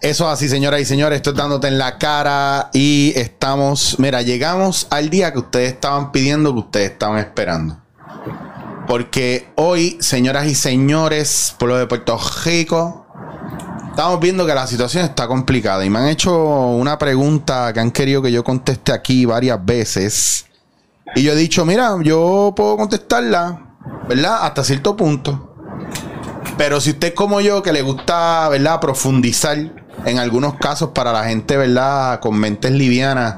Eso 0.00 0.28
así, 0.28 0.48
señoras 0.48 0.80
y 0.80 0.84
señores, 0.84 1.16
estoy 1.16 1.34
dándote 1.34 1.66
en 1.66 1.76
la 1.76 1.98
cara 1.98 2.70
y 2.72 3.12
estamos, 3.16 3.96
mira, 3.98 4.22
llegamos 4.22 4.86
al 4.90 5.10
día 5.10 5.32
que 5.32 5.40
ustedes 5.40 5.72
estaban 5.72 6.12
pidiendo, 6.12 6.52
que 6.52 6.60
ustedes 6.60 6.90
estaban 6.92 7.18
esperando. 7.18 7.78
Porque 8.86 9.48
hoy, 9.56 9.98
señoras 10.00 10.46
y 10.46 10.54
señores, 10.54 11.56
pueblo 11.58 11.78
de 11.78 11.88
Puerto 11.88 12.16
Rico, 12.44 13.06
estamos 13.90 14.20
viendo 14.20 14.46
que 14.46 14.54
la 14.54 14.68
situación 14.68 15.04
está 15.04 15.26
complicada 15.26 15.84
y 15.84 15.90
me 15.90 15.98
han 15.98 16.08
hecho 16.08 16.32
una 16.32 16.96
pregunta 16.96 17.72
que 17.72 17.80
han 17.80 17.90
querido 17.90 18.22
que 18.22 18.30
yo 18.30 18.44
conteste 18.44 18.92
aquí 18.92 19.24
varias 19.24 19.64
veces. 19.64 20.46
Y 21.16 21.24
yo 21.24 21.32
he 21.32 21.36
dicho, 21.36 21.64
mira, 21.64 21.96
yo 22.04 22.52
puedo 22.54 22.76
contestarla, 22.76 23.74
¿verdad? 24.08 24.38
Hasta 24.42 24.62
cierto 24.62 24.96
punto. 24.96 25.56
Pero 26.56 26.80
si 26.80 26.90
usted 26.90 27.08
es 27.08 27.14
como 27.14 27.40
yo, 27.40 27.62
que 27.62 27.72
le 27.72 27.82
gusta, 27.82 28.48
¿verdad? 28.48 28.80
Profundizar 28.80 29.77
en 30.04 30.18
algunos 30.18 30.54
casos 30.54 30.90
para 30.90 31.12
la 31.12 31.24
gente, 31.24 31.56
¿verdad? 31.56 32.20
Con 32.20 32.38
mentes 32.38 32.72
livianas, 32.72 33.36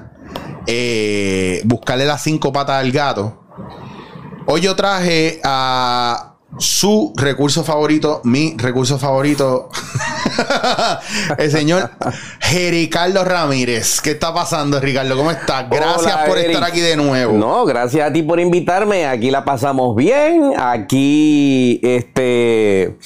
eh, 0.66 1.62
buscarle 1.64 2.04
las 2.04 2.22
cinco 2.22 2.52
patas 2.52 2.76
al 2.80 2.92
gato. 2.92 3.44
Hoy 4.46 4.60
yo 4.62 4.74
traje 4.76 5.40
a 5.44 6.29
su 6.58 7.12
recurso 7.16 7.62
favorito, 7.62 8.20
mi 8.24 8.54
recurso 8.56 8.98
favorito, 8.98 9.68
el 11.38 11.50
señor 11.50 11.90
Ricardo 12.50 13.24
Ramírez. 13.24 14.00
¿Qué 14.00 14.12
está 14.12 14.34
pasando, 14.34 14.80
Ricardo? 14.80 15.16
¿Cómo 15.16 15.30
estás? 15.30 15.70
Gracias 15.70 16.16
por 16.26 16.38
estar 16.38 16.64
aquí 16.64 16.80
de 16.80 16.96
nuevo. 16.96 17.34
No, 17.34 17.64
gracias 17.64 18.08
a 18.08 18.12
ti 18.12 18.22
por 18.22 18.40
invitarme. 18.40 19.06
Aquí 19.06 19.30
la 19.30 19.44
pasamos 19.44 19.94
bien. 19.94 20.52
Aquí 20.58 21.80
este 21.82 22.96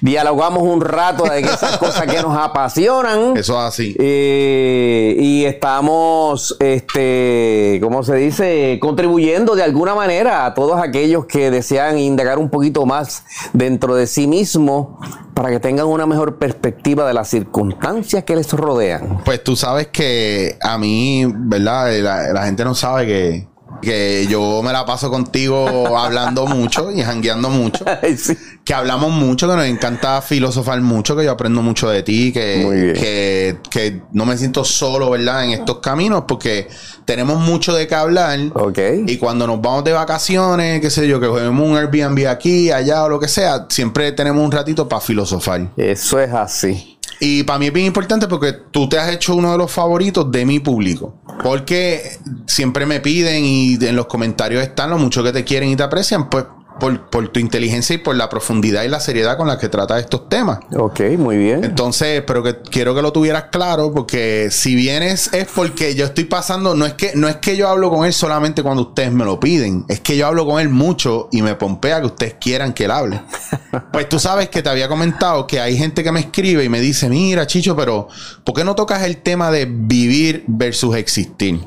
dialogamos 0.00 0.62
un 0.62 0.80
rato 0.80 1.24
de 1.24 1.40
esas 1.40 1.76
cosas 1.76 2.06
que 2.06 2.22
nos 2.22 2.36
apasionan. 2.36 3.36
Eso 3.36 3.60
es 3.60 3.68
así. 3.68 3.96
Eh, 3.98 5.16
y 5.18 5.44
estamos, 5.44 6.56
este, 6.60 7.78
¿cómo 7.82 8.02
se 8.02 8.16
dice? 8.16 8.78
Contribuyendo 8.80 9.54
de 9.54 9.62
alguna 9.62 9.94
manera 9.94 10.46
a 10.46 10.54
todos 10.54 10.80
aquellos 10.80 11.26
que 11.26 11.50
desean 11.50 11.98
indagar 11.98 12.38
un 12.38 12.48
poquito 12.48 12.86
más 12.86 12.93
dentro 13.52 13.94
de 13.94 14.06
sí 14.06 14.26
mismo 14.26 14.98
para 15.34 15.50
que 15.50 15.60
tengan 15.60 15.86
una 15.86 16.06
mejor 16.06 16.38
perspectiva 16.38 17.06
de 17.06 17.14
las 17.14 17.28
circunstancias 17.28 18.24
que 18.24 18.36
les 18.36 18.52
rodean. 18.52 19.22
Pues 19.24 19.42
tú 19.42 19.56
sabes 19.56 19.88
que 19.88 20.56
a 20.62 20.78
mí, 20.78 21.24
¿verdad? 21.26 21.92
La, 22.32 22.44
gente 22.44 22.64
no 22.64 22.74
sabe 22.74 23.06
que, 23.06 23.48
que 23.82 24.26
yo 24.28 24.62
me 24.62 24.72
la 24.72 24.84
paso 24.84 25.10
contigo 25.10 25.96
hablando 25.98 26.46
mucho 26.46 26.90
y 26.90 27.02
jangueando 27.02 27.50
mucho. 27.50 27.84
Que 28.64 28.72
hablamos 28.72 29.10
mucho, 29.10 29.48
que 29.48 29.56
nos 29.56 29.66
encanta 29.66 30.22
filosofar 30.22 30.80
mucho, 30.80 31.16
que 31.16 31.24
yo 31.24 31.32
aprendo 31.32 31.60
mucho 31.62 31.88
de 31.90 32.02
ti, 32.02 32.32
que, 32.32 32.94
que, 32.98 33.58
que, 33.70 34.02
no 34.12 34.24
me 34.24 34.38
siento 34.38 34.64
solo, 34.64 35.10
¿verdad? 35.10 35.44
En 35.44 35.50
estos 35.50 35.80
caminos, 35.80 36.24
porque 36.26 36.68
tenemos 37.04 37.38
mucho 37.40 37.74
de 37.74 37.86
qué 37.86 37.94
hablar. 37.94 38.38
Ok. 38.54 38.78
Y 39.06 39.18
cuando 39.18 39.46
nos 39.46 39.60
vamos 39.60 39.84
de 39.84 39.92
vacaciones, 39.92 40.80
qué 40.80 40.90
sé 40.90 41.06
yo, 41.06 41.20
que 41.20 41.26
cogemos 41.26 41.68
un 41.68 41.76
Airbnb 41.76 42.26
aquí, 42.26 42.70
allá 42.70 43.04
o 43.04 43.08
lo 43.08 43.20
que 43.20 43.28
sea, 43.28 43.66
siempre 43.68 44.12
tenemos 44.12 44.42
un 44.42 44.50
ratito 44.50 44.88
para 44.88 45.00
filosofar. 45.00 45.68
Eso 45.76 46.18
es 46.20 46.32
así. 46.32 46.93
Y 47.26 47.42
para 47.42 47.58
mí 47.58 47.68
es 47.68 47.72
bien 47.72 47.86
importante 47.86 48.28
porque 48.28 48.52
tú 48.52 48.86
te 48.86 48.98
has 48.98 49.10
hecho 49.10 49.34
uno 49.34 49.50
de 49.52 49.56
los 49.56 49.72
favoritos 49.72 50.30
de 50.30 50.44
mi 50.44 50.60
público. 50.60 51.14
Porque 51.42 52.18
siempre 52.46 52.84
me 52.84 53.00
piden 53.00 53.46
y 53.46 53.78
en 53.82 53.96
los 53.96 54.04
comentarios 54.04 54.62
están 54.62 54.90
lo 54.90 54.98
mucho 54.98 55.24
que 55.24 55.32
te 55.32 55.42
quieren 55.42 55.70
y 55.70 55.76
te 55.76 55.82
aprecian. 55.82 56.28
Pues 56.28 56.44
por, 56.78 57.28
tu 57.28 57.40
inteligencia 57.40 57.94
y 57.94 57.98
por 57.98 58.16
la 58.16 58.28
profundidad 58.28 58.82
y 58.82 58.88
la 58.88 59.00
seriedad 59.00 59.36
con 59.36 59.48
la 59.48 59.58
que 59.58 59.68
trata 59.68 59.98
estos 59.98 60.28
temas. 60.28 60.58
Ok, 60.76 61.00
muy 61.18 61.36
bien. 61.36 61.64
Entonces, 61.64 62.22
pero 62.26 62.42
que 62.42 62.56
quiero 62.70 62.94
que 62.94 63.02
lo 63.02 63.12
tuvieras 63.12 63.44
claro, 63.50 63.92
porque 63.92 64.48
si 64.50 64.74
vienes 64.74 65.32
es 65.32 65.46
porque 65.54 65.94
yo 65.94 66.04
estoy 66.04 66.24
pasando, 66.24 66.74
no 66.74 66.86
es 66.86 66.94
que, 66.94 67.12
no 67.14 67.28
es 67.28 67.36
que 67.36 67.56
yo 67.56 67.68
hablo 67.68 67.90
con 67.90 68.04
él 68.04 68.12
solamente 68.12 68.62
cuando 68.62 68.82
ustedes 68.82 69.12
me 69.12 69.24
lo 69.24 69.40
piden, 69.40 69.84
es 69.88 70.00
que 70.00 70.16
yo 70.16 70.26
hablo 70.26 70.46
con 70.46 70.60
él 70.60 70.68
mucho 70.68 71.28
y 71.32 71.42
me 71.42 71.54
pompea 71.54 72.00
que 72.00 72.06
ustedes 72.06 72.34
quieran 72.40 72.72
que 72.72 72.84
él 72.84 72.90
hable. 72.90 73.22
pues 73.92 74.08
tú 74.08 74.18
sabes 74.18 74.48
que 74.48 74.62
te 74.62 74.68
había 74.68 74.88
comentado 74.88 75.46
que 75.46 75.60
hay 75.60 75.76
gente 75.76 76.02
que 76.02 76.12
me 76.12 76.20
escribe 76.20 76.64
y 76.64 76.68
me 76.68 76.80
dice, 76.80 77.08
mira, 77.08 77.46
Chicho, 77.46 77.76
pero 77.76 78.08
¿por 78.44 78.54
qué 78.54 78.64
no 78.64 78.74
tocas 78.74 79.02
el 79.02 79.18
tema 79.18 79.50
de 79.50 79.66
vivir 79.66 80.44
versus 80.46 80.96
existir? 80.96 81.60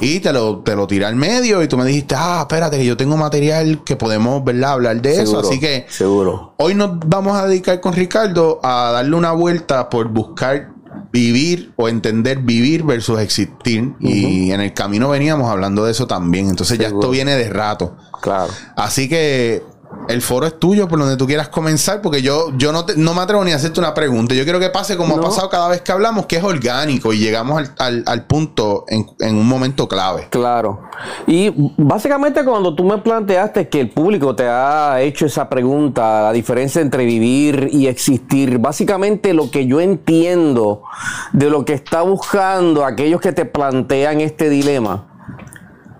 Y 0.00 0.20
te 0.20 0.32
lo, 0.32 0.58
te 0.58 0.74
lo 0.74 0.86
tiré 0.86 1.06
al 1.06 1.16
medio 1.16 1.62
y 1.62 1.68
tú 1.68 1.76
me 1.78 1.84
dijiste, 1.84 2.14
ah, 2.16 2.40
espérate, 2.40 2.76
que 2.78 2.84
yo 2.84 2.96
tengo 2.96 3.16
material 3.16 3.82
que 3.84 3.96
podemos, 3.96 4.44
¿verdad? 4.46 4.72
Hablar 4.72 5.02
de 5.02 5.20
eso. 5.20 5.40
Así 5.40 5.60
que 5.60 5.84
seguro. 5.88 6.54
hoy 6.56 6.74
nos 6.74 6.98
vamos 7.00 7.36
a 7.36 7.46
dedicar 7.46 7.80
con 7.80 7.92
Ricardo 7.92 8.60
a 8.62 8.92
darle 8.92 9.16
una 9.16 9.32
vuelta 9.32 9.90
por 9.90 10.08
buscar 10.08 10.70
vivir 11.12 11.72
o 11.76 11.88
entender 11.88 12.38
vivir 12.38 12.84
versus 12.84 13.20
existir. 13.20 13.92
Y 14.00 14.52
en 14.52 14.60
el 14.60 14.72
camino 14.72 15.10
veníamos 15.10 15.50
hablando 15.50 15.84
de 15.84 15.90
eso 15.92 16.06
también. 16.06 16.48
Entonces 16.48 16.78
ya 16.78 16.86
esto 16.86 17.10
viene 17.10 17.36
de 17.36 17.50
rato. 17.50 17.96
Claro. 18.22 18.52
Así 18.76 19.08
que 19.08 19.62
el 20.08 20.22
foro 20.22 20.46
es 20.46 20.58
tuyo 20.58 20.88
por 20.88 20.98
donde 20.98 21.16
tú 21.16 21.26
quieras 21.26 21.48
comenzar, 21.48 22.00
porque 22.00 22.22
yo, 22.22 22.52
yo 22.56 22.72
no, 22.72 22.84
no 22.96 23.14
me 23.14 23.20
atrevo 23.22 23.44
ni 23.44 23.52
a 23.52 23.56
hacerte 23.56 23.80
una 23.80 23.92
pregunta. 23.94 24.34
Yo 24.34 24.44
quiero 24.44 24.60
que 24.60 24.70
pase 24.70 24.96
como 24.96 25.16
ha 25.16 25.20
pasado 25.20 25.48
cada 25.48 25.68
vez 25.68 25.80
que 25.82 25.92
hablamos, 25.92 26.26
que 26.26 26.36
es 26.36 26.44
orgánico 26.44 27.12
y 27.12 27.18
llegamos 27.18 27.70
al, 27.78 28.26
punto 28.26 28.84
en, 28.88 29.36
un 29.36 29.48
momento 29.48 29.88
clave. 29.88 30.28
Claro. 30.30 30.82
Y 31.26 31.52
básicamente 31.76 32.44
cuando 32.44 32.74
tú 32.74 32.84
me 32.84 32.98
planteaste 32.98 33.68
que 33.68 33.80
el 33.80 33.90
público 33.90 34.34
te 34.36 34.46
ha 34.48 35.00
hecho 35.00 35.26
esa 35.26 35.48
pregunta, 35.48 36.22
la 36.22 36.32
diferencia 36.32 36.80
entre 36.80 37.04
vivir 37.04 37.68
y 37.72 37.88
existir, 37.88 38.58
básicamente 38.58 39.34
lo 39.34 39.50
que 39.50 39.66
yo 39.66 39.80
entiendo 39.80 40.82
de 41.32 41.50
lo 41.50 41.64
que 41.64 41.72
está 41.72 42.02
buscando 42.02 42.84
aquellos 42.84 43.20
que 43.20 43.32
te 43.32 43.44
plantean 43.44 44.20
este 44.20 44.48
dilema 44.48 45.06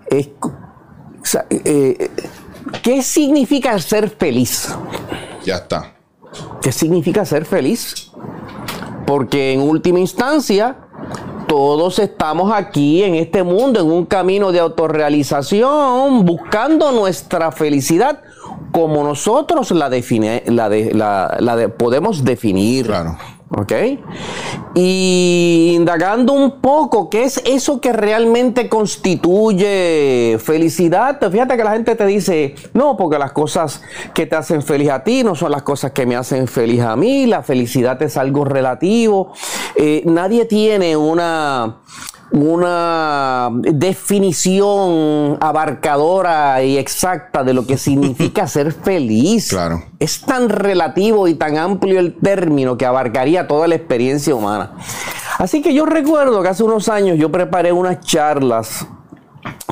es... 0.09 0.29
Eh, 1.49 2.09
¿Qué 2.81 3.01
significa 3.01 3.77
ser 3.79 4.09
feliz? 4.09 4.75
Ya 5.45 5.55
está. 5.55 5.93
¿Qué 6.61 6.71
significa 6.71 7.25
ser 7.25 7.45
feliz? 7.45 8.11
Porque 9.05 9.53
en 9.53 9.61
última 9.61 9.99
instancia, 9.99 10.75
todos 11.47 11.99
estamos 11.99 12.51
aquí 12.53 13.03
en 13.03 13.15
este 13.15 13.43
mundo, 13.43 13.79
en 13.79 13.87
un 13.87 14.05
camino 14.05 14.51
de 14.51 14.59
autorrealización, 14.59 16.25
buscando 16.25 16.91
nuestra 16.91 17.51
felicidad 17.51 18.21
como 18.71 19.03
nosotros 19.03 19.71
la, 19.71 19.89
define, 19.89 20.43
la, 20.47 20.69
la 21.39 21.67
podemos 21.69 22.23
definir. 22.23 22.87
Claro. 22.87 23.17
¿Ok? 23.49 23.71
Y 24.75 25.71
indagando 25.73 26.33
un 26.33 26.59
poco, 26.59 27.09
¿qué 27.09 27.23
es 27.23 27.41
eso 27.45 27.79
que 27.79 27.93
realmente 27.93 28.67
constituye 28.67 30.37
felicidad? 30.39 31.17
Fíjate 31.31 31.55
que 31.55 31.63
la 31.63 31.71
gente 31.71 31.95
te 31.95 32.05
dice, 32.05 32.55
no, 32.73 32.97
porque 32.97 33.17
las 33.17 33.31
cosas 33.31 33.81
que 34.13 34.25
te 34.25 34.35
hacen 34.35 34.61
feliz 34.61 34.89
a 34.89 35.03
ti 35.03 35.23
no 35.23 35.33
son 35.33 35.51
las 35.51 35.63
cosas 35.63 35.91
que 35.91 36.05
me 36.05 36.17
hacen 36.17 36.47
feliz 36.47 36.81
a 36.81 36.97
mí, 36.97 37.25
la 37.25 37.41
felicidad 37.41 38.01
es 38.01 38.17
algo 38.17 38.43
relativo. 38.43 39.31
Eh, 39.75 40.03
nadie 40.05 40.45
tiene 40.45 40.97
una 40.97 41.77
una 42.37 43.49
definición 43.51 45.37
abarcadora 45.39 46.63
y 46.63 46.77
exacta 46.77 47.43
de 47.43 47.53
lo 47.53 47.65
que 47.65 47.77
significa 47.77 48.47
ser 48.47 48.71
feliz. 48.71 49.49
Claro. 49.49 49.83
Es 49.99 50.21
tan 50.21 50.49
relativo 50.49 51.27
y 51.27 51.35
tan 51.35 51.57
amplio 51.57 51.99
el 51.99 52.15
término 52.15 52.77
que 52.77 52.85
abarcaría 52.85 53.47
toda 53.47 53.67
la 53.67 53.75
experiencia 53.75 54.35
humana. 54.35 54.73
Así 55.37 55.61
que 55.61 55.73
yo 55.73 55.85
recuerdo 55.85 56.41
que 56.41 56.49
hace 56.49 56.63
unos 56.63 56.89
años 56.89 57.17
yo 57.17 57.31
preparé 57.31 57.71
unas 57.71 57.99
charlas 58.01 58.87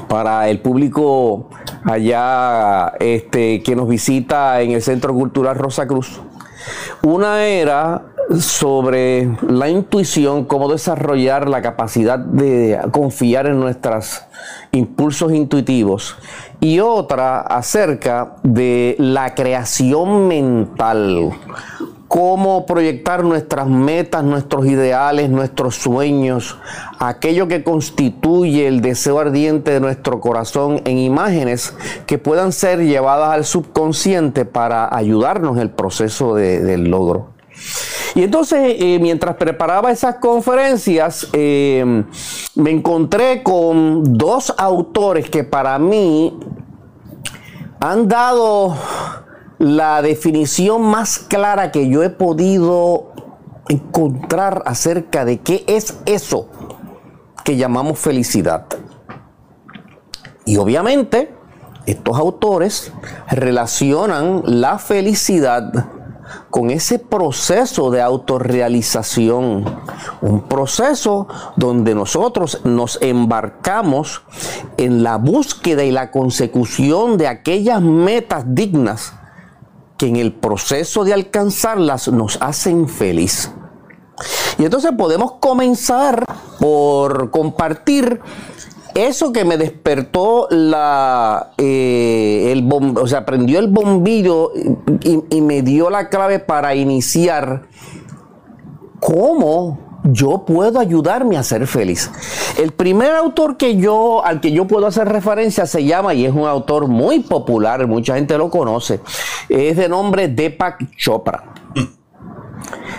para 0.07 0.47
el 0.49 0.61
público 0.61 1.49
allá 1.83 2.93
este, 2.99 3.63
que 3.63 3.75
nos 3.75 3.87
visita 3.87 4.61
en 4.61 4.71
el 4.71 4.81
Centro 4.81 5.13
Cultural 5.13 5.55
Rosa 5.55 5.87
Cruz. 5.87 6.21
Una 7.01 7.45
era 7.45 8.14
sobre 8.39 9.37
la 9.47 9.69
intuición, 9.69 10.45
cómo 10.45 10.71
desarrollar 10.71 11.47
la 11.47 11.61
capacidad 11.61 12.19
de 12.19 12.79
confiar 12.91 13.47
en 13.47 13.59
nuestros 13.59 14.21
impulsos 14.71 15.31
intuitivos 15.33 16.17
y 16.59 16.79
otra 16.79 17.41
acerca 17.41 18.37
de 18.43 18.95
la 18.97 19.35
creación 19.35 20.27
mental, 20.27 21.31
cómo 22.07 22.65
proyectar 22.65 23.23
nuestras 23.23 23.67
metas, 23.67 24.23
nuestros 24.23 24.65
ideales, 24.65 25.29
nuestros 25.29 25.75
sueños, 25.75 26.57
aquello 26.99 27.47
que 27.47 27.63
constituye 27.63 28.67
el 28.67 28.81
deseo 28.81 29.19
ardiente 29.19 29.71
de 29.71 29.79
nuestro 29.79 30.19
corazón 30.19 30.81
en 30.85 30.97
imágenes 30.97 31.75
que 32.05 32.17
puedan 32.17 32.51
ser 32.51 32.79
llevadas 32.79 33.33
al 33.33 33.45
subconsciente 33.45 34.45
para 34.45 34.93
ayudarnos 34.95 35.57
en 35.57 35.61
el 35.61 35.69
proceso 35.71 36.35
del 36.35 36.89
logro. 36.89 37.34
Y 38.15 38.23
entonces, 38.23 38.75
eh, 38.79 38.97
mientras 39.01 39.35
preparaba 39.35 39.91
esas 39.91 40.15
conferencias, 40.15 41.27
eh, 41.33 42.03
me 42.55 42.71
encontré 42.71 43.43
con 43.43 44.17
dos 44.17 44.53
autores 44.57 45.29
que 45.29 45.43
para 45.43 45.77
mí 45.79 46.39
han 47.79 48.07
dado 48.07 48.75
la 49.59 50.01
definición 50.01 50.81
más 50.81 51.19
clara 51.19 51.71
que 51.71 51.89
yo 51.89 52.03
he 52.03 52.09
podido 52.09 53.11
encontrar 53.67 54.63
acerca 54.65 55.25
de 55.25 55.39
qué 55.39 55.63
es 55.67 55.97
eso 56.05 56.47
que 57.43 57.57
llamamos 57.57 57.99
felicidad. 57.99 58.65
Y 60.45 60.57
obviamente, 60.57 61.33
estos 61.85 62.17
autores 62.17 62.91
relacionan 63.29 64.41
la 64.45 64.79
felicidad 64.79 65.85
con 66.49 66.69
ese 66.69 66.99
proceso 66.99 67.91
de 67.91 68.01
autorrealización, 68.01 69.65
un 70.21 70.41
proceso 70.43 71.27
donde 71.55 71.95
nosotros 71.95 72.61
nos 72.63 73.01
embarcamos 73.01 74.23
en 74.77 75.03
la 75.03 75.17
búsqueda 75.17 75.83
y 75.83 75.91
la 75.91 76.11
consecución 76.11 77.17
de 77.17 77.27
aquellas 77.27 77.81
metas 77.81 78.43
dignas 78.47 79.13
que 79.97 80.07
en 80.07 80.17
el 80.17 80.33
proceso 80.33 81.03
de 81.03 81.13
alcanzarlas 81.13 82.07
nos 82.09 82.37
hacen 82.41 82.87
feliz. 82.87 83.51
Y 84.57 84.63
entonces 84.63 84.91
podemos 84.97 85.33
comenzar 85.33 86.25
por 86.59 87.31
compartir 87.31 88.21
eso 88.95 89.33
que 89.33 89.43
me 89.43 89.57
despertó 89.57 90.47
la, 90.49 91.51
eh, 91.57 92.51
el 92.51 92.67
o 92.71 93.07
sea, 93.07 93.25
prendió 93.25 93.59
el 93.59 93.67
bombillo 93.67 94.53
y, 95.01 95.19
y, 95.29 95.41
me 95.41 95.61
dio 95.61 95.89
la 95.89 96.07
clave 96.07 96.39
para 96.39 96.75
iniciar 96.75 97.63
cómo 99.01 99.85
yo 100.05 100.45
puedo 100.45 100.79
ayudarme 100.79 101.37
a 101.37 101.43
ser 101.43 101.67
feliz. 101.67 102.09
El 102.57 102.71
primer 102.71 103.11
autor 103.11 103.57
que 103.57 103.75
yo, 103.75 104.23
al 104.23 104.39
que 104.39 104.51
yo 104.51 104.65
puedo 104.65 104.87
hacer 104.87 105.09
referencia 105.09 105.65
se 105.65 105.83
llama, 105.83 106.13
y 106.13 106.25
es 106.25 106.33
un 106.33 106.47
autor 106.47 106.87
muy 106.87 107.19
popular, 107.19 107.85
mucha 107.87 108.15
gente 108.15 108.37
lo 108.37 108.49
conoce, 108.49 109.01
es 109.49 109.75
de 109.75 109.89
nombre 109.89 110.29
Deepak 110.29 110.95
Chopra. 110.95 111.64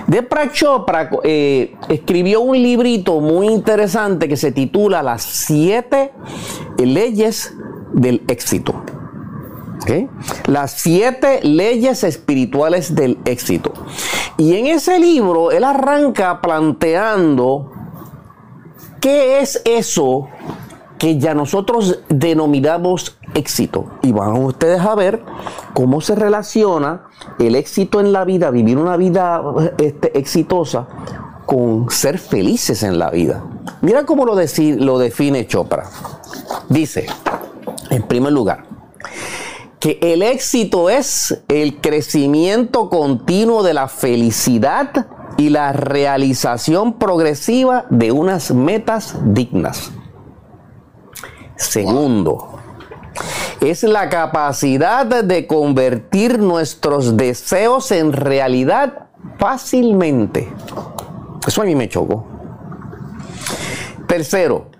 Deepak 0.06 0.52
Chopra 0.52 1.10
eh, 1.24 1.74
escribió 1.88 2.40
un 2.40 2.56
librito 2.56 3.20
muy 3.20 3.48
interesante 3.48 4.28
que 4.28 4.36
se 4.36 4.52
titula 4.52 5.02
Las 5.02 5.22
siete 5.22 6.12
leyes 6.78 7.54
del 7.92 8.22
éxito. 8.28 8.74
Las 10.46 10.72
siete 10.72 11.40
leyes 11.42 12.02
espirituales 12.04 12.94
del 12.94 13.18
éxito. 13.24 13.72
Y 14.36 14.56
en 14.56 14.66
ese 14.66 14.98
libro 14.98 15.50
él 15.50 15.64
arranca 15.64 16.40
planteando 16.40 17.72
qué 19.00 19.40
es 19.40 19.62
eso 19.64 20.28
que 20.98 21.18
ya 21.18 21.34
nosotros 21.34 22.00
denominamos 22.08 23.18
éxito. 23.34 23.86
Y 24.02 24.12
van 24.12 24.32
ustedes 24.44 24.80
a 24.80 24.94
ver 24.94 25.22
cómo 25.74 26.00
se 26.00 26.14
relaciona 26.14 27.08
el 27.38 27.54
éxito 27.54 28.00
en 28.00 28.12
la 28.12 28.24
vida, 28.24 28.50
vivir 28.50 28.78
una 28.78 28.96
vida 28.96 29.42
este, 29.78 30.18
exitosa, 30.18 30.86
con 31.44 31.90
ser 31.90 32.18
felices 32.18 32.82
en 32.82 32.98
la 32.98 33.10
vida. 33.10 33.44
Mira 33.82 34.04
cómo 34.04 34.24
lo, 34.24 34.34
lo 34.34 34.98
define 34.98 35.46
Chopra. 35.46 35.84
Dice, 36.68 37.06
en 37.90 38.02
primer 38.02 38.32
lugar, 38.32 38.64
que 39.78 39.98
el 40.02 40.22
éxito 40.22 40.90
es 40.90 41.42
el 41.48 41.80
crecimiento 41.80 42.88
continuo 42.88 43.62
de 43.62 43.74
la 43.74 43.88
felicidad 43.88 45.06
y 45.36 45.50
la 45.50 45.72
realización 45.72 46.94
progresiva 46.94 47.84
de 47.90 48.10
unas 48.10 48.50
metas 48.50 49.16
dignas. 49.24 49.92
Segundo, 51.56 52.58
es 53.60 53.82
la 53.82 54.08
capacidad 54.08 55.06
de 55.06 55.46
convertir 55.46 56.38
nuestros 56.38 57.16
deseos 57.16 57.90
en 57.90 58.12
realidad 58.12 59.08
fácilmente. 59.38 60.52
Eso 61.46 61.62
a 61.62 61.64
mí 61.64 61.74
me 61.74 61.88
chocó. 61.88 62.26
Tercero, 64.06 64.70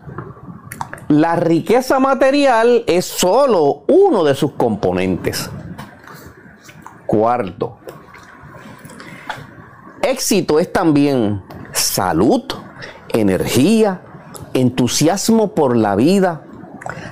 la 1.09 1.37
riqueza 1.37 1.99
material 1.99 2.85
es 2.87 3.05
solo 3.05 3.85
uno 3.89 4.25
de 4.25 4.35
sus 4.35 4.53
componentes. 4.53 5.51
Cuarto, 7.07 7.79
éxito 10.03 10.59
es 10.59 10.73
también 10.73 11.43
salud, 11.73 12.43
energía, 13.09 14.03
entusiasmo 14.53 15.55
por 15.55 15.77
la 15.77 15.95
vida, 15.95 16.43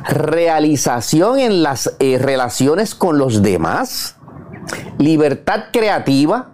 realización 0.09 1.39
en 1.39 1.63
las 1.63 1.95
eh, 1.99 2.19
relaciones 2.19 2.95
con 2.95 3.19
los 3.19 3.43
demás, 3.43 4.17
libertad 4.99 5.65
creativa, 5.73 6.53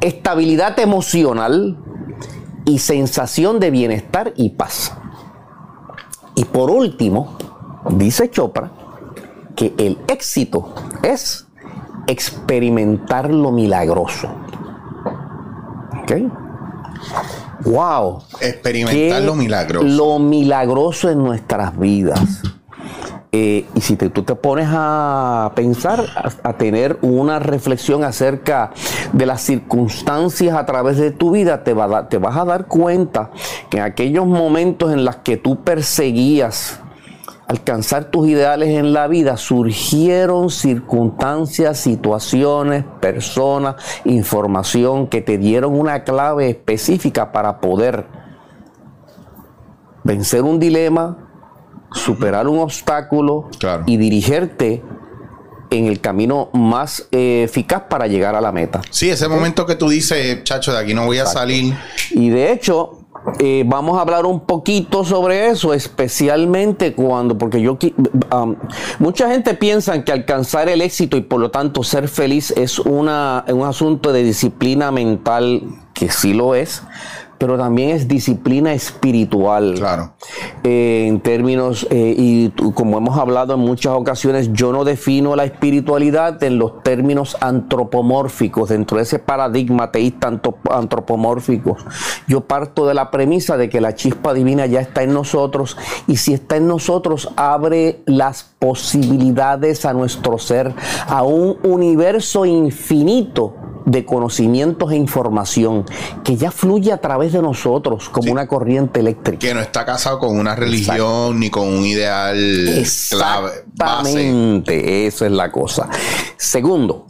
estabilidad 0.00 0.78
emocional 0.78 1.78
y 2.64 2.78
sensación 2.78 3.60
de 3.60 3.70
bienestar 3.70 4.32
y 4.36 4.50
paz. 4.50 4.92
Y 6.34 6.44
por 6.44 6.70
último, 6.70 7.36
dice 7.90 8.30
Chopra, 8.30 8.70
que 9.56 9.74
el 9.78 9.98
éxito 10.08 10.74
es 11.02 11.46
experimentar 12.06 13.32
lo 13.32 13.50
milagroso. 13.52 14.28
¿Ok? 16.02 16.12
Wow. 17.64 18.22
Experimentar 18.40 19.22
lo 19.22 19.34
milagroso. 19.34 19.86
Lo 19.86 20.18
milagroso 20.18 21.10
en 21.10 21.18
nuestras 21.18 21.78
vidas. 21.78 22.42
Eh, 23.34 23.64
y 23.74 23.80
si 23.80 23.96
tú 23.96 24.10
te 24.10 24.34
pones 24.34 24.68
a 24.70 25.52
pensar, 25.54 26.04
a, 26.42 26.52
tener 26.52 26.98
una 27.00 27.38
reflexión 27.38 28.04
acerca 28.04 28.72
de 29.14 29.24
las 29.24 29.40
circunstancias 29.40 30.54
a 30.54 30.66
través 30.66 30.98
de 30.98 31.12
tu 31.12 31.30
vida, 31.30 31.64
te, 31.64 31.74
te 32.10 32.18
vas 32.18 32.36
a 32.36 32.44
dar 32.44 32.66
cuenta 32.66 33.30
que 33.70 33.78
en 33.78 33.84
aquellos 33.84 34.26
momentos 34.26 34.92
en 34.92 35.06
los 35.06 35.16
que 35.16 35.38
tú 35.38 35.62
perseguías 35.62 36.78
alcanzar 37.52 38.10
tus 38.10 38.28
ideales 38.28 38.70
en 38.70 38.94
la 38.94 39.08
vida, 39.08 39.36
surgieron 39.36 40.48
circunstancias, 40.48 41.78
situaciones, 41.78 42.84
personas, 43.00 43.76
información 44.04 45.06
que 45.06 45.20
te 45.20 45.36
dieron 45.36 45.78
una 45.78 46.02
clave 46.02 46.48
específica 46.48 47.30
para 47.30 47.60
poder 47.60 48.06
vencer 50.02 50.42
un 50.42 50.58
dilema, 50.58 51.28
superar 51.92 52.48
un 52.48 52.60
obstáculo 52.60 53.50
y 53.84 53.98
dirigirte 53.98 54.82
en 55.68 55.86
el 55.86 56.00
camino 56.00 56.48
más 56.54 57.06
eh, 57.12 57.42
eficaz 57.44 57.82
para 57.88 58.06
llegar 58.06 58.34
a 58.34 58.40
la 58.40 58.50
meta. 58.50 58.80
Sí, 58.90 59.10
ese 59.10 59.28
momento 59.28 59.66
que 59.66 59.74
tú 59.74 59.90
dices, 59.90 60.42
chacho, 60.44 60.72
de 60.72 60.78
aquí 60.78 60.94
no 60.94 61.04
voy 61.04 61.18
a 61.18 61.26
salir. 61.26 61.74
Y 62.10 62.30
de 62.30 62.52
hecho, 62.52 63.01
eh, 63.38 63.62
vamos 63.66 63.98
a 63.98 64.02
hablar 64.02 64.26
un 64.26 64.40
poquito 64.40 65.04
sobre 65.04 65.48
eso, 65.48 65.72
especialmente 65.74 66.92
cuando, 66.92 67.38
porque 67.38 67.60
yo, 67.60 67.78
um, 68.32 68.56
mucha 68.98 69.30
gente 69.30 69.54
piensa 69.54 70.02
que 70.04 70.10
alcanzar 70.10 70.68
el 70.68 70.80
éxito 70.80 71.16
y 71.16 71.20
por 71.20 71.40
lo 71.40 71.50
tanto 71.50 71.84
ser 71.84 72.08
feliz 72.08 72.52
es 72.56 72.78
una, 72.80 73.44
un 73.48 73.64
asunto 73.64 74.12
de 74.12 74.24
disciplina 74.24 74.90
mental, 74.90 75.62
que 75.94 76.10
sí 76.10 76.34
lo 76.34 76.54
es, 76.54 76.82
pero 77.42 77.58
también 77.58 77.90
es 77.90 78.06
disciplina 78.06 78.72
espiritual. 78.72 79.74
Claro. 79.74 80.12
Eh, 80.62 81.06
en 81.08 81.18
términos, 81.18 81.88
eh, 81.90 82.14
y 82.16 82.50
como 82.70 82.98
hemos 82.98 83.18
hablado 83.18 83.54
en 83.54 83.58
muchas 83.58 83.94
ocasiones, 83.94 84.52
yo 84.52 84.70
no 84.70 84.84
defino 84.84 85.34
la 85.34 85.42
espiritualidad 85.42 86.40
en 86.44 86.60
los 86.60 86.84
términos 86.84 87.36
antropomórficos, 87.40 88.68
dentro 88.68 88.98
de 88.98 89.02
ese 89.02 89.18
paradigma 89.18 89.90
teísta 89.90 90.40
antropomórfico. 90.70 91.76
Yo 92.28 92.42
parto 92.42 92.86
de 92.86 92.94
la 92.94 93.10
premisa 93.10 93.56
de 93.56 93.68
que 93.68 93.80
la 93.80 93.96
chispa 93.96 94.34
divina 94.34 94.66
ya 94.66 94.78
está 94.78 95.02
en 95.02 95.12
nosotros 95.12 95.76
y 96.06 96.18
si 96.18 96.34
está 96.34 96.58
en 96.58 96.68
nosotros 96.68 97.28
abre 97.34 98.02
las 98.06 98.44
posibilidades 98.60 99.84
a 99.84 99.92
nuestro 99.94 100.38
ser, 100.38 100.72
a 101.08 101.24
un 101.24 101.58
universo 101.64 102.46
infinito 102.46 103.56
de 103.84 104.04
conocimientos 104.04 104.92
e 104.92 104.96
información 104.96 105.84
que 106.24 106.36
ya 106.36 106.50
fluye 106.50 106.92
a 106.92 107.00
través 107.00 107.32
de 107.32 107.42
nosotros 107.42 108.08
como 108.08 108.32
una 108.32 108.46
corriente 108.46 109.00
eléctrica. 109.00 109.38
Que 109.38 109.54
no 109.54 109.60
está 109.60 109.84
casado 109.84 110.18
con 110.18 110.38
una 110.38 110.54
religión 110.54 111.40
ni 111.40 111.50
con 111.50 111.68
un 111.68 111.84
ideal 111.84 112.68
Exactamente, 112.78 115.06
eso 115.06 115.26
es 115.26 115.32
la 115.32 115.50
cosa. 115.50 115.88
Segundo, 116.36 117.06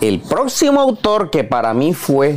el 0.00 0.20
próximo 0.20 0.80
autor 0.80 1.30
que 1.30 1.44
para 1.44 1.74
mí 1.74 1.94
fue 1.94 2.36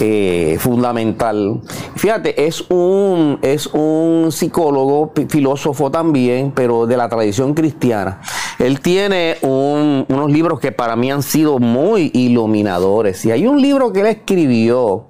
eh, 0.00 0.56
fundamental. 0.58 1.60
Fíjate, 1.96 2.46
es 2.46 2.64
un, 2.70 3.38
es 3.42 3.66
un 3.68 4.32
psicólogo, 4.32 5.12
filósofo 5.28 5.90
también, 5.90 6.52
pero 6.54 6.86
de 6.86 6.96
la 6.96 7.08
tradición 7.08 7.54
cristiana. 7.54 8.20
Él 8.58 8.80
tiene 8.80 9.36
unos 9.42 10.30
libros 10.30 10.60
que 10.60 10.72
para 10.72 10.96
mí 10.96 11.10
han 11.10 11.22
sido 11.22 11.58
muy 11.58 12.10
iluminadores. 12.14 13.24
Y 13.24 13.30
hay 13.30 13.46
un 13.46 13.60
libro 13.60 13.92
que 13.92 14.00
él 14.00 14.06
escribió 14.06 15.06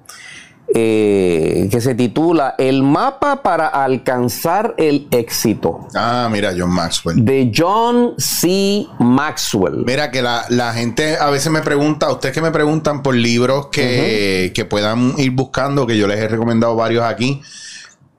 eh, 0.73 1.67
que 1.71 1.81
se 1.81 1.95
titula 1.95 2.55
El 2.57 2.83
mapa 2.83 3.41
para 3.43 3.67
alcanzar 3.67 4.73
el 4.77 5.07
éxito. 5.11 5.87
Ah, 5.95 6.29
mira, 6.31 6.53
John 6.57 6.71
Maxwell. 6.71 7.23
De 7.23 7.51
John 7.55 8.13
C. 8.17 8.87
Maxwell. 8.99 9.83
Mira 9.85 10.11
que 10.11 10.21
la, 10.21 10.73
gente 10.73 11.17
a 11.17 11.29
veces 11.29 11.51
me 11.51 11.61
pregunta, 11.61 12.11
ustedes 12.11 12.33
que 12.33 12.41
me 12.41 12.51
preguntan 12.51 13.03
por 13.03 13.15
libros 13.15 13.67
que, 13.67 14.51
que 14.55 14.65
puedan 14.65 15.13
ir 15.17 15.31
buscando, 15.31 15.85
que 15.85 15.97
yo 15.97 16.07
les 16.07 16.19
he 16.19 16.27
recomendado 16.27 16.75
varios 16.75 17.03
aquí. 17.03 17.41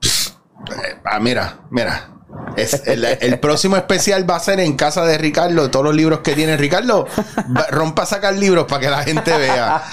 Eh, 0.03 0.95
ah, 1.05 1.19
mira, 1.19 1.59
mira, 1.69 2.12
el, 2.55 3.39
próximo 3.39 3.77
especial 3.77 4.29
va 4.29 4.35
a 4.35 4.39
ser 4.39 4.59
en 4.59 4.75
casa 4.75 5.05
de 5.05 5.17
Ricardo, 5.17 5.69
todos 5.69 5.85
los 5.85 5.95
libros 5.95 6.19
que 6.19 6.33
tiene 6.33 6.57
Ricardo. 6.57 7.07
rompa 7.69 8.03
a 8.03 8.05
sacar 8.05 8.35
libros 8.35 8.65
para 8.65 8.81
que 8.81 8.89
la 8.89 9.03
gente 9.03 9.35
vea. 9.35 9.83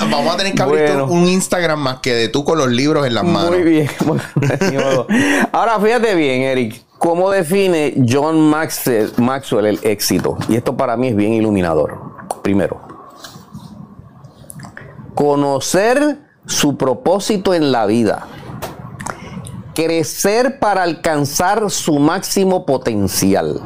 Vamos 0.10 0.34
a 0.34 0.36
tener 0.36 0.54
que 0.54 0.62
abrir 0.62 1.02
un 1.02 1.28
Instagram 1.28 1.80
más 1.80 1.98
que 1.98 2.14
de 2.14 2.28
tú 2.28 2.44
con 2.44 2.58
los 2.58 2.68
libros 2.68 3.06
en 3.06 3.14
las 3.14 3.24
manos. 3.24 3.50
Muy 3.50 3.62
bien. 3.62 3.90
Ahora 5.52 5.78
fíjate 5.80 6.14
bien, 6.14 6.42
Eric. 6.42 6.82
¿Cómo 6.98 7.30
define 7.30 7.94
John 8.08 8.40
Maxwell, 8.40 9.12
Maxwell 9.18 9.66
el 9.66 9.80
éxito? 9.82 10.38
Y 10.48 10.56
esto 10.56 10.76
para 10.76 10.96
mí 10.96 11.08
es 11.08 11.16
bien 11.16 11.34
iluminador. 11.34 12.00
Primero, 12.42 12.80
conocer 15.14 16.18
su 16.46 16.76
propósito 16.76 17.52
en 17.52 17.72
la 17.72 17.86
vida 17.86 18.26
crecer 19.74 20.58
para 20.58 20.82
alcanzar 20.82 21.70
su 21.70 21.98
máximo 21.98 22.64
potencial 22.64 23.60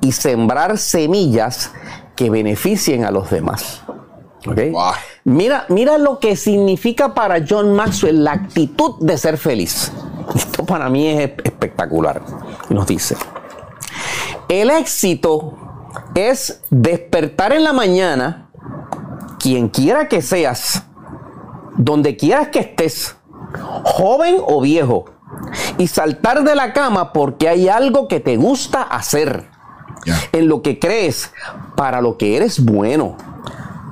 y 0.00 0.12
sembrar 0.12 0.78
semillas 0.78 1.72
que 2.14 2.30
beneficien 2.30 3.04
a 3.04 3.10
los 3.10 3.30
demás. 3.30 3.82
Mira, 5.24 5.66
mira 5.68 5.98
lo 5.98 6.20
que 6.20 6.36
significa 6.36 7.14
para 7.14 7.44
John 7.46 7.74
Maxwell 7.74 8.22
la 8.22 8.32
actitud 8.32 8.94
de 9.00 9.18
ser 9.18 9.38
feliz. 9.38 9.92
Esto 10.34 10.64
para 10.64 10.88
mí 10.88 11.08
es 11.08 11.32
espectacular. 11.42 12.22
Nos 12.68 12.86
dice, 12.86 13.16
el 14.48 14.70
éxito 14.70 15.54
es 16.14 16.62
despertar 16.70 17.52
en 17.52 17.64
la 17.64 17.72
mañana, 17.72 18.50
quien 19.38 19.68
quiera 19.68 20.08
que 20.08 20.22
seas, 20.22 20.84
donde 21.76 22.16
quieras 22.16 22.48
que 22.48 22.60
estés, 22.60 23.16
joven 23.84 24.36
o 24.46 24.60
viejo, 24.60 25.15
y 25.78 25.86
saltar 25.86 26.44
de 26.44 26.54
la 26.54 26.72
cama 26.72 27.12
porque 27.12 27.48
hay 27.48 27.68
algo 27.68 28.08
que 28.08 28.20
te 28.20 28.36
gusta 28.36 28.82
hacer, 28.82 29.48
en 30.32 30.48
lo 30.48 30.62
que 30.62 30.78
crees, 30.78 31.32
para 31.76 32.00
lo 32.00 32.16
que 32.16 32.36
eres 32.36 32.64
bueno. 32.64 33.16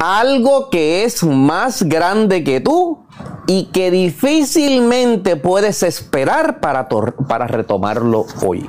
Algo 0.01 0.71
que 0.71 1.05
es 1.05 1.23
más 1.25 1.83
grande 1.85 2.45
que 2.45 2.61
tú 2.61 3.05
y 3.47 3.67
que 3.67 3.91
difícilmente 3.91 5.37
puedes 5.37 5.83
esperar 5.83 6.61
para, 6.61 6.89
para 6.89 7.47
retomarlo 7.47 8.27
hoy. 8.45 8.67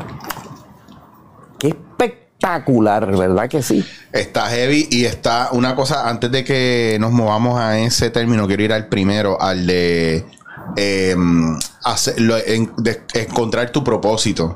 Qué 1.60 1.70
espectacular, 1.70 3.16
¿verdad 3.18 3.50
que 3.50 3.62
sí? 3.62 3.84
Está 4.12 4.48
heavy 4.48 4.88
y 4.92 5.06
está 5.06 5.50
una 5.52 5.76
cosa, 5.76 6.08
antes 6.10 6.32
de 6.32 6.44
que 6.44 6.98
nos 7.00 7.12
movamos 7.12 7.60
a 7.60 7.80
ese 7.80 8.10
término, 8.10 8.48
quiero 8.48 8.64
ir 8.64 8.74
al 8.74 8.88
primero, 8.88 9.42
al 9.42 9.66
de 9.66 10.26
eh, 10.76 11.16
encontrar 13.14 13.72
tu 13.72 13.84
propósito. 13.84 14.56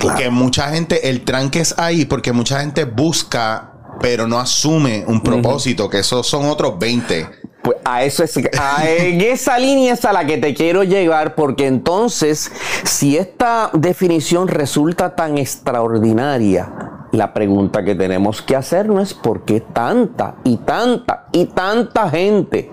Porque 0.00 0.28
mucha 0.30 0.70
gente, 0.70 1.08
el 1.08 1.24
tranque 1.24 1.60
es 1.60 1.78
ahí 1.78 2.04
porque 2.04 2.32
mucha 2.32 2.60
gente 2.60 2.84
busca, 2.84 3.72
pero 4.00 4.26
no 4.26 4.38
asume 4.38 5.04
un 5.06 5.22
propósito, 5.22 5.88
que 5.88 6.00
esos 6.00 6.26
son 6.26 6.46
otros 6.46 6.78
20. 6.78 7.26
Pues 7.62 7.78
a 7.84 8.04
eso 8.04 8.22
es, 8.22 8.36
en 8.36 9.20
esa 9.22 9.58
línea 9.58 9.94
es 9.94 10.04
a 10.04 10.12
la 10.12 10.26
que 10.26 10.36
te 10.36 10.52
quiero 10.52 10.84
llegar, 10.84 11.34
porque 11.34 11.66
entonces, 11.66 12.52
si 12.84 13.16
esta 13.16 13.70
definición 13.72 14.48
resulta 14.48 15.16
tan 15.16 15.38
extraordinaria, 15.38 16.70
la 17.12 17.32
pregunta 17.32 17.82
que 17.82 17.94
tenemos 17.94 18.42
que 18.42 18.56
hacer 18.56 18.88
no 18.88 19.00
es 19.00 19.14
por 19.14 19.44
qué 19.44 19.60
tanta 19.60 20.36
y 20.44 20.58
tanta 20.58 21.28
y 21.32 21.46
tanta 21.46 22.10
gente 22.10 22.70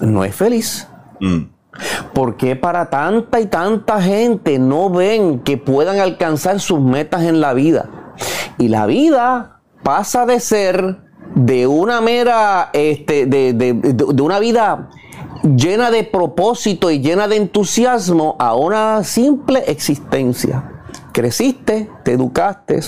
no 0.00 0.24
es 0.24 0.34
feliz. 0.34 0.88
Mm. 1.20 1.51
¿Por 2.12 2.36
qué 2.36 2.56
para 2.56 2.90
tanta 2.90 3.40
y 3.40 3.46
tanta 3.46 4.02
gente 4.02 4.58
no 4.58 4.90
ven 4.90 5.40
que 5.40 5.56
puedan 5.56 5.98
alcanzar 5.98 6.60
sus 6.60 6.80
metas 6.80 7.22
en 7.22 7.40
la 7.40 7.54
vida? 7.54 7.88
Y 8.58 8.68
la 8.68 8.86
vida 8.86 9.60
pasa 9.82 10.26
de 10.26 10.38
ser 10.40 10.98
de 11.34 11.66
una 11.66 12.00
mera, 12.00 12.68
este, 12.74 13.26
de, 13.26 13.54
de 13.54 14.22
una 14.22 14.38
vida 14.38 14.90
llena 15.42 15.90
de 15.90 16.04
propósito 16.04 16.90
y 16.90 17.00
llena 17.00 17.26
de 17.26 17.36
entusiasmo 17.36 18.36
a 18.38 18.54
una 18.54 19.02
simple 19.04 19.64
existencia. 19.66 20.84
Creciste, 21.12 21.90
te 22.04 22.12
educaste, 22.12 22.80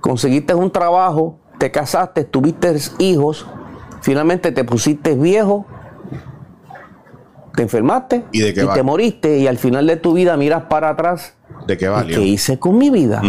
conseguiste 0.00 0.54
un 0.54 0.70
trabajo, 0.70 1.38
te 1.58 1.70
casaste, 1.70 2.24
tuviste 2.24 2.74
hijos, 2.98 3.46
finalmente 4.00 4.52
te 4.52 4.64
pusiste 4.64 5.14
viejo 5.14 5.66
te 7.54 7.62
enfermaste 7.62 8.24
y, 8.32 8.52
te 8.52 8.82
moriste 8.82 9.38
y 9.38 9.46
al 9.46 9.58
final 9.58 9.86
de 9.86 9.96
tu 9.96 10.12
vida 10.12 10.36
miras 10.36 10.64
para 10.64 10.90
atrás. 10.90 11.34
¿De 11.66 11.76
qué 11.76 11.88
valió? 11.88 12.16
¿Qué 12.16 12.22
hice 12.24 12.58
con 12.58 12.78
mi 12.78 12.90
vida? 12.90 13.22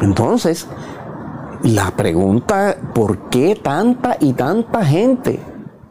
Entonces, 0.00 0.66
la 1.62 1.92
pregunta, 1.96 2.76
¿por 2.94 3.30
qué 3.30 3.54
tanta 3.54 4.16
y 4.20 4.32
tanta 4.32 4.84
gente 4.84 5.40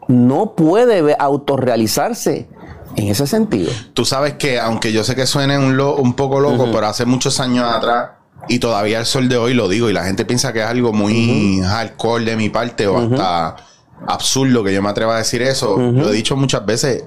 no 0.08 0.54
puede 0.54 1.16
autorrealizarse 1.18 2.48
en 2.96 3.08
ese 3.08 3.26
sentido? 3.26 3.70
Tú 3.94 4.04
sabes 4.04 4.34
que, 4.34 4.60
aunque 4.60 4.92
yo 4.92 5.02
sé 5.04 5.14
que 5.14 5.26
suene 5.26 5.58
un, 5.58 5.80
un 5.80 6.14
poco 6.14 6.40
loco, 6.40 6.68
pero 6.72 6.86
hace 6.86 7.06
muchos 7.06 7.40
años 7.40 7.64
atrás, 7.64 8.10
y 8.48 8.58
todavía 8.58 8.98
el 8.98 9.06
sol 9.06 9.28
de 9.28 9.36
hoy 9.36 9.54
lo 9.54 9.68
digo, 9.68 9.88
y 9.88 9.92
la 9.92 10.04
gente 10.04 10.24
piensa 10.24 10.52
que 10.52 10.60
es 10.60 10.66
algo 10.66 10.92
muy 10.92 11.60
hardcore 11.62 12.24
de 12.24 12.36
mi 12.36 12.50
parte 12.50 12.86
o 12.86 12.98
hasta 12.98 13.56
absurdo 14.06 14.64
que 14.64 14.72
yo 14.72 14.82
me 14.82 14.88
atreva 14.88 15.14
a 15.14 15.18
decir 15.18 15.42
eso. 15.42 15.76
Lo 15.76 16.10
he 16.10 16.12
dicho 16.12 16.36
muchas 16.36 16.64
veces 16.66 17.04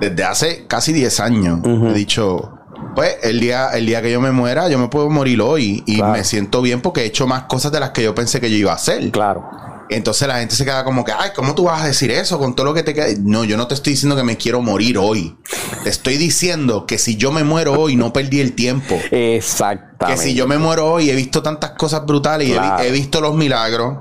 desde 0.00 0.24
hace 0.24 0.66
casi 0.66 0.92
10 0.92 1.20
años. 1.20 1.60
He 1.64 1.94
dicho, 1.94 2.52
pues 2.94 3.16
el 3.22 3.40
día, 3.40 3.70
el 3.70 3.86
día 3.86 4.02
que 4.02 4.10
yo 4.10 4.20
me 4.20 4.32
muera, 4.32 4.68
yo 4.68 4.78
me 4.78 4.88
puedo 4.88 5.10
morir 5.10 5.40
hoy 5.40 5.82
y 5.86 6.02
me 6.02 6.24
siento 6.24 6.62
bien 6.62 6.80
porque 6.80 7.02
he 7.02 7.04
hecho 7.04 7.26
más 7.26 7.44
cosas 7.44 7.72
de 7.72 7.80
las 7.80 7.90
que 7.90 8.02
yo 8.02 8.14
pensé 8.14 8.40
que 8.40 8.50
yo 8.50 8.56
iba 8.56 8.72
a 8.72 8.76
hacer. 8.76 9.10
Claro. 9.10 9.44
Entonces 9.88 10.26
la 10.26 10.38
gente 10.38 10.54
se 10.54 10.64
queda 10.64 10.84
como 10.84 11.04
que, 11.04 11.12
ay, 11.12 11.30
¿cómo 11.34 11.54
tú 11.54 11.64
vas 11.64 11.82
a 11.82 11.86
decir 11.86 12.10
eso 12.10 12.38
con 12.38 12.56
todo 12.56 12.66
lo 12.66 12.74
que 12.74 12.82
te 12.82 12.92
queda? 12.92 13.06
No, 13.20 13.44
yo 13.44 13.56
no 13.56 13.68
te 13.68 13.74
estoy 13.74 13.92
diciendo 13.92 14.16
que 14.16 14.24
me 14.24 14.36
quiero 14.36 14.60
morir 14.60 14.98
hoy. 14.98 15.36
Te 15.84 15.90
estoy 15.90 16.16
diciendo 16.16 16.86
que 16.86 16.98
si 16.98 17.16
yo 17.16 17.30
me 17.30 17.44
muero 17.44 17.74
hoy, 17.74 17.96
no 17.96 18.12
perdí 18.12 18.40
el 18.40 18.54
tiempo. 18.54 18.98
Exactamente. 19.10 20.06
Que 20.06 20.16
si 20.16 20.34
yo 20.34 20.48
me 20.48 20.58
muero 20.58 20.90
hoy, 20.90 21.10
he 21.10 21.14
visto 21.14 21.42
tantas 21.42 21.72
cosas 21.72 22.04
brutales 22.04 22.48
y 22.48 22.52
he, 22.52 22.90
visto 22.90 23.20
los 23.20 23.34
milagros. 23.36 23.98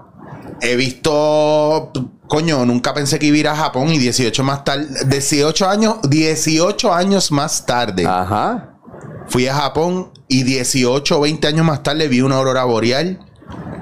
He 0.62 0.76
visto 0.76 1.92
Coño, 2.28 2.66
nunca 2.66 2.94
pensé 2.94 3.20
que 3.20 3.28
iba 3.28 3.36
a 3.36 3.40
ir 3.40 3.48
a 3.48 3.56
Japón 3.56 3.90
y 3.90 4.00
18 4.00 4.44
más 4.44 4.64
tarde, 4.64 4.88
18 5.06 5.70
años, 5.70 5.96
18 6.10 6.94
años 6.94 7.32
más 7.32 7.66
tarde. 7.66 8.06
Ajá. 8.06 8.78
Fui 9.28 9.48
a 9.48 9.56
Japón 9.56 10.12
y 10.28 10.44
18 10.44 11.18
o 11.18 11.22
20 11.22 11.48
años 11.48 11.66
más 11.66 11.84
tarde 11.84 12.08
vi 12.08 12.22
una 12.22 12.38
aurora 12.38 12.64
boreal 12.64 13.20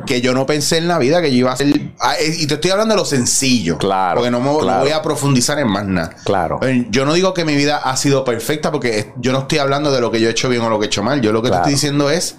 que 0.05 0.19
yo 0.19 0.33
no 0.33 0.45
pensé 0.45 0.77
en 0.77 0.89
la 0.89 0.97
vida 0.97 1.21
que 1.21 1.31
yo 1.31 1.37
iba 1.37 1.51
a 1.51 1.53
hacer. 1.53 1.93
Ah, 1.99 2.15
eh, 2.19 2.35
y 2.37 2.47
te 2.47 2.55
estoy 2.55 2.71
hablando 2.71 2.95
de 2.95 2.99
lo 2.99 3.05
sencillo. 3.05 3.77
Claro. 3.77 4.15
Porque 4.15 4.31
no 4.31 4.41
me 4.41 4.49
voy 4.49 4.89
a 4.91 5.01
profundizar 5.01 5.57
en 5.59 5.69
más 5.69 5.85
nada. 5.85 6.15
Claro. 6.25 6.59
Eh, 6.63 6.87
yo 6.89 7.05
no 7.05 7.13
digo 7.13 7.33
que 7.33 7.45
mi 7.45 7.55
vida 7.55 7.77
ha 7.77 7.95
sido 7.95 8.25
perfecta 8.25 8.71
porque 8.71 9.13
yo 9.17 9.31
no 9.31 9.39
estoy 9.39 9.59
hablando 9.59 9.91
de 9.91 10.01
lo 10.01 10.11
que 10.11 10.19
yo 10.19 10.27
he 10.27 10.31
hecho 10.31 10.49
bien 10.49 10.61
o 10.63 10.69
lo 10.69 10.79
que 10.79 10.85
he 10.85 10.87
hecho 10.87 11.03
mal. 11.03 11.21
Yo 11.21 11.31
lo 11.31 11.41
que 11.41 11.49
te 11.49 11.55
estoy 11.55 11.73
diciendo 11.73 12.09
es 12.09 12.35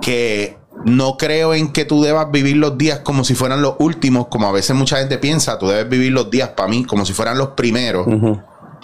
que 0.00 0.58
no 0.84 1.16
creo 1.16 1.54
en 1.54 1.72
que 1.72 1.84
tú 1.84 2.02
debas 2.02 2.30
vivir 2.30 2.56
los 2.56 2.76
días 2.76 3.00
como 3.00 3.24
si 3.24 3.34
fueran 3.34 3.62
los 3.62 3.74
últimos, 3.78 4.28
como 4.28 4.48
a 4.48 4.52
veces 4.52 4.76
mucha 4.76 4.98
gente 4.98 5.18
piensa, 5.18 5.58
tú 5.58 5.68
debes 5.68 5.88
vivir 5.88 6.12
los 6.12 6.30
días 6.30 6.50
para 6.50 6.68
mí 6.68 6.84
como 6.84 7.06
si 7.06 7.12
fueran 7.12 7.38
los 7.38 7.50
primeros, 7.50 8.06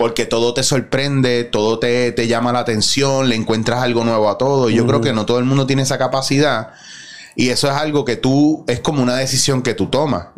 porque 0.00 0.24
todo 0.24 0.54
te 0.54 0.62
sorprende, 0.62 1.44
todo 1.44 1.78
te, 1.78 2.26
llama 2.26 2.52
la 2.52 2.60
atención, 2.60 3.28
le 3.28 3.36
encuentras 3.36 3.82
algo 3.82 4.02
nuevo 4.02 4.30
a 4.30 4.38
todo. 4.38 4.70
Y 4.70 4.74
yo 4.74 4.86
creo 4.86 5.02
que 5.02 5.12
no 5.12 5.26
todo 5.26 5.38
el 5.38 5.44
mundo 5.44 5.66
tiene 5.66 5.82
esa 5.82 5.98
capacidad. 5.98 6.70
Y 7.36 7.50
eso 7.50 7.68
es 7.68 7.74
algo 7.74 8.06
que 8.06 8.16
tú, 8.16 8.64
es 8.66 8.80
como 8.80 9.02
una 9.02 9.14
decisión 9.16 9.60
que 9.60 9.74
tú 9.74 9.88
tomas. 9.88 10.28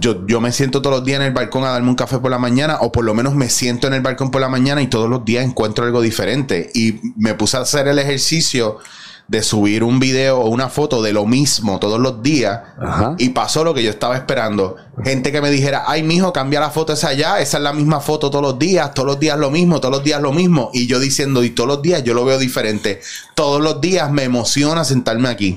yo, 0.00 0.26
yo 0.26 0.40
me 0.40 0.50
siento 0.50 0.80
todos 0.80 0.96
los 0.96 1.04
días 1.04 1.20
en 1.20 1.26
el 1.26 1.32
balcón 1.34 1.64
a 1.64 1.70
darme 1.72 1.90
un 1.90 1.94
café 1.94 2.18
por 2.18 2.30
la 2.30 2.38
mañana, 2.38 2.78
o 2.80 2.90
por 2.90 3.04
lo 3.04 3.12
menos 3.12 3.34
me 3.34 3.50
siento 3.50 3.86
en 3.86 3.92
el 3.92 4.00
balcón 4.00 4.30
por 4.30 4.40
la 4.40 4.48
mañana 4.48 4.80
y 4.80 4.86
todos 4.86 5.10
los 5.10 5.26
días 5.26 5.44
encuentro 5.44 5.84
algo 5.84 6.00
diferente. 6.00 6.70
Y 6.74 7.00
me 7.16 7.34
puse 7.34 7.58
a 7.58 7.60
hacer 7.60 7.86
el 7.86 7.98
ejercicio 7.98 8.78
de 9.26 9.42
subir 9.42 9.82
un 9.82 10.00
video 10.00 10.38
o 10.38 10.48
una 10.48 10.68
foto 10.68 11.02
de 11.02 11.12
lo 11.12 11.24
mismo 11.24 11.78
todos 11.78 11.98
los 11.98 12.22
días 12.22 12.60
Ajá. 12.78 13.14
y 13.18 13.30
pasó 13.30 13.64
lo 13.64 13.72
que 13.72 13.82
yo 13.82 13.90
estaba 13.90 14.16
esperando. 14.16 14.76
Gente 15.02 15.32
que 15.32 15.40
me 15.40 15.50
dijera, 15.50 15.84
ay, 15.86 16.02
mijo, 16.02 16.32
cambia 16.32 16.60
la 16.60 16.70
foto 16.70 16.92
esa 16.92 17.08
allá, 17.08 17.40
esa 17.40 17.56
es 17.56 17.62
la 17.62 17.72
misma 17.72 18.00
foto 18.00 18.30
todos 18.30 18.42
los 18.42 18.58
días, 18.58 18.92
todos 18.92 19.06
los 19.06 19.18
días 19.18 19.38
lo 19.38 19.50
mismo, 19.50 19.80
todos 19.80 19.94
los 19.94 20.04
días 20.04 20.20
lo 20.20 20.32
mismo. 20.32 20.70
Y 20.74 20.86
yo 20.86 21.00
diciendo, 21.00 21.42
y 21.42 21.50
todos 21.50 21.68
los 21.68 21.82
días 21.82 22.04
yo 22.04 22.12
lo 22.12 22.24
veo 22.24 22.38
diferente. 22.38 23.00
Todos 23.34 23.62
los 23.62 23.80
días 23.80 24.10
me 24.10 24.24
emociona 24.24 24.84
sentarme 24.84 25.28
aquí. 25.28 25.56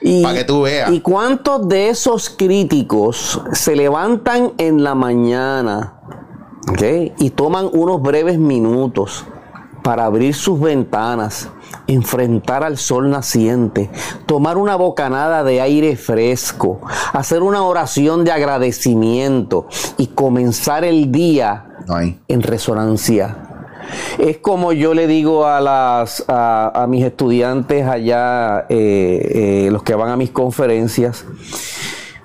Y, 0.00 0.22
Pa' 0.22 0.34
que 0.34 0.44
tú 0.44 0.62
veas. 0.62 0.90
¿Y 0.92 1.00
cuántos 1.00 1.68
de 1.68 1.88
esos 1.88 2.30
críticos 2.30 3.40
se 3.52 3.76
levantan 3.76 4.52
en 4.58 4.82
la 4.82 4.94
mañana 4.94 5.94
¿ok? 6.68 7.12
y 7.18 7.30
toman 7.30 7.68
unos 7.72 8.00
breves 8.00 8.38
minutos 8.38 9.24
para 9.82 10.04
abrir 10.04 10.34
sus 10.34 10.60
ventanas, 10.60 11.48
enfrentar 11.86 12.62
al 12.64 12.78
sol 12.78 13.10
naciente, 13.10 13.90
tomar 14.26 14.56
una 14.56 14.76
bocanada 14.76 15.42
de 15.42 15.60
aire 15.60 15.96
fresco, 15.96 16.80
hacer 17.12 17.42
una 17.42 17.62
oración 17.62 18.24
de 18.24 18.32
agradecimiento 18.32 19.66
y 19.98 20.08
comenzar 20.08 20.84
el 20.84 21.10
día 21.10 21.66
en 22.28 22.42
resonancia. 22.42 23.36
Es 24.18 24.38
como 24.38 24.72
yo 24.72 24.94
le 24.94 25.06
digo 25.06 25.44
a 25.44 25.60
las 25.60 26.24
a, 26.28 26.82
a 26.82 26.86
mis 26.86 27.04
estudiantes 27.04 27.86
allá, 27.86 28.66
eh, 28.68 29.66
eh, 29.66 29.68
los 29.72 29.82
que 29.82 29.94
van 29.94 30.10
a 30.10 30.16
mis 30.16 30.30
conferencias. 30.30 31.24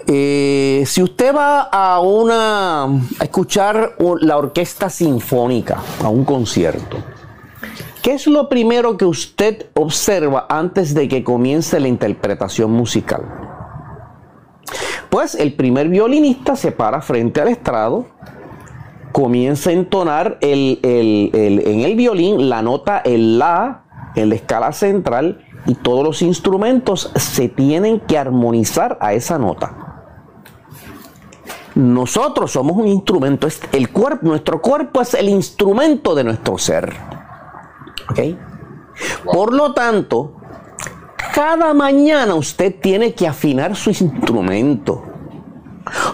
eh, 0.05 0.83
si 0.85 1.03
usted 1.03 1.35
va 1.35 1.63
a 1.63 1.99
una 1.99 2.83
a 2.83 3.23
escuchar 3.23 3.95
la 4.21 4.37
orquesta 4.37 4.89
sinfónica, 4.89 5.79
a 6.01 6.07
un 6.07 6.23
concierto, 6.23 6.97
¿qué 8.01 8.13
es 8.13 8.27
lo 8.27 8.49
primero 8.49 8.97
que 8.97 9.05
usted 9.05 9.67
observa 9.73 10.45
antes 10.49 10.93
de 10.93 11.07
que 11.07 11.23
comience 11.23 11.79
la 11.79 11.87
interpretación 11.87 12.71
musical? 12.71 13.21
Pues 15.09 15.35
el 15.35 15.53
primer 15.53 15.89
violinista 15.89 16.55
se 16.55 16.71
para 16.71 17.01
frente 17.01 17.41
al 17.41 17.47
estrado, 17.47 18.07
comienza 19.11 19.69
a 19.69 19.73
entonar 19.73 20.37
el- 20.41 20.79
el- 20.83 21.31
el- 21.33 21.67
en 21.67 21.79
el 21.81 21.95
violín 21.95 22.49
la 22.49 22.61
nota 22.61 22.99
el 22.99 23.39
la 23.39 23.83
en 24.15 24.29
la 24.29 24.35
escala 24.35 24.71
central 24.71 25.45
y 25.67 25.75
todos 25.75 26.03
los 26.03 26.21
instrumentos 26.23 27.11
se 27.15 27.49
tienen 27.49 27.99
que 27.99 28.17
armonizar 28.17 28.97
a 28.99 29.13
esa 29.13 29.37
nota. 29.37 30.03
Nosotros 31.75 32.51
somos 32.51 32.75
un 32.77 32.87
instrumento, 32.87 33.47
el 33.71 33.91
cuerpo, 33.91 34.25
nuestro 34.27 34.59
cuerpo 34.61 35.01
es 35.01 35.13
el 35.13 35.29
instrumento 35.29 36.15
de 36.15 36.23
nuestro 36.23 36.57
ser. 36.57 36.95
Por 39.25 39.53
lo 39.53 39.73
tanto, 39.73 40.37
cada 41.33 41.73
mañana 41.73 42.35
usted 42.35 42.75
tiene 42.81 43.13
que 43.13 43.27
afinar 43.27 43.75
su 43.75 43.89
instrumento. 43.89 45.03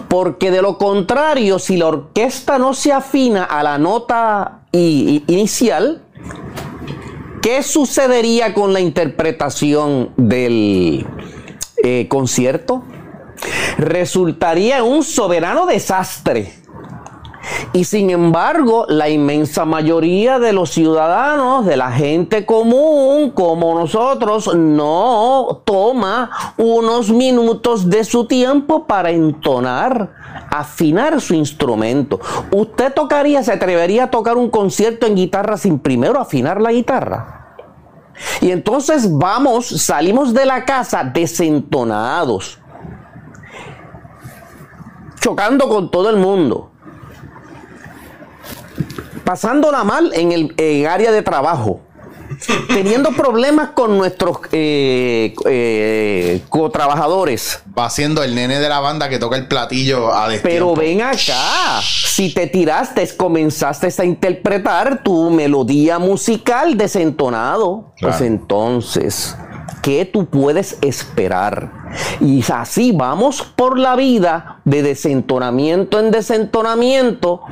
Porque 0.08 0.50
de 0.50 0.62
lo 0.62 0.78
contrario, 0.78 1.58
si 1.58 1.76
la 1.76 1.86
orquesta 1.86 2.58
no 2.58 2.74
se 2.74 2.92
afina 2.92 3.44
a 3.44 3.62
la 3.62 3.78
nota 3.78 4.66
inicial, 4.72 6.02
¿qué 7.42 7.62
sucedería 7.62 8.54
con 8.54 8.72
la 8.72 8.80
interpretación 8.80 10.10
del 10.16 11.06
eh, 11.82 12.06
concierto? 12.08 12.84
Resultaría 13.78 14.84
un 14.84 15.02
soberano 15.02 15.66
desastre. 15.66 16.63
Y 17.72 17.84
sin 17.84 18.10
embargo, 18.10 18.86
la 18.88 19.08
inmensa 19.08 19.64
mayoría 19.64 20.38
de 20.38 20.52
los 20.52 20.70
ciudadanos, 20.70 21.66
de 21.66 21.76
la 21.76 21.90
gente 21.90 22.46
común 22.46 23.30
como 23.30 23.74
nosotros, 23.74 24.54
no 24.54 25.62
toma 25.64 26.30
unos 26.56 27.10
minutos 27.10 27.90
de 27.90 28.04
su 28.04 28.26
tiempo 28.26 28.86
para 28.86 29.10
entonar, 29.10 30.12
afinar 30.50 31.20
su 31.20 31.34
instrumento. 31.34 32.20
¿Usted 32.52 32.92
tocaría, 32.92 33.42
se 33.42 33.52
atrevería 33.52 34.04
a 34.04 34.10
tocar 34.10 34.36
un 34.36 34.50
concierto 34.50 35.06
en 35.06 35.16
guitarra 35.16 35.56
sin 35.56 35.78
primero 35.78 36.20
afinar 36.20 36.60
la 36.60 36.72
guitarra? 36.72 37.56
Y 38.40 38.52
entonces 38.52 39.08
vamos, 39.12 39.66
salimos 39.66 40.32
de 40.32 40.46
la 40.46 40.64
casa 40.64 41.02
desentonados, 41.02 42.60
chocando 45.20 45.68
con 45.68 45.90
todo 45.90 46.10
el 46.10 46.16
mundo 46.16 46.70
pasándola 49.24 49.84
mal 49.84 50.12
en 50.14 50.32
el 50.32 50.54
en 50.56 50.86
área 50.86 51.10
de 51.12 51.22
trabajo, 51.22 51.80
teniendo 52.68 53.10
problemas 53.12 53.70
con 53.70 53.96
nuestros 53.96 54.38
eh, 54.52 55.34
eh, 55.46 56.42
cotrabajadores. 56.48 57.62
Va 57.76 57.90
siendo 57.90 58.22
el 58.22 58.34
nene 58.34 58.58
de 58.58 58.68
la 58.68 58.80
banda 58.80 59.08
que 59.08 59.18
toca 59.18 59.36
el 59.36 59.48
platillo 59.48 60.12
a 60.12 60.26
Pero 60.42 60.74
destiempo. 60.74 60.76
ven 60.76 61.02
acá, 61.02 61.80
si 61.82 62.32
te 62.32 62.46
tiraste, 62.46 63.08
comenzaste 63.16 63.88
a 63.98 64.04
interpretar 64.04 65.02
tu 65.02 65.30
melodía 65.30 65.98
musical 65.98 66.76
desentonado, 66.76 67.92
pues 68.00 68.20
entonces, 68.20 69.36
¿qué 69.82 70.04
tú 70.04 70.26
puedes 70.26 70.78
esperar? 70.80 71.84
Y 72.20 72.42
así 72.52 72.92
vamos 72.92 73.42
por 73.42 73.78
la 73.78 73.96
vida 73.96 74.60
de 74.64 74.82
desentonamiento 74.82 76.00
en 76.00 76.10
desentonamiento, 76.10 77.42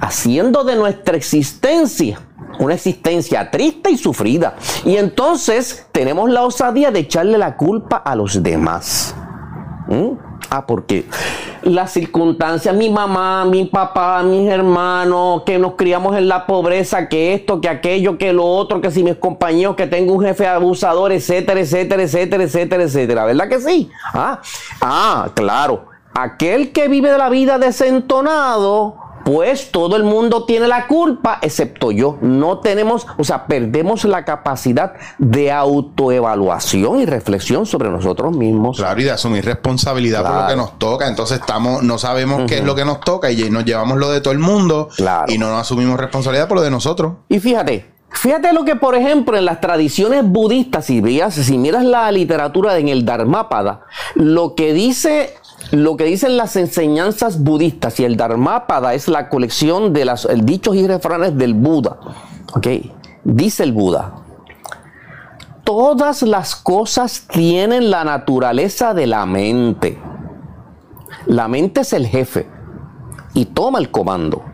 haciendo 0.00 0.64
de 0.64 0.76
nuestra 0.76 1.16
existencia 1.16 2.20
una 2.58 2.74
existencia 2.74 3.50
triste 3.50 3.90
y 3.90 3.98
sufrida. 3.98 4.54
Y 4.84 4.96
entonces 4.96 5.86
tenemos 5.92 6.30
la 6.30 6.42
osadía 6.42 6.90
de 6.90 7.00
echarle 7.00 7.38
la 7.38 7.56
culpa 7.56 7.96
a 7.96 8.14
los 8.14 8.42
demás. 8.42 9.14
¿Mm? 9.88 10.18
Ah, 10.50 10.64
porque 10.66 11.06
las 11.62 11.92
circunstancias, 11.92 12.74
mi 12.74 12.88
mamá, 12.88 13.44
mi 13.44 13.64
papá, 13.64 14.22
mis 14.22 14.48
hermanos, 14.48 15.42
que 15.44 15.58
nos 15.58 15.74
criamos 15.74 16.16
en 16.16 16.28
la 16.28 16.46
pobreza, 16.46 17.08
que 17.08 17.34
esto, 17.34 17.60
que 17.60 17.68
aquello, 17.68 18.16
que 18.16 18.32
lo 18.32 18.44
otro, 18.44 18.80
que 18.80 18.90
si 18.90 19.02
mis 19.02 19.16
compañeros, 19.16 19.74
que 19.74 19.86
tengo 19.86 20.14
un 20.14 20.24
jefe 20.24 20.46
abusador, 20.46 21.12
etcétera, 21.12 21.60
etcétera, 21.60 22.02
etcétera, 22.02 22.44
etcétera, 22.44 22.82
etcétera. 22.84 23.24
¿Verdad 23.24 23.48
que 23.48 23.60
sí? 23.60 23.90
Ah, 24.12 24.40
ah, 24.80 25.28
claro. 25.34 25.86
Aquel 26.14 26.72
que 26.72 26.88
vive 26.88 27.10
de 27.10 27.18
la 27.18 27.28
vida 27.28 27.58
desentonado, 27.58 29.05
pues 29.26 29.72
todo 29.72 29.96
el 29.96 30.04
mundo 30.04 30.44
tiene 30.44 30.68
la 30.68 30.86
culpa, 30.86 31.40
excepto 31.42 31.90
yo. 31.90 32.16
No 32.20 32.60
tenemos, 32.60 33.08
o 33.18 33.24
sea, 33.24 33.46
perdemos 33.48 34.04
la 34.04 34.24
capacidad 34.24 34.92
de 35.18 35.50
autoevaluación 35.50 37.00
y 37.00 37.06
reflexión 37.06 37.66
sobre 37.66 37.90
nosotros 37.90 38.36
mismos. 38.36 38.76
Claro, 38.76 39.00
y 39.00 39.02
de 39.02 39.10
asumir 39.10 39.44
responsabilidad 39.44 40.22
por 40.22 40.42
lo 40.42 40.46
que 40.46 40.54
nos 40.54 40.78
toca. 40.78 41.08
Entonces 41.08 41.40
estamos, 41.40 41.82
no 41.82 41.98
sabemos 41.98 42.42
qué 42.46 42.58
es 42.58 42.64
lo 42.64 42.76
que 42.76 42.84
nos 42.84 43.00
toca 43.00 43.28
y 43.28 43.50
nos 43.50 43.64
llevamos 43.64 43.98
lo 43.98 44.10
de 44.10 44.20
todo 44.20 44.32
el 44.32 44.38
mundo 44.38 44.90
Claro. 44.96 45.24
y 45.32 45.38
no 45.38 45.50
nos 45.50 45.62
asumimos 45.62 45.98
responsabilidad 45.98 46.46
por 46.46 46.58
lo 46.58 46.62
de 46.62 46.70
nosotros. 46.70 47.14
Y 47.28 47.40
fíjate, 47.40 47.84
fíjate 48.10 48.52
lo 48.52 48.64
que, 48.64 48.76
por 48.76 48.94
ejemplo, 48.94 49.36
en 49.36 49.44
las 49.44 49.60
tradiciones 49.60 50.22
budistas, 50.24 50.84
si, 50.84 51.00
veas, 51.00 51.34
si 51.34 51.58
miras 51.58 51.82
la 51.84 52.12
literatura 52.12 52.78
en 52.78 52.88
el 52.90 53.04
Dharmápada, 53.04 53.80
lo 54.14 54.54
que 54.54 54.72
dice. 54.72 55.34
Lo 55.72 55.96
que 55.96 56.04
dicen 56.04 56.36
las 56.36 56.56
enseñanzas 56.56 57.42
budistas 57.42 57.98
y 57.98 58.04
el 58.04 58.16
Dharmápada 58.16 58.94
es 58.94 59.08
la 59.08 59.28
colección 59.28 59.92
de 59.92 60.04
los 60.04 60.28
dichos 60.44 60.76
y 60.76 60.86
refranes 60.86 61.36
del 61.36 61.54
Buda. 61.54 61.98
¿ok? 62.54 62.66
Dice 63.24 63.64
el 63.64 63.72
Buda, 63.72 64.14
todas 65.64 66.22
las 66.22 66.54
cosas 66.54 67.26
tienen 67.28 67.90
la 67.90 68.04
naturaleza 68.04 68.94
de 68.94 69.06
la 69.08 69.26
mente. 69.26 69.98
La 71.26 71.48
mente 71.48 71.80
es 71.80 71.92
el 71.92 72.06
jefe 72.06 72.46
y 73.34 73.46
toma 73.46 73.80
el 73.80 73.90
comando. 73.90 74.44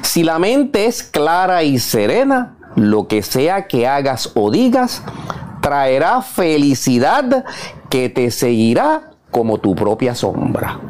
Si 0.00 0.22
la 0.22 0.38
mente 0.38 0.86
es 0.86 1.02
clara 1.02 1.62
y 1.62 1.78
serena, 1.78 2.56
lo 2.76 3.06
que 3.06 3.22
sea 3.22 3.66
que 3.66 3.86
hagas 3.86 4.32
o 4.34 4.50
digas 4.50 5.02
traerá 5.60 6.22
felicidad 6.22 7.44
que 7.90 8.08
te 8.08 8.30
seguirá 8.30 9.09
como 9.30 9.58
tu 9.58 9.74
propia 9.74 10.14
sombra. 10.14 10.80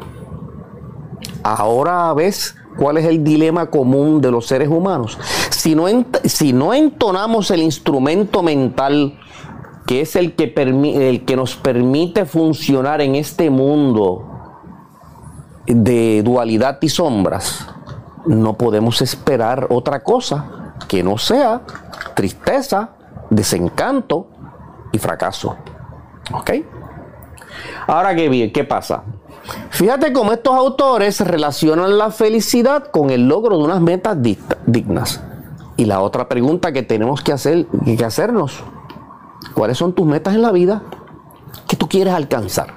Ahora 1.43 2.13
ves 2.13 2.55
cuál 2.77 2.97
es 2.97 3.05
el 3.05 3.23
dilema 3.23 3.69
común 3.69 4.21
de 4.21 4.31
los 4.31 4.47
seres 4.47 4.69
humanos. 4.69 5.17
Si 5.49 5.75
no, 5.75 6.73
entonamos 6.73 7.51
el 7.51 7.61
instrumento 7.61 8.43
mental, 8.43 9.19
que 9.85 10.01
es 10.01 10.15
el 10.15 10.35
que, 10.35 10.53
el 10.55 11.25
que 11.25 11.35
nos 11.35 11.55
permite 11.55 12.25
funcionar 12.25 13.01
en 13.01 13.15
este 13.15 13.49
mundo 13.49 14.27
de 15.67 16.21
dualidad 16.23 16.79
y 16.81 16.89
sombras, 16.89 17.67
no 18.25 18.53
podemos 18.53 19.01
esperar 19.01 19.67
otra 19.69 20.03
cosa 20.03 20.73
que 20.87 21.03
no 21.03 21.17
sea 21.17 21.61
tristeza, 22.15 22.91
desencanto 23.29 24.27
y 24.91 24.97
fracaso. 24.97 25.55
¿Ok? 26.33 26.51
Ahora 27.87 28.15
qué 28.15 28.29
bien, 28.29 28.51
¿qué 28.51 28.63
pasa? 28.63 29.03
Fíjate 29.69 30.13
cómo 30.13 30.33
estos 30.33 30.53
autores 30.55 31.19
relacionan 31.21 31.97
la 31.97 32.11
felicidad 32.11 32.85
con 32.91 33.09
el 33.09 33.27
logro 33.27 33.57
de 33.57 33.63
unas 33.63 33.81
metas 33.81 34.17
dignas. 34.65 35.21
Y 35.77 35.85
la 35.85 36.01
otra 36.01 36.29
pregunta 36.29 36.71
que 36.71 36.83
tenemos 36.83 37.21
que, 37.21 37.31
hacer, 37.31 37.65
que 37.85 38.05
hacernos, 38.05 38.63
¿Cuáles 39.53 39.77
son 39.77 39.93
tus 39.93 40.05
metas 40.05 40.33
en 40.33 40.41
la 40.41 40.51
vida? 40.51 40.81
¿Qué 41.67 41.75
tú 41.75 41.87
quieres 41.89 42.13
alcanzar? 42.13 42.67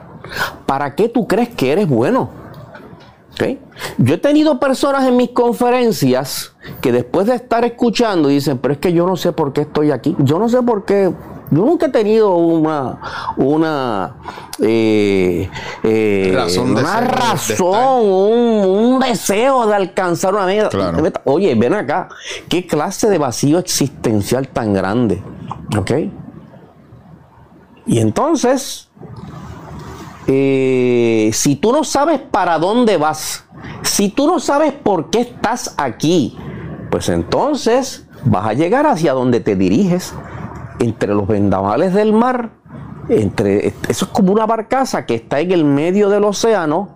¿Para 0.67 0.95
qué 0.95 1.09
tú 1.09 1.27
crees 1.27 1.51
que 1.51 1.73
eres 1.73 1.89
bueno? 1.89 2.31
Yo 3.99 4.15
he 4.15 4.19
tenido 4.19 4.61
personas 4.61 5.05
en 5.07 5.17
mis 5.17 5.31
conferencias 5.31 6.55
que 6.81 6.93
después 6.93 7.27
de 7.27 7.35
estar 7.35 7.65
escuchando 7.65 8.29
dicen, 8.29 8.59
pero 8.59 8.75
es 8.75 8.81
que 8.81 8.93
yo 8.93 9.07
no 9.07 9.17
sé 9.17 9.33
por 9.33 9.53
qué 9.53 9.63
estoy 9.63 9.91
aquí. 9.91 10.15
Yo 10.21 10.39
no 10.39 10.49
sé 10.49 10.63
por 10.63 10.85
qué. 10.85 11.13
Yo 11.51 11.59
nunca 11.65 11.87
he 11.87 11.89
tenido 11.91 12.35
una, 12.37 13.35
una, 13.37 14.17
eh, 14.61 15.49
eh, 15.83 16.33
razón, 16.35 16.71
una 16.71 17.01
razón 17.01 18.03
un, 18.03 19.01
deseo 19.01 19.67
de 19.67 19.75
alcanzar 19.75 20.35
una 20.35 20.47
meta. 20.47 21.21
Oye, 21.25 21.55
ven 21.55 21.75
acá, 21.75 22.09
¿qué 22.49 22.67
clase 22.67 23.09
de 23.09 23.19
vacío 23.19 23.59
existencial 23.59 24.49
tan 24.49 24.73
grande? 24.73 25.23
¿Ok? 25.79 25.91
Y 27.87 27.99
entonces, 27.99 28.89
eh, 30.27 31.31
si 31.33 31.57
tú 31.57 31.73
no 31.73 31.85
sabes 31.85 32.21
para 32.21 32.59
dónde 32.59 32.97
vas, 32.97 33.45
si 33.83 34.09
tú 34.09 34.27
no 34.27 34.41
sabes 34.41 34.73
por 34.73 35.11
qué 35.11 35.21
estás 35.21 35.75
aquí, 35.77 36.37
pues 36.91 37.09
entonces 37.09 38.07
vas 38.25 38.47
a 38.47 38.53
llegar 38.55 38.87
hacia 38.87 39.13
donde 39.13 39.41
te 39.41 39.57
diriges, 39.57 40.15
entre 40.85 41.15
los 41.15 41.27
vendavales 41.27 41.95
del 41.95 42.13
mar, 42.13 42.51
entre, 43.09 43.69
eso 43.89 44.05
es 44.05 44.11
como 44.13 44.33
una 44.33 44.47
barcaza 44.47 45.07
que 45.07 45.15
está 45.15 45.41
en 45.41 45.53
el 45.53 45.65
medio 45.65 46.09
del 46.09 46.25
océano, 46.25 46.89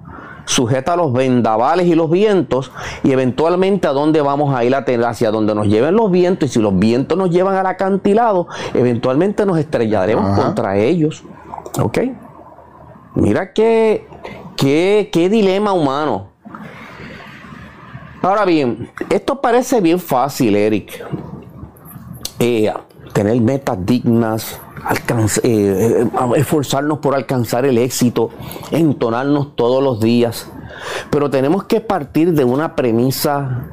sujeta 0.44 0.94
a 0.94 0.96
los 0.96 1.12
vendavales 1.12 1.87
y 1.87 1.94
los 1.94 2.11
vientos, 2.11 2.72
y 3.03 3.12
eventualmente 3.12 3.87
a 3.87 3.92
dónde 3.92 4.22
vamos 4.22 4.55
a 4.55 4.64
ir 4.64 4.74
a 4.74 4.85
tener, 4.85 5.07
hacia 5.07 5.31
donde 5.31 5.55
nos 5.55 5.66
lleven 5.66 5.94
los 5.94 6.11
vientos, 6.11 6.48
y 6.48 6.53
si 6.53 6.61
los 6.61 6.77
vientos 6.79 7.18
nos 7.18 7.31
llevan 7.31 7.55
al 7.57 7.66
acantilado, 7.66 8.48
eventualmente 8.72 9.44
nos 9.44 9.59
estrellaremos 9.59 10.38
contra 10.38 10.77
ellos. 10.79 11.22
¿Ok? 11.81 11.98
Mira 13.14 13.53
qué, 13.53 14.07
qué, 14.57 15.29
dilema 15.31 15.72
humano. 15.72 16.29
Ahora 18.22 18.44
bien, 18.44 18.90
esto 19.11 19.40
parece 19.40 19.81
bien 19.81 20.01
fácil, 20.01 20.57
Eric. 20.57 21.05
Eh, 22.38 22.72
tener 23.12 23.40
metas 23.40 23.79
dignas, 23.85 24.61
eh, 25.42 26.07
eh, 26.07 26.07
esforzarnos 26.37 26.99
por 26.99 27.14
alcanzar 27.14 27.64
el 27.66 27.79
éxito, 27.79 28.31
entonarnos 28.71 29.57
todos 29.57 29.83
los 29.83 30.01
días. 30.01 30.49
Pero 31.11 31.31
tenemos 31.31 31.64
que 31.64 31.81
partir 31.81 32.33
de 32.33 32.44
una 32.44 32.75
premisa 32.77 33.66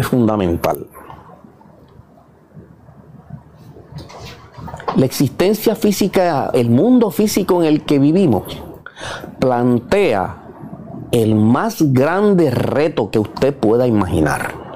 fundamental. 0.00 0.86
La 4.96 5.06
existencia 5.06 5.76
física, 5.76 6.50
el 6.52 6.68
mundo 6.68 7.10
físico 7.10 7.62
en 7.62 7.68
el 7.68 7.84
que 7.84 7.98
vivimos, 7.98 8.60
plantea 9.38 10.36
el 11.12 11.34
más 11.34 11.92
grande 11.92 12.50
reto 12.50 13.10
que 13.10 13.18
usted 13.18 13.54
pueda 13.54 13.86
imaginar. 13.86 14.69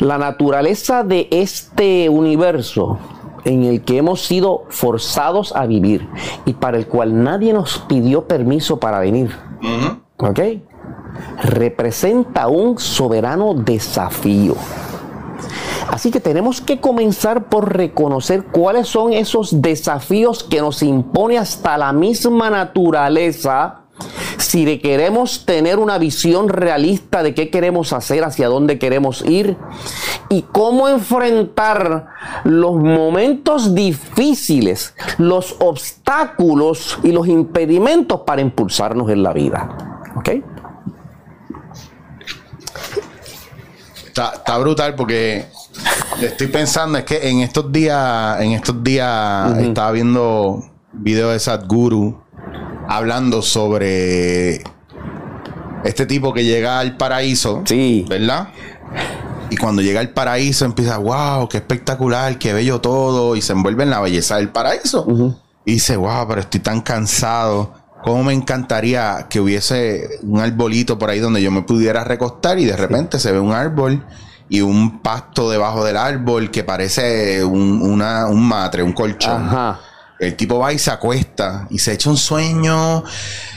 La 0.00 0.18
naturaleza 0.18 1.02
de 1.02 1.28
este 1.30 2.08
universo 2.08 2.98
en 3.44 3.62
el 3.64 3.82
que 3.82 3.98
hemos 3.98 4.22
sido 4.22 4.64
forzados 4.68 5.54
a 5.54 5.66
vivir 5.66 6.08
y 6.44 6.54
para 6.54 6.76
el 6.76 6.86
cual 6.86 7.22
nadie 7.22 7.52
nos 7.52 7.78
pidió 7.78 8.26
permiso 8.26 8.78
para 8.78 8.98
venir. 8.98 9.30
¿Ok? 10.18 10.40
Representa 11.42 12.48
un 12.48 12.78
soberano 12.78 13.54
desafío. 13.54 14.56
Así 15.88 16.10
que 16.10 16.20
tenemos 16.20 16.60
que 16.60 16.80
comenzar 16.80 17.44
por 17.44 17.74
reconocer 17.74 18.44
cuáles 18.46 18.88
son 18.88 19.12
esos 19.12 19.62
desafíos 19.62 20.42
que 20.42 20.60
nos 20.60 20.82
impone 20.82 21.38
hasta 21.38 21.78
la 21.78 21.92
misma 21.92 22.50
naturaleza 22.50 23.85
si 24.38 24.78
queremos 24.78 25.44
tener 25.46 25.78
una 25.78 25.98
visión 25.98 26.48
realista 26.48 27.22
de 27.22 27.34
qué 27.34 27.50
queremos 27.50 27.92
hacer, 27.92 28.24
hacia 28.24 28.48
dónde 28.48 28.78
queremos 28.78 29.22
ir 29.24 29.56
y 30.28 30.42
cómo 30.42 30.88
enfrentar 30.88 32.06
los 32.44 32.76
momentos 32.76 33.74
difíciles, 33.74 34.94
los 35.18 35.56
obstáculos 35.58 36.98
y 37.02 37.12
los 37.12 37.28
impedimentos 37.28 38.20
para 38.26 38.40
impulsarnos 38.40 39.10
en 39.10 39.22
la 39.22 39.32
vida. 39.32 40.02
¿Ok? 40.16 40.30
Está, 44.06 44.58
brutal 44.58 44.94
porque 44.94 45.44
estoy 46.22 46.46
pensando, 46.46 46.96
es 46.96 47.04
que 47.04 47.28
en 47.28 47.40
estos 47.40 47.70
días, 47.70 48.40
en 48.40 48.52
estos 48.52 48.82
días 48.82 49.58
estaba 49.58 49.92
viendo 49.92 50.64
videos 50.92 51.32
de 51.32 51.38
Sadhguru 51.38 52.25
hablando 52.88 53.42
sobre 53.42 54.62
este 55.84 56.06
tipo 56.06 56.32
que 56.32 56.44
llega 56.44 56.78
al 56.78 56.96
paraíso. 56.96 57.62
Sí. 57.64 58.04
¿Verdad? 58.08 58.48
Y 59.50 59.56
cuando 59.56 59.82
llega 59.82 60.00
al 60.00 60.10
paraíso 60.10 60.64
empieza, 60.64 60.98
wow, 60.98 61.48
qué 61.48 61.58
espectacular, 61.58 62.38
qué 62.38 62.52
bello 62.52 62.80
todo, 62.80 63.36
y 63.36 63.42
se 63.42 63.52
envuelve 63.52 63.84
en 63.84 63.90
la 63.90 64.00
belleza 64.00 64.36
del 64.36 64.48
paraíso. 64.48 65.06
Y 65.64 65.74
dice, 65.74 65.96
wow, 65.96 66.26
pero 66.28 66.40
estoy 66.40 66.60
tan 66.60 66.80
cansado. 66.80 67.72
¿Cómo 68.02 68.24
me 68.24 68.32
encantaría 68.32 69.26
que 69.28 69.40
hubiese 69.40 70.20
un 70.22 70.40
arbolito 70.40 70.98
por 70.98 71.10
ahí 71.10 71.18
donde 71.18 71.42
yo 71.42 71.50
me 71.50 71.62
pudiera 71.62 72.04
recostar 72.04 72.58
y 72.58 72.64
de 72.64 72.76
repente 72.76 73.18
se 73.18 73.32
ve 73.32 73.40
un 73.40 73.52
árbol 73.52 74.04
y 74.48 74.60
un 74.60 75.00
pasto 75.00 75.50
debajo 75.50 75.84
del 75.84 75.96
árbol 75.96 76.50
que 76.52 76.62
parece 76.62 77.44
un, 77.44 77.82
una, 77.82 78.26
un 78.26 78.46
matre, 78.46 78.82
un 78.82 78.92
colchón. 78.92 79.48
El 80.18 80.34
tipo 80.34 80.58
va 80.58 80.72
y 80.72 80.78
se 80.78 80.90
acuesta 80.90 81.66
y 81.70 81.78
se 81.78 81.92
echa 81.92 82.08
un 82.08 82.16
sueño 82.16 83.04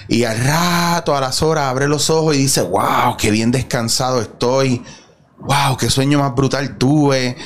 y 0.09 0.23
al 0.23 0.39
rato, 0.39 1.15
a 1.15 1.21
las 1.21 1.41
horas, 1.43 1.65
abre 1.65 1.87
los 1.87 2.09
ojos 2.09 2.35
y 2.35 2.39
dice, 2.39 2.61
wow, 2.61 3.15
qué 3.17 3.29
bien 3.29 3.51
descansado 3.51 4.19
estoy. 4.19 4.81
Wow, 5.37 5.77
qué 5.77 5.89
sueño 5.89 6.19
más 6.19 6.33
brutal 6.35 6.77
tuve. 6.77 7.37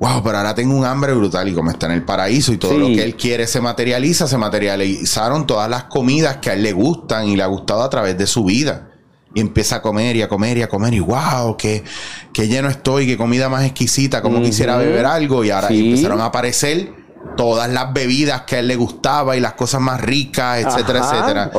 Wow, 0.00 0.22
pero 0.22 0.38
ahora 0.38 0.54
tengo 0.54 0.74
un 0.74 0.86
hambre 0.86 1.12
brutal 1.12 1.46
y 1.48 1.52
como 1.52 1.70
está 1.70 1.86
en 1.86 1.92
el 1.92 2.04
paraíso 2.04 2.54
y 2.54 2.56
todo 2.56 2.78
lo 2.78 2.86
que 2.86 3.04
él 3.04 3.16
quiere 3.16 3.46
se 3.46 3.60
materializa, 3.60 4.26
se 4.26 4.38
materializaron 4.38 5.46
todas 5.46 5.68
las 5.68 5.84
comidas 5.84 6.38
que 6.38 6.48
a 6.48 6.54
él 6.54 6.62
le 6.62 6.72
gustan 6.72 7.28
y 7.28 7.36
le 7.36 7.42
ha 7.42 7.46
gustado 7.46 7.82
a 7.82 7.90
través 7.90 8.16
de 8.16 8.26
su 8.26 8.44
vida. 8.44 8.88
Y 9.34 9.40
empieza 9.40 9.76
a 9.76 9.82
comer 9.82 10.16
y 10.16 10.22
a 10.22 10.28
comer 10.28 10.56
y 10.56 10.62
a 10.62 10.68
comer 10.68 10.94
y 10.94 11.00
wow, 11.00 11.56
qué, 11.58 11.84
qué 12.32 12.48
lleno 12.48 12.68
estoy, 12.68 13.06
qué 13.06 13.18
comida 13.18 13.50
más 13.50 13.64
exquisita, 13.64 14.22
como 14.22 14.42
quisiera 14.42 14.78
beber 14.78 15.04
algo 15.04 15.44
y 15.44 15.50
ahora 15.50 15.68
empezaron 15.68 16.20
a 16.20 16.24
aparecer 16.24 16.99
todas 17.36 17.70
las 17.70 17.92
bebidas 17.92 18.42
que 18.42 18.56
a 18.56 18.58
él 18.60 18.68
le 18.68 18.76
gustaba 18.76 19.36
y 19.36 19.40
las 19.40 19.54
cosas 19.54 19.80
más 19.80 20.00
ricas, 20.00 20.64
etcétera, 20.64 21.00
etcétera. 21.00 21.50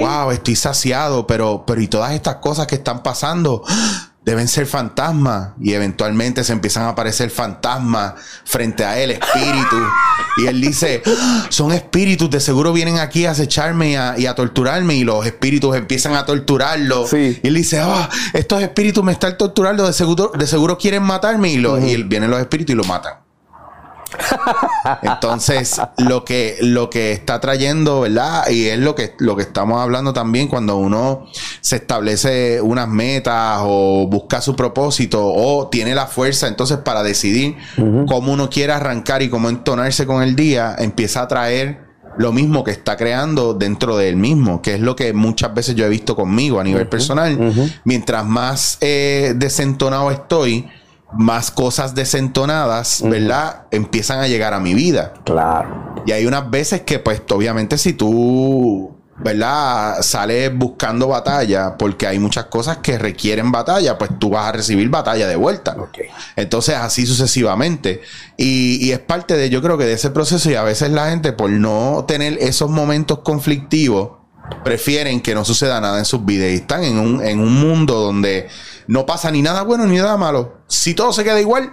Wow, 0.00 0.30
estoy 0.30 0.56
saciado, 0.56 1.26
pero, 1.26 1.64
pero 1.66 1.80
y 1.80 1.88
todas 1.88 2.12
estas 2.12 2.36
cosas 2.36 2.66
que 2.66 2.76
están 2.76 3.02
pasando 3.02 3.62
deben 4.26 4.48
ser 4.48 4.66
fantasmas 4.66 5.50
y 5.60 5.72
eventualmente 5.72 6.42
se 6.42 6.52
empiezan 6.52 6.82
a 6.82 6.88
aparecer 6.88 7.30
fantasmas 7.30 8.14
frente 8.44 8.84
a 8.84 8.98
él, 8.98 9.12
espíritus. 9.12 9.82
y 10.38 10.46
él 10.46 10.60
dice, 10.60 11.00
son 11.48 11.70
espíritus, 11.70 12.28
de 12.28 12.40
seguro 12.40 12.72
vienen 12.72 12.98
aquí 12.98 13.24
a 13.24 13.30
acecharme 13.30 13.92
y 14.18 14.26
a, 14.26 14.34
torturarme 14.34 14.96
y 14.96 15.04
los 15.04 15.24
espíritus 15.24 15.76
empiezan 15.76 16.14
a 16.14 16.26
torturarlo. 16.26 17.06
Y 17.12 17.46
él 17.46 17.54
dice, 17.54 17.78
ah, 17.78 18.10
estos 18.32 18.60
espíritus 18.62 19.04
me 19.04 19.12
están 19.12 19.38
torturando, 19.38 19.86
de 19.86 19.92
seguro, 19.92 20.32
de 20.36 20.46
seguro 20.48 20.76
quieren 20.76 21.04
matarme 21.04 21.50
y, 21.50 21.58
lo, 21.58 21.78
y 21.78 22.02
vienen 22.02 22.28
los 22.28 22.40
espíritus 22.40 22.72
y 22.72 22.76
lo 22.76 22.84
matan. 22.84 23.25
Entonces, 25.02 25.80
lo 25.98 26.24
que, 26.24 26.56
lo 26.60 26.90
que 26.90 27.12
está 27.12 27.40
trayendo, 27.40 28.02
¿verdad? 28.02 28.48
Y 28.48 28.66
es 28.66 28.78
lo 28.78 28.94
que, 28.94 29.14
lo 29.18 29.36
que 29.36 29.42
estamos 29.42 29.80
hablando 29.80 30.12
también 30.12 30.48
cuando 30.48 30.76
uno 30.76 31.26
se 31.60 31.76
establece 31.76 32.60
unas 32.60 32.88
metas 32.88 33.60
o 33.62 34.06
busca 34.08 34.40
su 34.40 34.54
propósito 34.54 35.24
o 35.24 35.68
tiene 35.68 35.94
la 35.94 36.06
fuerza 36.06 36.48
entonces 36.48 36.78
para 36.78 37.02
decidir 37.02 37.56
cómo 38.06 38.32
uno 38.32 38.48
quiere 38.48 38.72
arrancar 38.72 39.22
y 39.22 39.28
cómo 39.28 39.48
entonarse 39.48 40.06
con 40.06 40.22
el 40.22 40.36
día, 40.36 40.76
empieza 40.78 41.22
a 41.22 41.28
traer 41.28 41.86
lo 42.18 42.32
mismo 42.32 42.64
que 42.64 42.70
está 42.70 42.96
creando 42.96 43.54
dentro 43.54 43.96
de 43.96 44.08
él 44.08 44.16
mismo, 44.16 44.62
que 44.62 44.74
es 44.74 44.80
lo 44.80 44.96
que 44.96 45.12
muchas 45.12 45.52
veces 45.54 45.74
yo 45.74 45.84
he 45.84 45.88
visto 45.88 46.16
conmigo 46.16 46.60
a 46.60 46.64
nivel 46.64 46.88
personal. 46.88 47.52
Mientras 47.84 48.24
más 48.24 48.78
eh, 48.80 49.34
desentonado 49.36 50.10
estoy, 50.10 50.66
más 51.16 51.50
cosas 51.50 51.94
desentonadas, 51.94 53.02
¿verdad? 53.02 53.64
Empiezan 53.70 54.20
a 54.20 54.28
llegar 54.28 54.54
a 54.54 54.60
mi 54.60 54.74
vida. 54.74 55.14
Claro. 55.24 55.94
Y 56.06 56.12
hay 56.12 56.26
unas 56.26 56.50
veces 56.50 56.82
que, 56.82 56.98
pues, 56.98 57.22
obviamente, 57.30 57.78
si 57.78 57.92
tú, 57.92 58.96
¿verdad? 59.18 60.02
Sales 60.02 60.56
buscando 60.56 61.08
batalla, 61.08 61.76
porque 61.76 62.06
hay 62.06 62.18
muchas 62.18 62.46
cosas 62.46 62.78
que 62.78 62.98
requieren 62.98 63.50
batalla, 63.50 63.98
pues 63.98 64.10
tú 64.18 64.30
vas 64.30 64.48
a 64.48 64.52
recibir 64.52 64.88
batalla 64.88 65.26
de 65.26 65.36
vuelta. 65.36 65.76
Entonces, 66.36 66.76
así 66.76 67.06
sucesivamente. 67.06 68.02
Y, 68.36 68.86
y 68.86 68.92
es 68.92 68.98
parte 68.98 69.36
de, 69.36 69.50
yo 69.50 69.62
creo 69.62 69.78
que 69.78 69.84
de 69.84 69.94
ese 69.94 70.10
proceso, 70.10 70.50
y 70.50 70.54
a 70.54 70.62
veces 70.62 70.90
la 70.90 71.10
gente, 71.10 71.32
por 71.32 71.50
no 71.50 72.04
tener 72.06 72.34
esos 72.40 72.70
momentos 72.70 73.20
conflictivos, 73.20 74.10
prefieren 74.64 75.20
que 75.20 75.34
no 75.34 75.44
suceda 75.44 75.80
nada 75.80 75.98
en 75.98 76.04
sus 76.04 76.24
vidas. 76.24 76.50
Y 76.50 76.56
están 76.56 76.84
en 76.84 76.98
un, 76.98 77.24
en 77.24 77.40
un 77.40 77.52
mundo 77.54 77.94
donde 77.94 78.48
no 78.86 79.06
pasa 79.06 79.30
ni 79.30 79.42
nada 79.42 79.62
bueno 79.62 79.86
ni 79.86 79.96
nada 79.96 80.16
malo. 80.16 80.54
Si 80.66 80.94
todo 80.94 81.12
se 81.12 81.24
queda 81.24 81.40
igual, 81.40 81.72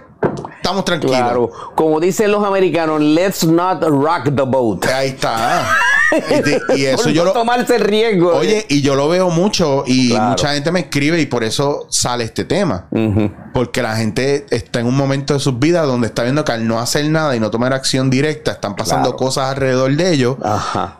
estamos 0.56 0.84
tranquilos. 0.84 1.16
Claro, 1.16 1.50
como 1.74 2.00
dicen 2.00 2.30
los 2.30 2.44
americanos, 2.44 3.00
let's 3.00 3.44
not 3.44 3.82
rock 3.82 4.34
the 4.34 4.42
boat. 4.42 4.84
Ahí 4.86 5.08
está. 5.08 5.66
y, 6.76 6.84
eso 6.84 7.10
yo 7.10 7.24
lo, 7.24 7.32
tomarse 7.32 7.78
riesgo. 7.78 8.34
Oye, 8.34 8.66
y 8.68 8.82
yo 8.82 8.94
lo 8.94 9.08
veo 9.08 9.30
mucho 9.30 9.84
y 9.86 10.14
mucha 10.18 10.54
gente 10.54 10.70
me 10.70 10.80
escribe 10.80 11.20
y 11.20 11.26
por 11.26 11.44
eso 11.44 11.86
sale 11.90 12.24
este 12.24 12.44
tema. 12.44 12.88
Porque 13.52 13.82
la 13.82 13.96
gente 13.96 14.46
está 14.50 14.80
en 14.80 14.86
un 14.86 14.96
momento 14.96 15.34
de 15.34 15.40
sus 15.40 15.58
vidas 15.58 15.86
donde 15.86 16.08
está 16.08 16.22
viendo 16.22 16.44
que 16.44 16.52
al 16.52 16.66
no 16.66 16.78
hacer 16.78 17.04
nada 17.06 17.36
y 17.36 17.40
no 17.40 17.50
tomar 17.50 17.72
acción 17.72 18.10
directa, 18.10 18.52
están 18.52 18.76
pasando 18.76 19.16
cosas 19.16 19.50
alrededor 19.50 19.94
de 19.94 20.12
ellos 20.12 20.36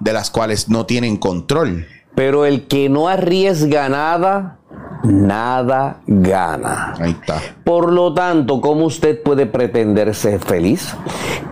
de 0.01 0.13
las 0.13 0.31
cuales 0.31 0.69
no 0.69 0.87
tienen 0.87 1.17
control. 1.17 1.87
Pero 2.15 2.47
el 2.47 2.69
que 2.69 2.89
no 2.89 3.09
arriesga 3.09 3.89
nada, 3.89 4.59
nada 5.05 6.01
gana. 6.07 6.95
Ahí 6.99 7.13
está. 7.13 7.41
Por 7.63 7.93
lo 7.93 8.13
tanto, 8.15 8.61
¿cómo 8.61 8.87
usted 8.87 9.23
puede 9.23 9.47
pretender 9.47 10.15
ser 10.15 10.41
feliz? 10.41 10.95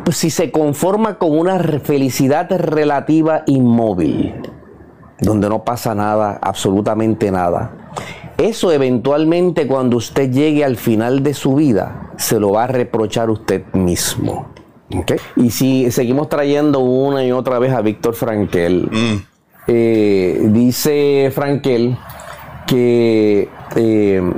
Pues 0.04 0.16
si 0.16 0.30
se 0.30 0.50
conforma 0.50 1.18
con 1.18 1.38
una 1.38 1.58
felicidad 1.58 2.50
relativa 2.50 3.42
inmóvil, 3.46 4.34
donde 5.20 5.48
no 5.48 5.64
pasa 5.64 5.94
nada, 5.94 6.38
absolutamente 6.42 7.30
nada. 7.30 7.72
Eso 8.38 8.72
eventualmente 8.72 9.66
cuando 9.66 9.98
usted 9.98 10.30
llegue 10.30 10.64
al 10.64 10.76
final 10.76 11.22
de 11.22 11.34
su 11.34 11.54
vida, 11.54 12.10
se 12.16 12.40
lo 12.40 12.52
va 12.52 12.64
a 12.64 12.66
reprochar 12.66 13.30
usted 13.30 13.64
mismo. 13.72 14.48
Y 15.36 15.50
si 15.50 15.90
seguimos 15.90 16.28
trayendo 16.28 16.80
una 16.80 17.24
y 17.24 17.32
otra 17.32 17.58
vez 17.58 17.72
a 17.72 17.80
Víctor 17.80 18.14
Frankel, 18.14 18.88
mm. 18.90 19.16
eh, 19.68 20.40
dice 20.50 21.30
Frankel 21.34 21.96
que 22.66 23.48
eh, 23.76 24.32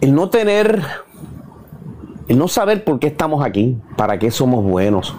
el 0.00 0.14
no 0.14 0.28
tener, 0.30 0.82
el 2.28 2.38
no 2.38 2.48
saber 2.48 2.84
por 2.84 2.98
qué 2.98 3.08
estamos 3.08 3.44
aquí, 3.44 3.78
para 3.96 4.18
qué 4.18 4.30
somos 4.30 4.64
buenos, 4.64 5.14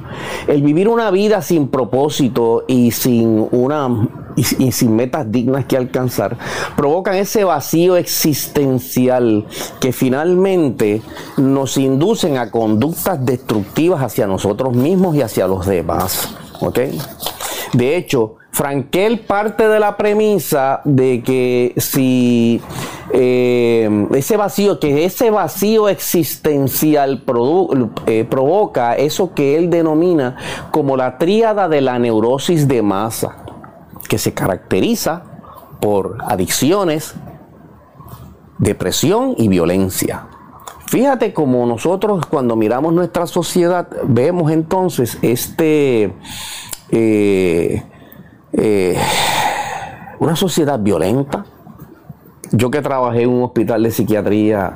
el 0.47 0.61
vivir 0.61 0.87
una 0.89 1.11
vida 1.11 1.41
sin 1.41 1.67
propósito 1.67 2.63
y 2.67 2.91
sin 2.91 3.47
una 3.51 4.07
y, 4.37 4.71
sin 4.71 4.95
metas 4.95 5.31
dignas 5.31 5.65
que 5.65 5.75
alcanzar, 5.75 6.37
provocan 6.75 7.15
ese 7.15 7.43
vacío 7.43 7.97
existencial 7.97 9.45
que 9.79 9.91
finalmente 9.91 11.01
nos 11.37 11.77
inducen 11.77 12.37
a 12.37 12.51
conductas 12.51 13.25
destructivas 13.25 14.03
hacia 14.03 14.27
nosotros 14.27 14.75
mismos 14.75 15.15
y 15.15 15.23
hacia 15.23 15.47
los 15.47 15.65
demás. 15.65 16.35
¿ok? 16.61 16.79
De 17.73 17.95
hecho, 17.95 18.35
Frankel 18.51 19.19
parte 19.19 19.67
de 19.67 19.79
la 19.79 19.97
premisa 19.97 20.81
de 20.83 21.21
que 21.21 21.73
si 21.77 22.61
eh, 23.11 24.07
ese 24.15 24.35
vacío, 24.35 24.79
que 24.79 25.05
ese 25.05 25.29
vacío 25.29 25.89
existencial 25.89 27.23
eh, 28.07 28.25
provoca 28.29 28.95
eso 28.95 29.33
que 29.33 29.57
él 29.57 29.69
denomina 29.69 30.37
como 30.71 30.97
la 30.97 31.17
tríada 31.17 31.69
de 31.69 31.81
la 31.81 31.99
neurosis 31.99 32.67
de 32.67 32.81
masa, 32.81 33.45
que 34.09 34.17
se 34.17 34.33
caracteriza 34.33 35.23
por 35.79 36.17
adicciones, 36.27 37.13
depresión 38.57 39.35
y 39.37 39.49
violencia. 39.49 40.27
Fíjate 40.87 41.33
como 41.33 41.65
nosotros 41.65 42.25
cuando 42.25 42.55
miramos 42.55 42.93
nuestra 42.93 43.27
sociedad 43.27 43.87
vemos 44.03 44.51
entonces 44.51 45.17
este... 45.21 46.13
Eh, 46.91 47.83
eh, 48.53 48.97
una 50.19 50.35
sociedad 50.35 50.79
violenta. 50.79 51.45
Yo 52.51 52.71
que 52.71 52.81
trabajé 52.81 53.23
en 53.23 53.29
un 53.29 53.43
hospital 53.43 53.83
de 53.83 53.91
psiquiatría, 53.91 54.73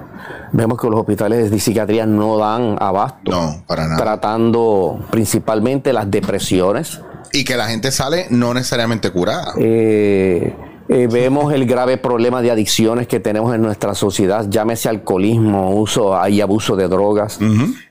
vemos 0.52 0.80
que 0.80 0.89
los 0.89 1.00
hospitales 1.00 1.50
de 1.50 1.60
psiquiatría 1.60 2.06
no 2.06 2.38
dan 2.38 2.76
abasto. 2.80 3.32
No, 3.32 3.63
para 3.65 3.88
nada. 3.88 3.97
Tratando 3.97 5.00
principalmente 5.10 5.93
las 5.93 6.12
depresiones. 6.12 7.02
Y 7.32 7.45
que 7.45 7.56
la 7.56 7.67
gente 7.67 7.91
sale 7.91 8.28
no 8.30 8.54
necesariamente 8.54 9.10
curada. 9.12 9.54
Eh, 9.58 10.54
eh, 10.93 11.08
vemos 11.10 11.54
el 11.54 11.65
grave 11.65 11.97
problema 11.97 12.41
de 12.41 12.51
adicciones 12.51 13.08
que 13.08 13.21
tenemos 13.21 13.56
en 13.56 13.62
nuestra 13.62 13.95
sociedad, 13.95 14.45
llámese 14.49 14.89
alcoholismo, 14.89 15.73
uso 15.73 16.19
y 16.27 16.41
abuso 16.41 16.75
de 16.75 16.89
drogas, 16.89 17.39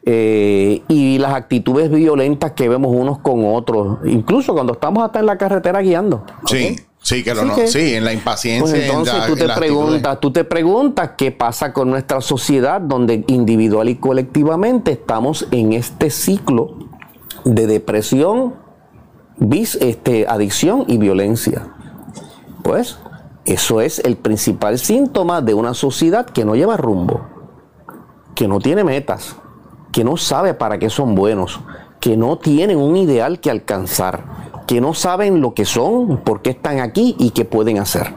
eh, 0.04 0.82
y 0.86 1.16
las 1.16 1.32
actitudes 1.32 1.90
violentas 1.90 2.52
que 2.52 2.68
vemos 2.68 2.94
unos 2.94 3.20
con 3.20 3.42
otros, 3.46 4.00
incluso 4.04 4.52
cuando 4.52 4.74
estamos 4.74 5.02
hasta 5.02 5.18
en 5.18 5.24
la 5.24 5.38
carretera 5.38 5.80
guiando. 5.80 6.26
Sí. 6.44 6.76
Sí, 7.02 7.24
que, 7.24 7.34
lo 7.34 7.56
sí, 7.66 7.94
en 7.94 8.04
la 8.04 8.12
impaciencia. 8.12 8.70
Pues 8.70 8.84
entonces 8.84 9.26
tú 9.26 9.34
te 9.34 9.48
preguntas, 9.48 10.20
tú 10.20 10.30
te 10.30 10.44
preguntas 10.44 11.12
qué 11.16 11.32
pasa 11.32 11.72
con 11.72 11.88
nuestra 11.88 12.20
sociedad 12.20 12.82
donde 12.82 13.24
individual 13.28 13.88
y 13.88 13.94
colectivamente 13.94 14.92
estamos 14.92 15.48
en 15.52 15.72
este 15.72 16.10
ciclo 16.10 16.76
de 17.46 17.66
depresión, 17.66 18.56
bis, 19.38 19.76
este, 19.76 20.26
adicción 20.28 20.84
y 20.86 20.98
violencia. 20.98 21.62
Pues 22.62 22.98
eso 23.44 23.80
es 23.80 23.98
el 24.00 24.16
principal 24.16 24.78
síntoma 24.78 25.40
de 25.40 25.54
una 25.54 25.74
sociedad 25.74 26.26
que 26.26 26.44
no 26.44 26.54
lleva 26.54 26.76
rumbo, 26.76 27.20
que 28.34 28.48
no 28.48 28.58
tiene 28.58 28.84
metas, 28.84 29.36
que 29.92 30.04
no 30.04 30.16
sabe 30.16 30.54
para 30.54 30.78
qué 30.78 30.90
son 30.90 31.14
buenos, 31.14 31.60
que 32.00 32.16
no 32.16 32.38
tienen 32.38 32.78
un 32.78 32.96
ideal 32.96 33.40
que 33.40 33.50
alcanzar, 33.50 34.24
que 34.66 34.80
no 34.80 34.94
saben 34.94 35.40
lo 35.40 35.54
que 35.54 35.64
son, 35.64 36.18
por 36.18 36.42
qué 36.42 36.50
están 36.50 36.80
aquí 36.80 37.16
y 37.18 37.30
qué 37.30 37.44
pueden 37.44 37.78
hacer. 37.78 38.14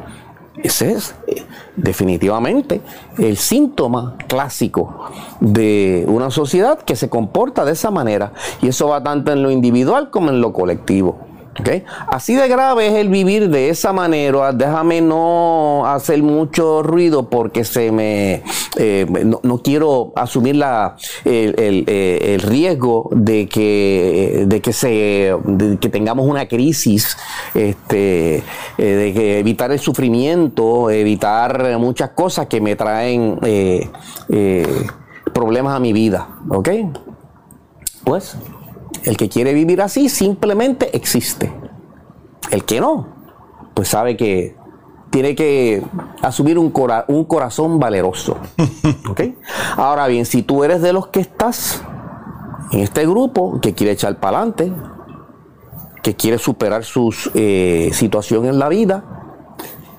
Ese 0.62 0.94
es 0.94 1.16
eh, 1.28 1.44
definitivamente 1.76 2.82
el 3.18 3.38
síntoma 3.38 4.16
clásico 4.28 5.10
de 5.40 6.06
una 6.08 6.32
sociedad 6.32 6.80
que 6.80 6.96
se 6.96 7.10
comporta 7.10 7.66
de 7.66 7.74
esa 7.74 7.92
manera. 7.92 8.32
Y 8.62 8.70
eso 8.70 8.88
va 8.88 9.04
tanto 9.04 9.32
en 9.32 9.44
lo 9.44 9.52
individual 9.52 10.10
como 10.10 10.30
en 10.30 10.40
lo 10.40 10.54
colectivo. 10.54 11.33
Así 12.08 12.36
de 12.36 12.48
grave 12.48 12.88
es 12.88 12.94
el 12.94 13.10
vivir 13.10 13.50
de 13.50 13.70
esa 13.70 13.94
manera. 13.94 14.52
Déjame 14.52 15.02
no 15.02 15.86
hacer 15.86 16.22
mucho 16.24 16.84
ruido 16.84 17.30
porque 17.30 17.64
se 17.64 17.92
me 17.92 18.44
eh, 18.78 19.06
no, 19.44 19.58
quiero 19.60 20.14
asumir 20.16 20.56
la, 20.56 20.96
el, 21.26 22.40
riesgo 22.42 23.10
de 23.12 23.48
que, 23.48 24.46
de 24.48 24.62
que 24.62 24.74
se 24.74 25.36
que 25.80 25.90
tengamos 25.90 26.28
una 26.28 26.48
crisis, 26.48 27.18
este, 27.54 28.38
eh, 28.38 28.44
de 28.78 29.40
evitar 29.40 29.72
el 29.72 29.80
sufrimiento, 29.80 30.90
evitar 30.90 31.78
muchas 31.78 32.12
cosas 32.12 32.48
que 32.48 32.62
me 32.62 32.76
traen 32.76 33.40
eh, 33.44 33.88
problemas 35.34 35.76
a 35.76 35.80
mi 35.80 35.94
vida. 35.94 36.28
¿Ok? 36.50 36.70
Pues 38.04 38.36
el 39.04 39.18
que 39.18 39.30
quiere 39.30 39.54
vivir 39.54 39.82
así 39.82 40.10
simplemente 40.10 40.96
existe. 40.96 41.54
El 42.52 42.66
que 42.66 42.80
no, 42.80 43.08
pues 43.74 43.90
sabe 43.90 44.18
que 44.18 44.56
tiene 45.10 45.36
que 45.36 45.84
asumir 46.22 46.58
un, 46.58 46.74
un 47.08 47.26
corazón 47.26 47.80
valeroso. 47.80 48.38
Ahora 49.78 50.08
bien, 50.08 50.26
si 50.26 50.42
tú 50.42 50.64
eres 50.64 50.82
de 50.82 50.94
los 50.94 51.08
que 51.08 51.20
estás 51.20 51.84
en 52.72 52.80
este 52.80 53.06
grupo 53.06 53.60
que 53.62 53.74
quiere 53.74 53.94
echar 53.94 54.20
para 54.20 54.38
adelante, 54.38 54.74
que 56.02 56.16
quiere 56.16 56.38
superar 56.38 56.84
su 56.84 57.14
eh, 57.34 57.92
situación 57.94 58.46
en 58.46 58.60
la 58.60 58.70
vida, 58.70 59.04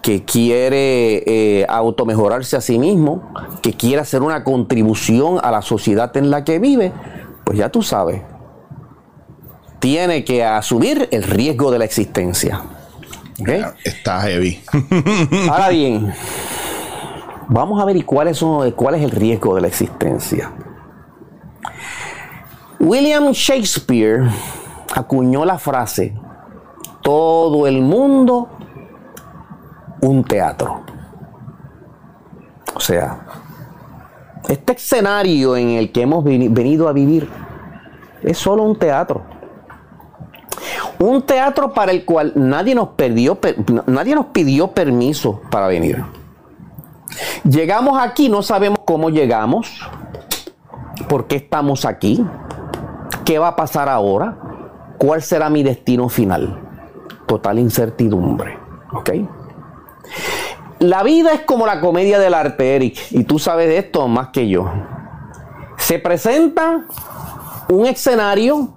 que 0.02 0.24
quiere 0.24 1.22
eh, 1.26 1.66
automejorarse 1.68 2.56
a 2.56 2.60
sí 2.60 2.78
mismo, 2.78 3.32
que 3.62 3.72
quiere 3.72 4.02
hacer 4.02 4.22
una 4.22 4.44
contribución 4.44 5.38
a 5.42 5.50
la 5.50 5.62
sociedad 5.62 6.14
en 6.16 6.30
la 6.30 6.44
que 6.44 6.58
vive, 6.58 6.92
pues 7.44 7.56
ya 7.56 7.70
tú 7.70 7.82
sabes, 7.82 8.20
tiene 9.84 10.24
que 10.24 10.42
asumir 10.42 11.10
el 11.12 11.22
riesgo 11.24 11.70
de 11.70 11.78
la 11.78 11.84
existencia. 11.84 12.62
Está 13.84 14.22
heavy. 14.22 14.62
Ahora 15.50 15.68
bien, 15.72 16.10
vamos 17.48 17.82
a 17.82 17.84
ver 17.84 18.02
cuál 18.06 18.28
es, 18.28 18.42
cuál 18.74 18.94
es 18.94 19.02
el 19.02 19.10
riesgo 19.10 19.54
de 19.54 19.60
la 19.60 19.66
existencia. 19.66 20.50
William 22.80 23.30
Shakespeare 23.32 24.26
acuñó 24.94 25.44
la 25.44 25.58
frase, 25.58 26.14
todo 27.02 27.66
el 27.66 27.82
mundo 27.82 28.48
un 30.00 30.24
teatro. 30.24 30.82
O 32.74 32.80
sea, 32.80 33.18
este 34.48 34.72
escenario 34.72 35.58
en 35.58 35.72
el 35.72 35.92
que 35.92 36.00
hemos 36.00 36.24
venido 36.24 36.88
a 36.88 36.94
vivir 36.94 37.28
es 38.22 38.38
solo 38.38 38.62
un 38.62 38.78
teatro. 38.78 39.33
Un 41.04 41.20
teatro 41.20 41.74
para 41.74 41.92
el 41.92 42.06
cual 42.06 42.32
nadie 42.34 42.74
nos, 42.74 42.88
perdió, 42.88 43.38
nadie 43.84 44.14
nos 44.14 44.26
pidió 44.28 44.68
permiso 44.68 45.42
para 45.50 45.66
venir. 45.66 46.02
Llegamos 47.46 47.98
aquí, 48.00 48.30
no 48.30 48.40
sabemos 48.40 48.78
cómo 48.86 49.10
llegamos, 49.10 49.86
por 51.06 51.26
qué 51.26 51.36
estamos 51.36 51.84
aquí, 51.84 52.24
qué 53.26 53.38
va 53.38 53.48
a 53.48 53.56
pasar 53.56 53.90
ahora, 53.90 54.38
cuál 54.96 55.20
será 55.20 55.50
mi 55.50 55.62
destino 55.62 56.08
final. 56.08 56.58
Total 57.26 57.58
incertidumbre. 57.58 58.58
¿Ok? 58.90 59.10
La 60.78 61.02
vida 61.02 61.34
es 61.34 61.42
como 61.42 61.66
la 61.66 61.82
comedia 61.82 62.18
del 62.18 62.32
arte, 62.32 62.76
Eric, 62.76 62.96
y 63.10 63.24
tú 63.24 63.38
sabes 63.38 63.68
de 63.68 63.76
esto 63.76 64.08
más 64.08 64.28
que 64.28 64.48
yo. 64.48 64.72
Se 65.76 65.98
presenta 65.98 66.86
un 67.68 67.84
escenario 67.84 68.70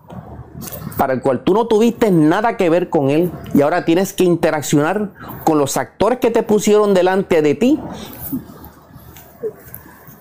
para 0.97 1.13
el 1.13 1.21
cual 1.21 1.43
tú 1.43 1.53
no 1.53 1.67
tuviste 1.67 2.11
nada 2.11 2.57
que 2.57 2.69
ver 2.69 2.89
con 2.89 3.09
él 3.09 3.31
y 3.53 3.61
ahora 3.61 3.85
tienes 3.85 4.13
que 4.13 4.23
interaccionar 4.23 5.11
con 5.45 5.59
los 5.59 5.77
actores 5.77 6.19
que 6.19 6.31
te 6.31 6.43
pusieron 6.43 6.93
delante 6.93 7.41
de 7.41 7.55
ti 7.55 7.79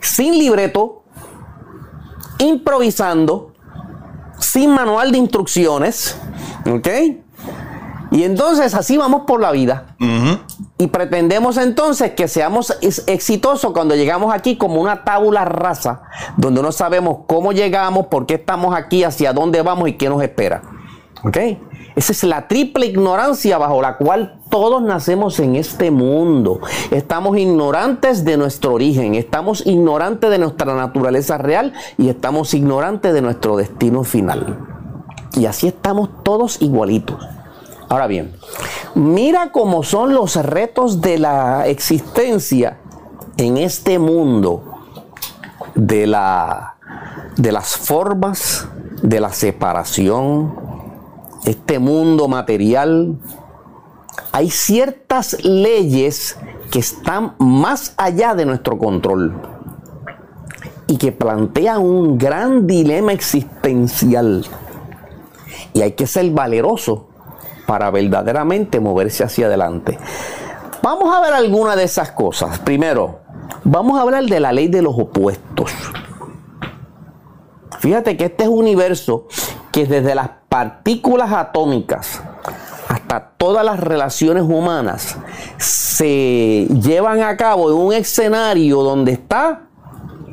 sin 0.01 0.39
libreto, 0.39 1.03
improvisando, 2.39 3.53
sin 4.39 4.71
manual 4.71 5.11
de 5.11 5.19
instrucciones, 5.19 6.17
¿ok? 6.65 6.89
Y 8.12 8.23
entonces 8.23 8.75
así 8.75 8.97
vamos 8.97 9.23
por 9.27 9.41
la 9.41 9.51
vida. 9.51 9.97
Y 10.79 10.89
pretendemos 10.89 11.57
entonces 11.57 12.12
que 12.12 12.29
seamos 12.29 12.77
exitosos 12.83 13.73
cuando 13.73 13.95
llegamos 13.95 14.35
aquí 14.35 14.57
como 14.57 14.81
una 14.81 15.05
tábula 15.05 15.47
rasa, 15.47 16.03
donde 16.37 16.62
no 16.62 16.71
sabemos 16.71 17.21
cómo 17.27 17.53
llegamos, 17.53 18.09
por 18.09 18.27
qué 18.27 18.35
estamos 18.35 18.75
aquí, 18.75 19.03
hacia 19.03 19.33
dónde 19.33 19.62
vamos 19.62 19.89
y 19.89 19.95
qué 19.95 20.11
nos 20.11 20.23
espera. 20.23 20.62
¿Ok? 21.25 21.39
Esa 21.97 22.12
es 22.12 22.25
la 22.25 22.47
triple 22.47 22.85
ignorancia 22.85 23.57
bajo 23.57 23.81
la 23.81 23.97
cual 23.97 24.39
todos 24.51 24.83
nacemos 24.83 25.41
en 25.41 25.57
este 25.57 25.91
mundo. 25.91 26.61
Estamos 26.91 27.39
ignorantes 27.39 28.23
de 28.27 28.37
nuestro 28.37 28.75
origen, 28.75 29.15
estamos 29.15 29.67
ignorantes 29.67 30.29
de 30.29 30.39
nuestra 30.39 30.75
naturaleza 30.75 31.39
real 31.39 31.73
y 31.97 32.11
estamos 32.11 32.53
ignorantes 32.53 33.15
de 33.15 33.23
nuestro 33.23 33.57
destino 33.57 34.05
final. 34.05 34.59
Y 35.39 35.47
así 35.47 35.69
estamos 35.69 36.23
todos 36.23 36.61
igualitos. 36.61 37.36
Ahora 37.88 38.09
bien, 38.09 38.35
mira 38.94 39.53
cómo 39.53 39.85
son 39.85 40.12
los 40.12 40.35
retos 40.35 41.01
de 41.01 41.18
la 41.18 41.68
existencia 41.68 42.79
en 43.37 43.59
este 43.59 44.01
mundo 44.01 44.64
de, 45.77 46.09
la, 46.09 46.77
de 47.37 47.53
las 47.53 47.77
formas, 47.77 48.66
de 49.03 49.20
la 49.20 49.33
separación, 49.33 50.53
este 51.44 51.79
mundo 51.79 52.27
material. 52.27 53.18
Hay 54.33 54.51
ciertas 54.51 55.44
leyes 55.44 56.38
que 56.72 56.81
están 56.81 57.37
más 57.38 57.94
allá 57.96 58.35
de 58.35 58.46
nuestro 58.46 58.79
control 58.79 59.40
y 60.88 60.96
que 60.96 61.12
plantean 61.12 61.83
un 61.83 62.18
gran 62.18 62.66
dilema 62.66 63.12
existencial. 63.12 64.44
Y 65.72 65.83
hay 65.83 65.92
que 65.92 66.09
ser 66.09 66.29
valeroso 66.31 67.06
para 67.66 67.90
verdaderamente 67.90 68.81
moverse 68.81 69.24
hacia 69.24 69.46
adelante. 69.46 69.98
Vamos 70.83 71.14
a 71.14 71.20
ver 71.20 71.35
alguna 71.35 71.76
de 71.76 71.85
esas 71.85 72.12
cosas. 72.12 72.59
Primero, 72.61 73.20
vamos 73.64 73.98
a 73.98 74.02
hablar 74.02 74.24
de 74.24 74.40
la 74.40 74.52
ley 74.52 74.68
de 74.68 74.83
los 74.83 74.94
opuestos. 74.96 75.72
Fíjate 77.81 78.16
que 78.16 78.26
este 78.26 78.44
es 78.44 78.48
un 78.48 78.61
universo 78.61 79.26
que 79.72 79.87
desde 79.87 80.14
las 80.14 80.31
partículas 80.48 81.33
atómicas 81.33 82.22
hasta 82.88 83.33
todas 83.37 83.64
las 83.64 83.81
relaciones 83.81 84.44
humanas 84.44 85.16
se 85.59 86.66
llevan 86.81 87.22
a 87.22 87.37
cabo 87.37 87.70
en 87.70 87.76
un 87.76 87.92
escenario 87.92 88.83
donde 88.83 89.12
está 89.12 89.62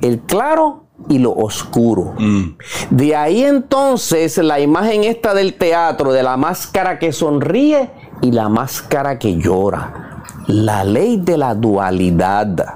el 0.02 0.19
claro 0.19 0.83
y 1.10 1.20
lo 1.20 1.32
oscuro. 1.32 2.13
Mm. 2.18 2.58
De 2.89 3.16
ahí 3.16 3.44
entonces 3.44 4.38
la 4.38 4.60
imagen 4.60 5.04
esta 5.04 5.34
del 5.34 5.56
teatro, 5.56 6.12
de 6.12 6.24
la 6.24 6.38
máscara 6.38 7.00
que 7.00 7.12
sonríe 7.12 7.89
y 8.22 8.32
la 8.32 8.50
máscara 8.50 9.20
que 9.20 9.38
llora. 9.38 10.24
La 10.48 10.84
ley 10.84 11.18
de 11.18 11.38
la 11.38 11.56
dualidad. 11.56 12.76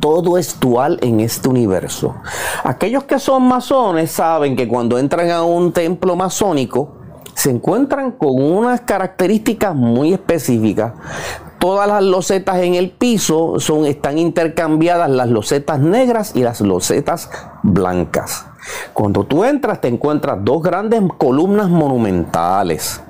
Todo 0.00 0.36
es 0.36 0.58
dual 0.58 0.98
en 1.00 1.20
este 1.20 1.48
universo. 1.48 2.16
Aquellos 2.64 3.04
que 3.04 3.18
son 3.18 3.44
masones 3.44 4.10
saben 4.10 4.56
que 4.56 4.66
cuando 4.66 4.98
entran 4.98 5.30
a 5.30 5.44
un 5.44 5.72
templo 5.72 6.16
masónico, 6.16 6.96
se 7.34 7.50
encuentran 7.50 8.12
con 8.12 8.42
unas 8.42 8.80
características 8.80 9.74
muy 9.74 10.12
específicas 10.12 10.92
todas 11.62 11.86
las 11.86 12.02
losetas 12.02 12.58
en 12.58 12.74
el 12.74 12.90
piso 12.90 13.60
son, 13.60 13.86
están 13.86 14.18
intercambiadas 14.18 15.08
las 15.08 15.28
losetas 15.28 15.78
negras 15.78 16.32
y 16.34 16.42
las 16.42 16.60
losetas 16.60 17.30
blancas. 17.62 18.46
Cuando 18.92 19.22
tú 19.22 19.44
entras 19.44 19.80
te 19.80 19.86
encuentras 19.86 20.38
dos 20.42 20.60
grandes 20.60 21.00
columnas 21.18 21.68
monumentales, 21.68 23.00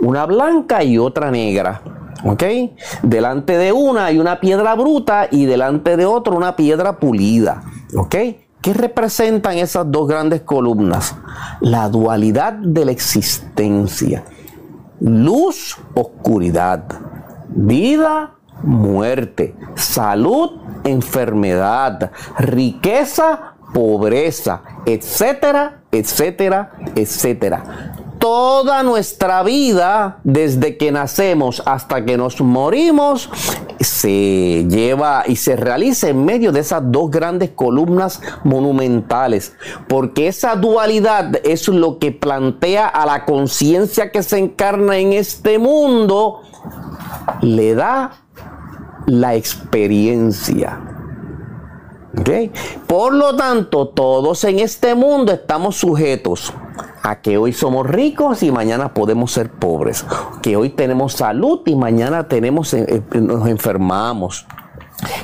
una 0.00 0.26
blanca 0.26 0.82
y 0.82 0.98
otra 0.98 1.30
negra. 1.30 1.82
Delante 3.04 3.56
de 3.56 3.70
una 3.72 4.06
hay 4.06 4.18
una 4.18 4.40
piedra 4.40 4.74
bruta 4.74 5.28
y 5.30 5.44
delante 5.44 5.96
de 5.96 6.04
otra 6.04 6.34
una 6.34 6.56
piedra 6.56 6.98
pulida. 6.98 7.62
¿Qué 8.10 8.74
representan 8.74 9.56
esas 9.56 9.88
dos 9.88 10.08
grandes 10.08 10.40
columnas? 10.40 11.14
La 11.60 11.88
dualidad 11.88 12.54
de 12.54 12.86
la 12.86 12.90
existencia. 12.90 14.24
Luz, 14.98 15.78
oscuridad 15.94 16.99
vida, 17.54 18.32
muerte, 18.62 19.54
salud, 19.74 20.60
enfermedad, 20.84 22.10
riqueza, 22.38 23.54
pobreza, 23.72 24.62
etcétera, 24.86 25.82
etcétera, 25.92 26.72
etcétera. 26.94 27.62
Toda 28.20 28.82
nuestra 28.82 29.42
vida, 29.42 30.18
desde 30.24 30.76
que 30.76 30.92
nacemos 30.92 31.62
hasta 31.64 32.04
que 32.04 32.18
nos 32.18 32.38
morimos, 32.42 33.30
se 33.80 34.66
lleva 34.68 35.24
y 35.26 35.36
se 35.36 35.56
realiza 35.56 36.10
en 36.10 36.26
medio 36.26 36.52
de 36.52 36.60
esas 36.60 36.82
dos 36.84 37.10
grandes 37.10 37.52
columnas 37.52 38.20
monumentales, 38.44 39.54
porque 39.88 40.28
esa 40.28 40.54
dualidad 40.54 41.34
es 41.44 41.66
lo 41.68 41.98
que 41.98 42.12
plantea 42.12 42.88
a 42.88 43.06
la 43.06 43.24
conciencia 43.24 44.12
que 44.12 44.22
se 44.22 44.36
encarna 44.36 44.98
en 44.98 45.14
este 45.14 45.58
mundo 45.58 46.42
le 47.40 47.74
da 47.74 48.10
la 49.06 49.34
experiencia. 49.34 50.78
Por 52.86 53.14
lo 53.14 53.34
tanto, 53.34 53.88
todos 53.88 54.44
en 54.44 54.58
este 54.58 54.94
mundo 54.94 55.32
estamos 55.32 55.76
sujetos 55.76 56.52
a 57.02 57.20
que 57.20 57.38
hoy 57.38 57.52
somos 57.52 57.86
ricos 57.86 58.42
y 58.42 58.50
mañana 58.50 58.94
podemos 58.94 59.32
ser 59.32 59.50
pobres, 59.50 60.04
que 60.42 60.56
hoy 60.56 60.70
tenemos 60.70 61.14
salud 61.14 61.60
y 61.66 61.74
mañana 61.74 62.28
tenemos, 62.28 62.74
eh, 62.74 62.84
eh, 62.88 63.20
nos 63.20 63.48
enfermamos. 63.48 64.46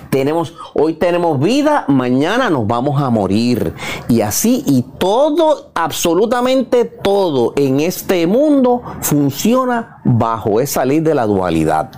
Tenemos, 0.08 0.54
hoy 0.72 0.94
tenemos 0.94 1.38
vida, 1.38 1.84
mañana 1.88 2.48
nos 2.48 2.66
vamos 2.66 3.00
a 3.02 3.10
morir. 3.10 3.74
Y 4.08 4.22
así, 4.22 4.64
y 4.66 4.82
todo, 4.98 5.70
absolutamente 5.74 6.86
todo 6.86 7.52
en 7.56 7.80
este 7.80 8.26
mundo 8.26 8.82
funciona 9.02 10.00
bajo 10.02 10.60
esa 10.60 10.84
ley 10.86 11.00
de 11.00 11.14
la 11.14 11.26
dualidad. 11.26 11.90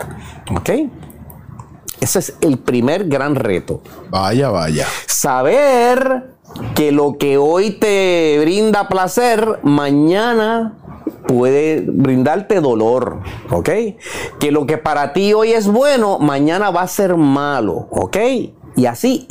¿Ok? 0.51 0.71
Ese 2.01 2.19
es 2.19 2.37
el 2.41 2.59
primer 2.59 3.09
gran 3.09 3.35
reto. 3.35 3.81
Vaya, 4.11 4.51
vaya. 4.51 4.87
Saber 5.07 6.38
que 6.75 6.93
lo 6.93 7.19
que 7.19 7.39
hoy 7.39 7.73
te 7.73 8.39
brinda 8.41 8.89
placer, 8.89 9.61
mañana 9.63 10.79
puede 11.27 11.83
brindarte 11.87 12.61
dolor, 12.61 13.21
¿ok? 13.51 13.69
Que 14.39 14.51
lo 14.51 14.67
que 14.67 14.79
para 14.79 15.13
ti 15.13 15.33
hoy 15.35 15.53
es 15.53 15.67
bueno, 15.67 16.19
mañana 16.19 16.71
va 16.71 16.83
a 16.83 16.89
ser 16.89 17.17
malo, 17.17 17.89
¿ok? 17.91 18.17
Y 18.77 18.87
así, 18.87 19.27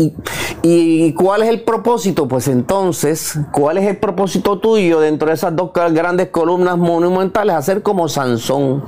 y, 0.62 1.14
cuál 1.14 1.42
es 1.42 1.50
el 1.50 1.62
propósito? 1.62 2.28
Pues 2.28 2.50
entonces, 2.50 3.40
¿cuál 3.54 3.78
es 3.78 3.88
el 3.88 3.98
propósito 3.98 4.60
tuyo 4.60 5.00
dentro 5.00 5.30
de 5.30 5.36
esas 5.36 5.56
dos 5.56 5.72
grandes 5.74 6.28
columnas 6.30 6.78
monumentales? 6.78 7.56
Hacer 7.56 7.82
como 7.82 8.10
Sansón, 8.10 8.84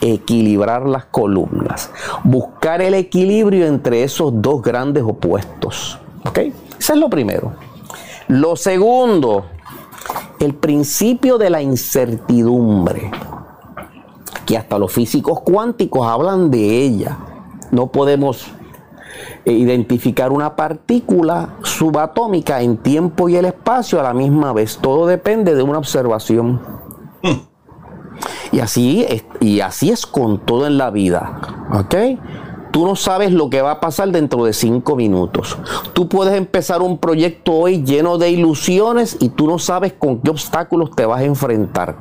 equilibrar 0.00 0.86
las 0.86 1.04
columnas, 1.04 1.90
buscar 2.24 2.82
el 2.82 2.94
equilibrio 2.94 3.66
entre 3.66 4.02
esos 4.02 4.32
dos 4.42 4.62
grandes 4.62 5.04
opuestos, 5.04 5.98
¿ok? 6.26 6.40
Eso 6.78 6.92
es 6.92 6.98
lo 6.98 7.08
primero. 7.08 7.52
Lo 8.28 8.56
segundo, 8.56 9.46
el 10.40 10.54
principio 10.54 11.38
de 11.38 11.50
la 11.50 11.62
incertidumbre, 11.62 13.10
que 14.46 14.56
hasta 14.56 14.78
los 14.78 14.92
físicos 14.92 15.40
cuánticos 15.40 16.06
hablan 16.06 16.50
de 16.50 16.82
ella. 16.82 17.18
No 17.70 17.88
podemos 17.88 18.46
eh, 19.44 19.52
identificar 19.52 20.32
una 20.32 20.56
partícula 20.56 21.56
subatómica 21.62 22.60
en 22.62 22.76
tiempo 22.78 23.28
y 23.28 23.36
el 23.36 23.46
espacio 23.46 24.00
a 24.00 24.02
la 24.02 24.14
misma 24.14 24.52
vez. 24.52 24.78
Todo 24.80 25.06
depende 25.06 25.54
de 25.54 25.62
una 25.62 25.78
observación. 25.78 26.60
Hmm. 27.22 27.40
Y 28.52 28.60
así, 28.60 29.04
es, 29.08 29.24
y 29.40 29.60
así 29.60 29.90
es 29.90 30.06
con 30.06 30.38
todo 30.38 30.66
en 30.66 30.78
la 30.78 30.90
vida. 30.90 31.40
¿Ok? 31.72 31.94
Tú 32.74 32.84
no 32.84 32.96
sabes 32.96 33.30
lo 33.30 33.50
que 33.50 33.62
va 33.62 33.70
a 33.70 33.80
pasar 33.80 34.10
dentro 34.10 34.44
de 34.44 34.52
cinco 34.52 34.96
minutos. 34.96 35.56
Tú 35.92 36.08
puedes 36.08 36.34
empezar 36.34 36.82
un 36.82 36.98
proyecto 36.98 37.52
hoy 37.52 37.84
lleno 37.84 38.18
de 38.18 38.30
ilusiones 38.30 39.16
y 39.20 39.28
tú 39.28 39.46
no 39.46 39.60
sabes 39.60 39.92
con 39.92 40.18
qué 40.18 40.30
obstáculos 40.30 40.90
te 40.90 41.06
vas 41.06 41.20
a 41.20 41.24
enfrentar. 41.24 41.96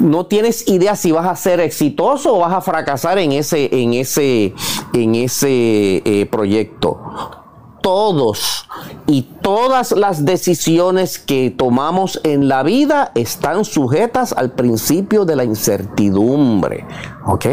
No 0.00 0.26
tienes 0.26 0.66
idea 0.66 0.96
si 0.96 1.12
vas 1.12 1.24
a 1.24 1.36
ser 1.36 1.60
exitoso 1.60 2.34
o 2.34 2.40
vas 2.40 2.52
a 2.52 2.60
fracasar 2.60 3.18
en 3.18 3.30
ese, 3.30 3.68
en 3.70 3.94
ese, 3.94 4.54
en 4.92 5.14
ese 5.14 6.02
eh, 6.04 6.26
proyecto 6.28 6.98
todos 7.80 8.68
y 9.06 9.22
todas 9.22 9.92
las 9.92 10.24
decisiones 10.24 11.20
que 11.20 11.50
tomamos 11.56 12.20
en 12.24 12.48
la 12.48 12.64
vida 12.64 13.12
están 13.14 13.64
sujetas 13.64 14.32
al 14.32 14.50
principio 14.50 15.24
de 15.24 15.36
la 15.36 15.44
incertidumbre. 15.44 16.84
¿Ok? 17.24 17.46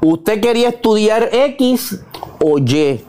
Usted 0.00 0.40
quería 0.40 0.68
estudiar 0.68 1.28
X 1.32 2.00
o 2.40 2.58
Y. 2.58 3.04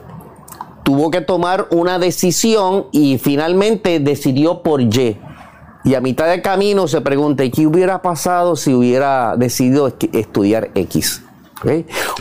Tuvo 0.82 1.10
que 1.10 1.20
tomar 1.20 1.68
una 1.70 1.98
decisión 1.98 2.86
y 2.90 3.18
finalmente 3.18 4.00
decidió 4.00 4.62
por 4.62 4.80
Y. 4.80 5.18
Y 5.84 5.94
a 5.94 6.00
mitad 6.00 6.28
de 6.28 6.42
camino 6.42 6.88
se 6.88 7.00
pregunta, 7.00 7.42
¿qué 7.50 7.66
hubiera 7.66 8.02
pasado 8.02 8.56
si 8.56 8.74
hubiera 8.74 9.36
decidido 9.36 9.86
estudiar 10.12 10.70
X? 10.74 11.22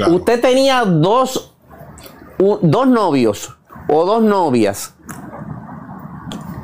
Usted 0.09 0.41
tenía 0.41 0.85
dos, 0.85 1.53
dos 2.37 2.87
novios 2.87 3.55
o 3.87 4.05
dos 4.05 4.21
novias. 4.21 4.93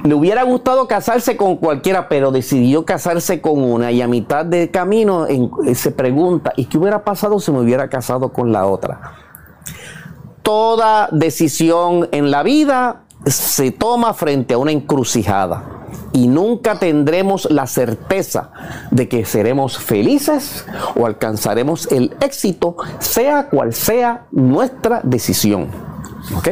Le 0.05 0.13
hubiera 0.13 0.43
gustado 0.43 0.87
casarse 0.87 1.35
con 1.35 1.57
cualquiera, 1.57 2.07
pero 2.07 2.31
decidió 2.31 2.85
casarse 2.85 3.41
con 3.41 3.63
una 3.63 3.91
y 3.91 4.03
a 4.03 4.07
mitad 4.07 4.45
de 4.45 4.69
camino 4.69 5.25
se 5.73 5.91
pregunta, 5.91 6.53
¿y 6.55 6.65
qué 6.65 6.77
hubiera 6.77 7.03
pasado 7.03 7.39
si 7.39 7.51
me 7.51 7.59
hubiera 7.59 7.89
casado 7.89 8.31
con 8.31 8.51
la 8.51 8.67
otra? 8.67 9.13
Toda 10.43 11.09
decisión 11.11 12.07
en 12.11 12.29
la 12.29 12.43
vida 12.43 13.01
se 13.25 13.71
toma 13.71 14.13
frente 14.13 14.53
a 14.53 14.59
una 14.59 14.71
encrucijada 14.71 15.63
y 16.13 16.27
nunca 16.27 16.77
tendremos 16.77 17.49
la 17.49 17.65
certeza 17.65 18.51
de 18.91 19.09
que 19.09 19.25
seremos 19.25 19.79
felices 19.79 20.67
o 20.95 21.07
alcanzaremos 21.07 21.91
el 21.91 22.15
éxito, 22.21 22.77
sea 22.99 23.49
cual 23.49 23.73
sea 23.73 24.27
nuestra 24.31 25.01
decisión. 25.03 25.67
¿Ok? 26.37 26.49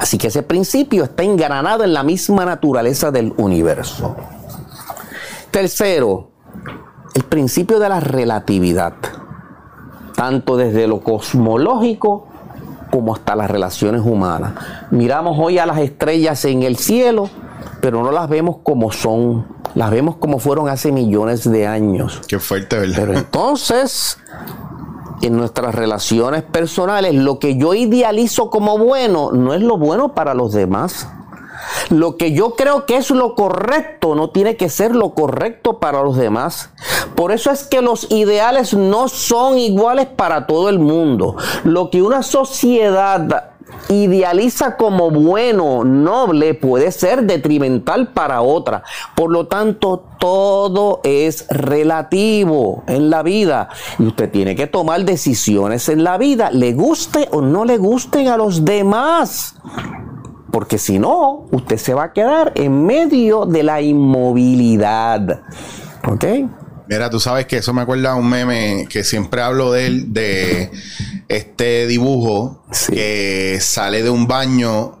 Así 0.00 0.16
que 0.16 0.28
ese 0.28 0.42
principio 0.42 1.04
está 1.04 1.24
engranado 1.24 1.84
en 1.84 1.92
la 1.92 2.02
misma 2.02 2.46
naturaleza 2.46 3.10
del 3.10 3.34
universo. 3.36 4.16
Tercero, 5.50 6.30
el 7.14 7.22
principio 7.24 7.78
de 7.78 7.90
la 7.90 8.00
relatividad, 8.00 8.94
tanto 10.16 10.56
desde 10.56 10.86
lo 10.86 11.00
cosmológico 11.00 12.28
como 12.90 13.12
hasta 13.12 13.36
las 13.36 13.50
relaciones 13.50 14.00
humanas. 14.00 14.54
Miramos 14.90 15.36
hoy 15.38 15.58
a 15.58 15.66
las 15.66 15.78
estrellas 15.78 16.46
en 16.46 16.62
el 16.62 16.78
cielo, 16.78 17.28
pero 17.82 18.02
no 18.02 18.10
las 18.10 18.26
vemos 18.30 18.56
como 18.62 18.92
son, 18.92 19.46
las 19.74 19.90
vemos 19.90 20.16
como 20.16 20.38
fueron 20.38 20.70
hace 20.70 20.92
millones 20.92 21.48
de 21.48 21.66
años. 21.66 22.22
Qué 22.26 22.38
fuerte, 22.38 22.78
¿verdad? 22.78 22.96
Pero 22.96 23.18
entonces, 23.18 24.16
en 25.22 25.36
nuestras 25.36 25.74
relaciones 25.74 26.42
personales, 26.42 27.14
lo 27.14 27.38
que 27.38 27.56
yo 27.56 27.74
idealizo 27.74 28.50
como 28.50 28.78
bueno 28.78 29.32
no 29.32 29.54
es 29.54 29.62
lo 29.62 29.76
bueno 29.76 30.14
para 30.14 30.34
los 30.34 30.52
demás. 30.52 31.08
Lo 31.90 32.16
que 32.16 32.32
yo 32.32 32.56
creo 32.56 32.86
que 32.86 32.96
es 32.96 33.10
lo 33.10 33.34
correcto 33.34 34.14
no 34.14 34.30
tiene 34.30 34.56
que 34.56 34.68
ser 34.68 34.94
lo 34.94 35.14
correcto 35.14 35.78
para 35.78 36.02
los 36.02 36.16
demás. 36.16 36.70
Por 37.14 37.32
eso 37.32 37.50
es 37.50 37.64
que 37.64 37.82
los 37.82 38.10
ideales 38.10 38.74
no 38.74 39.08
son 39.08 39.58
iguales 39.58 40.06
para 40.06 40.46
todo 40.46 40.68
el 40.68 40.78
mundo. 40.78 41.36
Lo 41.64 41.90
que 41.90 42.02
una 42.02 42.22
sociedad 42.22 43.49
idealiza 43.88 44.76
como 44.76 45.10
bueno, 45.10 45.84
noble, 45.84 46.54
puede 46.54 46.92
ser 46.92 47.24
detrimental 47.24 48.08
para 48.12 48.42
otra. 48.42 48.82
Por 49.14 49.30
lo 49.30 49.46
tanto, 49.46 50.04
todo 50.18 51.00
es 51.02 51.46
relativo 51.48 52.84
en 52.86 53.10
la 53.10 53.22
vida. 53.22 53.68
Y 53.98 54.06
usted 54.06 54.30
tiene 54.30 54.54
que 54.54 54.66
tomar 54.66 55.04
decisiones 55.04 55.88
en 55.88 56.04
la 56.04 56.18
vida, 56.18 56.50
le 56.50 56.72
guste 56.72 57.28
o 57.32 57.40
no 57.40 57.64
le 57.64 57.78
gusten 57.78 58.28
a 58.28 58.36
los 58.36 58.64
demás. 58.64 59.56
Porque 60.50 60.78
si 60.78 60.98
no, 60.98 61.46
usted 61.52 61.76
se 61.76 61.94
va 61.94 62.04
a 62.04 62.12
quedar 62.12 62.52
en 62.56 62.84
medio 62.84 63.46
de 63.46 63.62
la 63.62 63.80
inmovilidad. 63.80 65.42
¿Ok? 66.08 66.24
Mira, 66.90 67.08
tú 67.08 67.20
sabes 67.20 67.46
que 67.46 67.58
eso 67.58 67.72
me 67.72 67.82
acuerda 67.82 68.10
a 68.10 68.14
un 68.16 68.28
meme 68.28 68.88
que 68.90 69.04
siempre 69.04 69.40
hablo 69.40 69.70
de 69.70 69.86
él, 69.86 70.12
de 70.12 70.72
este 71.28 71.86
dibujo 71.86 72.64
que 72.92 73.58
sale 73.60 74.02
de 74.02 74.10
un 74.10 74.26
baño 74.26 74.98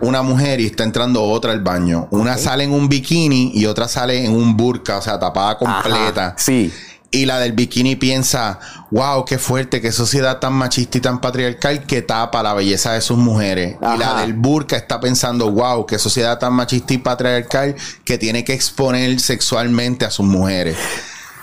una 0.00 0.22
mujer 0.22 0.60
y 0.60 0.66
está 0.66 0.84
entrando 0.84 1.24
otra 1.24 1.50
al 1.50 1.60
baño. 1.60 2.06
Una 2.12 2.38
sale 2.38 2.62
en 2.62 2.70
un 2.72 2.88
bikini 2.88 3.50
y 3.52 3.66
otra 3.66 3.88
sale 3.88 4.24
en 4.24 4.30
un 4.30 4.56
burka, 4.56 4.98
o 4.98 5.02
sea, 5.02 5.18
tapada 5.18 5.58
completa. 5.58 6.36
sí. 6.38 6.72
Y 7.10 7.26
la 7.26 7.38
del 7.38 7.52
bikini 7.52 7.94
piensa, 7.94 8.58
wow, 8.90 9.24
qué 9.24 9.38
fuerte, 9.38 9.80
qué 9.80 9.92
sociedad 9.92 10.40
tan 10.40 10.52
machista 10.52 10.98
y 10.98 11.00
tan 11.00 11.20
patriarcal 11.20 11.86
que 11.86 12.02
tapa 12.02 12.42
la 12.42 12.54
belleza 12.54 12.92
de 12.92 13.00
sus 13.00 13.16
mujeres. 13.18 13.76
Y 13.80 13.98
la 13.98 14.20
del 14.20 14.34
burka 14.34 14.76
está 14.76 15.00
pensando, 15.00 15.48
wow, 15.50 15.86
qué 15.86 15.98
sociedad 16.00 16.40
tan 16.40 16.54
machista 16.54 16.92
y 16.92 16.98
patriarcal 16.98 17.76
que 18.04 18.18
tiene 18.18 18.42
que 18.44 18.52
exponer 18.52 19.20
sexualmente 19.20 20.04
a 20.04 20.10
sus 20.10 20.26
mujeres. 20.26 20.76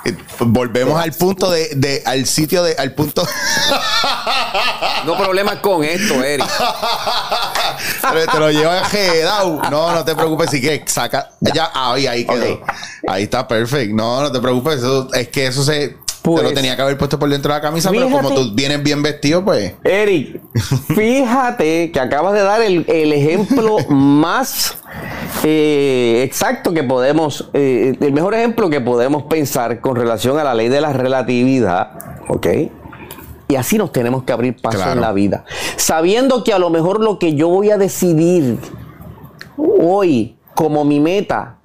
Eh, 0.05 0.17
volvemos 0.39 0.99
al 0.99 1.11
punto 1.13 1.51
de, 1.51 1.69
de, 1.75 2.01
al 2.05 2.25
sitio 2.25 2.63
de 2.63 2.75
al 2.77 2.93
punto. 2.93 3.27
No 5.05 5.17
problemas 5.17 5.57
con 5.57 5.83
esto 5.83 6.23
Eric. 6.23 6.45
Te 8.31 8.39
lo 8.39 8.51
lleva 8.51 8.81
a 8.81 9.69
no 9.69 9.91
no 9.91 10.05
te 10.05 10.15
preocupes 10.15 10.49
si 10.51 10.61
que 10.61 10.83
saca. 10.85 11.29
Ya 11.39 11.71
ahí 11.73 12.07
ahí 12.07 12.25
quedó. 12.25 12.61
Ahí 13.07 13.23
está 13.23 13.47
perfecto 13.47 13.95
no 13.95 14.21
no 14.21 14.31
te 14.31 14.39
preocupes 14.39 14.81
es 15.13 15.27
que 15.29 15.47
eso 15.47 15.63
se 15.63 15.97
te 16.21 16.29
lo 16.29 16.35
pues, 16.35 16.53
tenía 16.53 16.75
que 16.75 16.81
haber 16.81 16.97
puesto 16.97 17.17
por 17.17 17.29
dentro 17.29 17.51
de 17.51 17.59
la 17.59 17.61
camisa, 17.61 17.89
pero 17.89 18.09
como 18.09 18.31
tú 18.33 18.51
vienes 18.53 18.83
bien 18.83 19.01
vestido, 19.01 19.43
pues. 19.43 19.73
Eric, 19.83 20.41
fíjate 20.95 21.91
que 21.91 21.99
acabas 21.99 22.33
de 22.33 22.41
dar 22.41 22.61
el, 22.61 22.85
ejemplo 22.87 23.77
más 23.89 24.77
eh, 25.43 26.21
exacto 26.23 26.73
que 26.73 26.83
podemos, 26.83 27.49
eh, 27.53 27.95
el 27.99 28.13
mejor 28.13 28.35
ejemplo 28.35 28.69
que 28.69 28.81
podemos 28.81 29.23
pensar 29.23 29.81
con 29.81 29.95
relación 29.95 30.37
a 30.37 30.43
la 30.43 30.53
ley 30.53 30.69
de 30.69 30.81
la 30.81 30.93
relatividad, 30.93 31.91
¿ok? 32.27 32.47
Y 33.47 33.55
así 33.55 33.77
nos 33.77 33.91
tenemos 33.91 34.23
que 34.23 34.31
abrir 34.31 34.55
paso 34.61 34.91
en 34.91 35.01
la 35.01 35.11
vida. 35.11 35.43
Sabiendo 35.75 36.43
que 36.43 36.53
a 36.53 36.59
lo 36.59 36.69
mejor 36.69 37.01
lo 37.01 37.19
que 37.19 37.35
yo 37.35 37.49
voy 37.49 37.69
a 37.69 37.77
decidir 37.77 38.59
hoy 39.57 40.37
como 40.55 40.85
mi 40.85 41.01
meta 41.01 41.57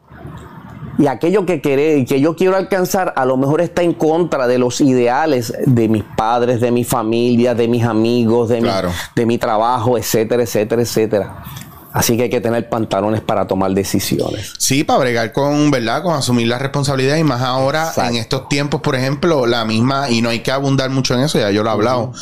y 0.99 1.07
aquello 1.07 1.44
que, 1.44 1.61
que 1.61 2.20
yo 2.20 2.36
quiero 2.36 2.57
alcanzar 2.57 3.12
a 3.16 3.24
lo 3.24 3.36
mejor 3.36 3.61
está 3.61 3.82
en 3.82 3.92
contra 3.92 4.47
de 4.47 4.59
los 4.59 4.80
ideales 4.80 5.53
de 5.66 5.88
mis 5.88 6.05
padres, 6.05 6.61
de 6.61 6.70
mi 6.70 6.84
familia, 6.84 7.55
de 7.55 7.68
mis 7.68 7.84
amigos, 7.84 8.49
de, 8.49 8.61
mi, 8.61 8.68
de 9.14 9.26
mi 9.26 9.38
trabajo, 9.38 9.99
etcétera, 9.99 10.42
etcétera, 10.42 10.82
etcétera. 10.82 11.42
Así 11.92 12.14
que 12.18 12.24
hay 12.24 12.28
que 12.28 12.42
tener 12.42 12.68
pantalones 12.68 13.22
para 13.22 13.47
tomar 13.47 13.70
decisiones. 13.70 14.53
Sí, 14.59 14.84
para 14.84 14.99
bregar 14.99 15.32
con, 15.32 15.70
¿verdad? 15.70 16.03
Con 16.03 16.14
asumir 16.14 16.47
la 16.47 16.59
responsabilidad 16.59 17.16
y 17.16 17.24
más 17.24 17.40
ahora 17.40 17.90
en 17.97 18.16
estos 18.16 18.51
tiempos, 18.51 18.82
por 18.82 18.97
ejemplo, 18.97 19.47
la 19.47 19.64
misma, 19.64 20.11
y 20.11 20.20
no 20.20 20.28
hay 20.28 20.40
que 20.40 20.53
abundar 20.53 20.90
mucho 20.90 21.14
en 21.14 21.20
eso, 21.20 21.38
ya 21.38 21.51
yo 21.51 21.62
lo 21.62 21.70
he 21.70 21.72
hablado, 21.72 22.12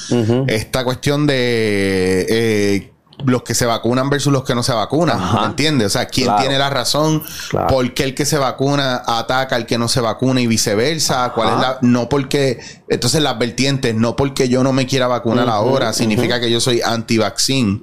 esta 0.46 0.84
cuestión 0.84 1.26
de 1.26 2.24
eh, 2.28 2.93
los 3.24 3.42
que 3.42 3.54
se 3.54 3.66
vacunan 3.66 4.10
versus 4.10 4.32
los 4.32 4.44
que 4.44 4.54
no 4.54 4.62
se 4.62 4.72
vacunan. 4.72 5.18
¿Me 5.40 5.46
entiendes? 5.46 5.86
O 5.86 5.90
sea, 5.90 6.06
¿quién 6.06 6.30
tiene 6.38 6.58
la 6.58 6.70
razón? 6.70 7.22
¿Por 7.68 7.94
qué 7.94 8.04
el 8.04 8.14
que 8.14 8.26
se 8.26 8.38
vacuna 8.38 9.02
ataca 9.06 9.56
al 9.56 9.66
que 9.66 9.78
no 9.78 9.88
se 9.88 10.00
vacuna 10.00 10.40
y 10.40 10.46
viceversa? 10.46 11.32
¿Cuál 11.34 11.54
es 11.54 11.60
la.? 11.60 11.78
No 11.82 12.08
porque. 12.08 12.60
Entonces, 12.88 13.22
las 13.22 13.38
vertientes, 13.38 13.94
no 13.94 14.14
porque 14.14 14.48
yo 14.48 14.62
no 14.62 14.72
me 14.72 14.86
quiera 14.86 15.06
vacunar 15.06 15.48
ahora, 15.48 15.92
significa 15.92 16.38
que 16.38 16.50
yo 16.50 16.60
soy 16.60 16.80
anti-vaccine. 16.82 17.80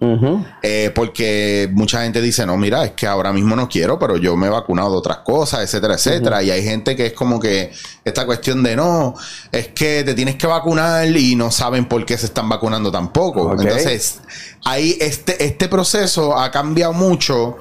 Eh, 0.62 0.92
porque 0.94 1.70
mucha 1.74 2.04
gente 2.04 2.22
dice, 2.22 2.46
no, 2.46 2.56
mira, 2.58 2.86
es 2.86 2.92
que 2.92 3.08
ahora 3.08 3.34
mismo 3.34 3.56
no 3.56 3.68
quiero, 3.68 3.98
pero 3.98 4.18
yo 4.18 4.38
me 4.38 4.48
he 4.48 4.50
vacunado 4.50 4.92
de 4.92 4.98
otras 4.98 5.18
cosas, 5.18 5.62
etcétera, 5.62 5.96
etcétera. 5.96 6.44
Y 6.44 6.52
hay 6.52 6.64
gente 6.64 6.96
que 6.96 7.08
es 7.08 7.14
como 7.14 7.40
que 7.40 7.72
esta 8.04 8.26
cuestión 8.26 8.64
de 8.64 8.76
no, 8.76 9.16
es 9.52 9.70
que 9.70 10.04
te 10.04 10.14
tienes 10.14 10.36
que 10.36 10.48
vacunar 10.48 11.08
y 11.16 11.36
no 11.36 11.52
saben 11.52 11.86
por 11.86 12.06
qué 12.06 12.18
se 12.18 12.26
están 12.26 12.50
vacunando 12.50 12.92
tampoco. 12.92 13.52
Entonces, 13.52 14.20
ahí 14.66 14.98
este, 15.00 15.44
este 15.44 15.68
proceso 15.68 16.38
ha 16.38 16.50
cambiado 16.50 16.94
mucho, 16.94 17.58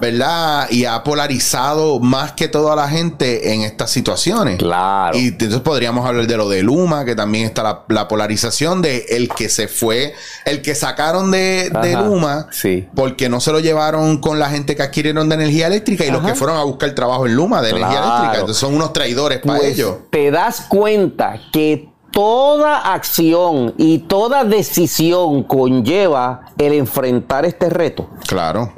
¿verdad? 0.00 0.68
Y 0.70 0.84
ha 0.84 1.04
polarizado 1.04 2.00
más 2.00 2.32
que 2.32 2.48
toda 2.48 2.74
la 2.74 2.88
gente 2.88 3.54
en 3.54 3.62
estas 3.62 3.90
situaciones. 3.90 4.58
Claro. 4.58 5.16
Y 5.16 5.28
entonces 5.28 5.60
podríamos 5.60 6.04
hablar 6.04 6.26
de 6.26 6.36
lo 6.36 6.48
de 6.48 6.62
Luma, 6.62 7.04
que 7.04 7.14
también 7.14 7.44
está 7.44 7.84
la, 7.88 8.08
polarización 8.08 8.82
de 8.82 9.06
el 9.10 9.28
que 9.28 9.48
se 9.48 9.68
fue, 9.68 10.12
el 10.44 10.60
que 10.60 10.74
sacaron 10.74 11.30
de, 11.30 11.70
Luma, 12.04 12.48
sí. 12.50 12.88
porque 12.96 13.28
no 13.28 13.40
se 13.40 13.52
lo 13.52 13.60
llevaron 13.60 14.18
con 14.18 14.40
la 14.40 14.50
gente 14.50 14.74
que 14.74 14.82
adquirieron 14.82 15.28
de 15.28 15.36
energía 15.36 15.68
eléctrica 15.68 16.04
y 16.04 16.10
los 16.10 16.24
que 16.24 16.34
fueron 16.34 16.56
a 16.56 16.64
buscar 16.64 16.90
trabajo 16.94 17.26
en 17.26 17.36
Luma 17.36 17.62
de 17.62 17.70
energía 17.70 17.98
eléctrica. 17.98 18.34
Entonces 18.34 18.56
son 18.56 18.74
unos 18.74 18.92
traidores 18.92 19.38
para 19.38 19.60
pues, 19.60 19.72
ellos. 19.72 19.96
Te 20.10 20.32
das 20.32 20.62
cuenta 20.62 21.40
que 21.52 21.92
toda 22.10 22.92
acción 22.92 23.74
y 23.78 24.00
toda 24.00 24.44
decisión 24.44 25.42
conlleva 25.44 26.42
el 26.58 26.74
enfrentar 26.74 27.44
este 27.44 27.70
reto. 27.70 28.08
Claro. 28.26 28.72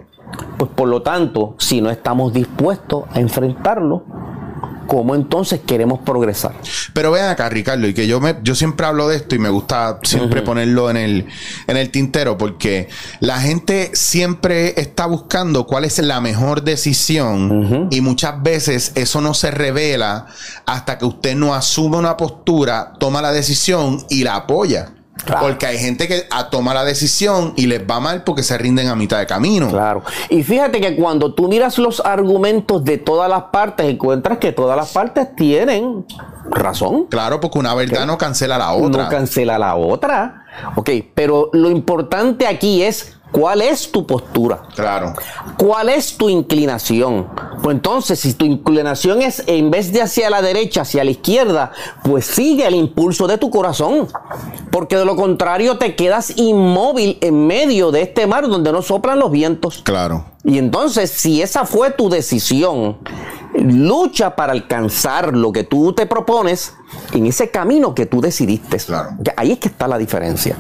Pues 0.59 0.71
por 0.75 0.89
lo 0.89 1.03
tanto, 1.03 1.57
si 1.59 1.81
no 1.81 1.91
estamos 1.91 2.33
dispuestos 2.33 3.05
a 3.13 3.21
enfrentarlo, 3.21 4.05
cómo 4.87 5.15
entonces 5.15 5.61
queremos 5.67 6.01
progresar. 6.01 6.55
Pero 6.93 7.11
vean 7.11 7.31
acá, 7.31 7.49
Ricardo, 7.49 7.87
y 7.87 7.95
que 7.95 8.07
yo 8.07 8.21
me, 8.21 8.37
yo 8.43 8.55
siempre 8.55 8.87
hablo 8.87 9.09
de 9.09 9.17
esto 9.17 9.35
y 9.35 9.39
me 9.39 9.49
gusta 9.49 9.99
siempre 10.03 10.43
ponerlo 10.43 10.91
en 10.91 10.97
el, 10.97 11.27
en 11.67 11.77
el 11.77 11.91
tintero, 11.91 12.39
porque 12.39 12.89
la 13.21 13.41
gente 13.41 13.91
siempre 13.95 14.81
está 14.81 15.07
buscando 15.07 15.67
cuál 15.67 15.85
es 15.85 15.99
la 15.99 16.21
mejor 16.21 16.63
decisión, 16.63 17.89
y 17.91 18.01
muchas 18.01 18.43
veces 18.43 18.93
eso 18.95 19.21
no 19.21 19.35
se 19.35 19.51
revela 19.51 20.27
hasta 20.67 20.99
que 20.99 21.05
usted 21.05 21.35
no 21.35 21.55
asume 21.55 21.97
una 21.97 22.17
postura, 22.17 22.93
toma 22.99 23.23
la 23.23 23.33
decisión 23.33 24.05
y 24.09 24.25
la 24.25 24.37
apoya. 24.37 24.94
Porque 25.41 25.67
hay 25.67 25.79
gente 25.79 26.09
que 26.09 26.27
toma 26.51 26.75
la 26.75 26.85
decisión 26.85 27.53
y 27.57 27.67
les 27.67 27.81
va 27.81 28.01
mal 28.01 28.25
porque 28.25 28.43
se 28.43 28.57
rinden 28.59 28.89
a 28.89 28.95
mitad 28.95 29.19
de 29.19 29.27
camino. 29.27 29.69
Claro. 29.69 30.03
Y 30.29 30.43
fíjate 30.43 30.81
que 30.81 30.97
cuando 30.97 31.35
tú 31.35 31.49
miras 31.49 31.79
los 31.79 32.01
argumentos 32.01 32.85
de 32.85 32.99
todas 32.99 33.29
las 33.29 33.45
partes, 33.45 33.87
encuentras 33.87 34.39
que 34.39 34.53
todas 34.53 34.77
las 34.77 34.93
partes 34.93 35.35
tienen 35.37 36.07
razón. 36.51 37.07
Claro, 37.07 37.41
porque 37.41 37.59
una 37.59 37.75
verdad 37.75 38.07
no 38.07 38.19
cancela 38.19 38.59
la 38.59 38.73
otra. 38.73 39.05
No 39.05 39.09
cancela 39.09 39.59
la 39.59 39.77
otra. 39.77 40.45
Ok, 40.77 40.91
pero 41.15 41.51
lo 41.53 41.71
importante 41.71 42.47
aquí 42.47 42.83
es 42.83 43.17
¿Cuál 43.35 43.63
es 43.63 43.91
tu 43.91 44.07
postura? 44.07 44.63
Claro. 44.77 45.13
¿Cuál 45.59 45.89
es 45.89 46.17
tu 46.17 46.29
inclinación? 46.29 47.27
Pues 47.65 47.75
entonces, 47.75 48.21
si 48.21 48.35
tu 48.35 48.45
inclinación 48.45 49.23
es 49.23 49.43
en 49.49 49.73
vez 49.73 49.93
de 49.93 50.03
hacia 50.03 50.31
la 50.31 50.41
derecha, 50.41 50.83
hacia 50.83 51.03
la 51.03 51.11
izquierda, 51.11 51.73
pues 52.05 52.27
sigue 52.27 52.65
el 52.65 52.77
impulso 52.77 53.27
de 53.27 53.37
tu 53.37 53.51
corazón. 53.51 54.07
Porque 54.71 54.97
de 54.97 55.05
lo 55.05 55.17
contrario 55.17 55.79
te 55.79 55.97
quedas 55.97 56.35
inmóvil 56.37 57.19
en 57.23 57.45
medio 57.49 57.91
de 57.91 58.03
este 58.03 58.29
mar 58.29 58.47
donde 58.47 58.71
no 58.71 58.83
soplan 58.83 59.19
los 59.19 59.33
vientos. 59.33 59.83
Claro. 59.83 60.34
Y 60.45 60.59
entonces, 60.59 61.11
si 61.11 61.41
esa 61.41 61.65
fue 61.65 61.91
tu 61.91 62.11
decisión, 62.11 62.99
lucha 63.55 64.37
para 64.37 64.53
alcanzar 64.53 65.35
lo 65.35 65.53
que 65.53 65.65
tú 65.65 65.93
te 65.93 66.07
propones 66.07 66.75
en 67.13 67.27
ese 67.27 67.51
camino 67.51 67.95
que 67.95 68.07
tú 68.07 68.21
decidiste. 68.21 68.77
Claro. 68.79 69.11
Ahí 69.37 69.53
es 69.53 69.59
que 69.59 69.69
está 69.69 69.89
la 69.89 69.97
diferencia. 69.97 70.57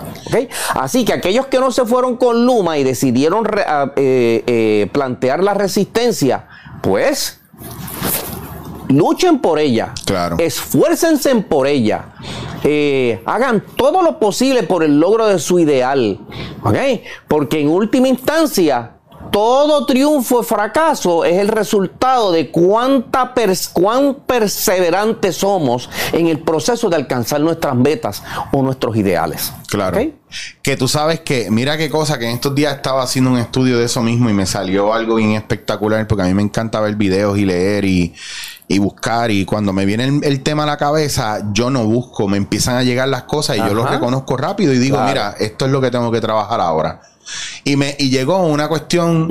Así 0.74 1.04
que 1.04 1.12
aquellos 1.12 1.46
que 1.46 1.60
no 1.60 1.70
se 1.70 1.84
fueron 1.84 2.16
con 2.16 2.46
Luma 2.46 2.78
y 2.78 2.84
decidieron 2.84 3.46
ah, 3.66 3.92
eh, 3.96 4.42
eh, 4.46 4.88
plantear 4.92 5.42
la 5.42 5.54
resistencia, 5.54 6.46
pues 6.80 7.40
luchen 8.88 9.40
por 9.40 9.58
ella. 9.58 9.92
Claro. 10.06 10.36
Esfuércense 10.38 11.34
por 11.36 11.66
ella. 11.66 12.06
Eh, 12.62 13.22
hagan 13.26 13.62
todo 13.76 14.02
lo 14.02 14.18
posible 14.18 14.62
por 14.62 14.84
el 14.84 14.98
logro 14.98 15.26
de 15.26 15.38
su 15.38 15.58
ideal. 15.58 16.20
Porque 17.28 17.60
en 17.60 17.68
última 17.68 18.08
instancia, 18.08 18.92
todo 19.34 19.84
triunfo 19.84 20.38
o 20.38 20.42
fracaso 20.44 21.24
es 21.24 21.38
el 21.38 21.48
resultado 21.48 22.30
de 22.30 22.52
cuánta 22.52 23.34
cuán 23.72 24.18
perseverantes 24.26 25.38
somos 25.38 25.90
en 26.12 26.28
el 26.28 26.38
proceso 26.38 26.88
de 26.88 26.94
alcanzar 26.94 27.40
nuestras 27.40 27.74
metas 27.74 28.22
o 28.52 28.62
nuestros 28.62 28.94
ideales. 28.94 29.52
Claro. 29.68 29.98
Que 30.62 30.76
tú 30.76 30.86
sabes 30.86 31.18
que, 31.18 31.50
mira 31.50 31.76
qué 31.76 31.90
cosa, 31.90 32.16
que 32.16 32.26
en 32.26 32.36
estos 32.36 32.54
días 32.54 32.76
estaba 32.76 33.02
haciendo 33.02 33.32
un 33.32 33.38
estudio 33.38 33.76
de 33.76 33.86
eso 33.86 34.02
mismo 34.02 34.30
y 34.30 34.34
me 34.34 34.46
salió 34.46 34.94
algo 34.94 35.16
bien 35.16 35.32
espectacular 35.32 36.06
porque 36.06 36.22
a 36.22 36.26
mí 36.26 36.34
me 36.34 36.42
encanta 36.42 36.80
ver 36.80 36.94
videos 36.94 37.36
y 37.36 37.44
leer 37.44 37.84
y, 37.84 38.14
buscar 38.78 39.32
y 39.32 39.44
cuando 39.44 39.72
me 39.72 39.84
viene 39.84 40.20
el, 40.22 40.42
tema 40.44 40.62
a 40.62 40.66
la 40.66 40.76
cabeza, 40.76 41.40
yo 41.52 41.70
no 41.70 41.84
busco, 41.84 42.28
me 42.28 42.36
empiezan 42.36 42.76
a 42.76 42.84
llegar 42.84 43.08
las 43.08 43.24
cosas 43.24 43.56
y 43.56 43.58
yo 43.58 43.74
lo 43.74 43.84
reconozco 43.84 44.36
rápido 44.36 44.72
y 44.72 44.78
digo, 44.78 45.00
mira, 45.04 45.34
esto 45.40 45.66
es 45.66 45.72
lo 45.72 45.80
que 45.80 45.90
tengo 45.90 46.12
que 46.12 46.20
trabajar 46.20 46.60
ahora. 46.60 47.00
Y, 47.64 47.76
me, 47.76 47.96
y 47.98 48.10
llegó 48.10 48.38
una 48.46 48.68
cuestión 48.68 49.28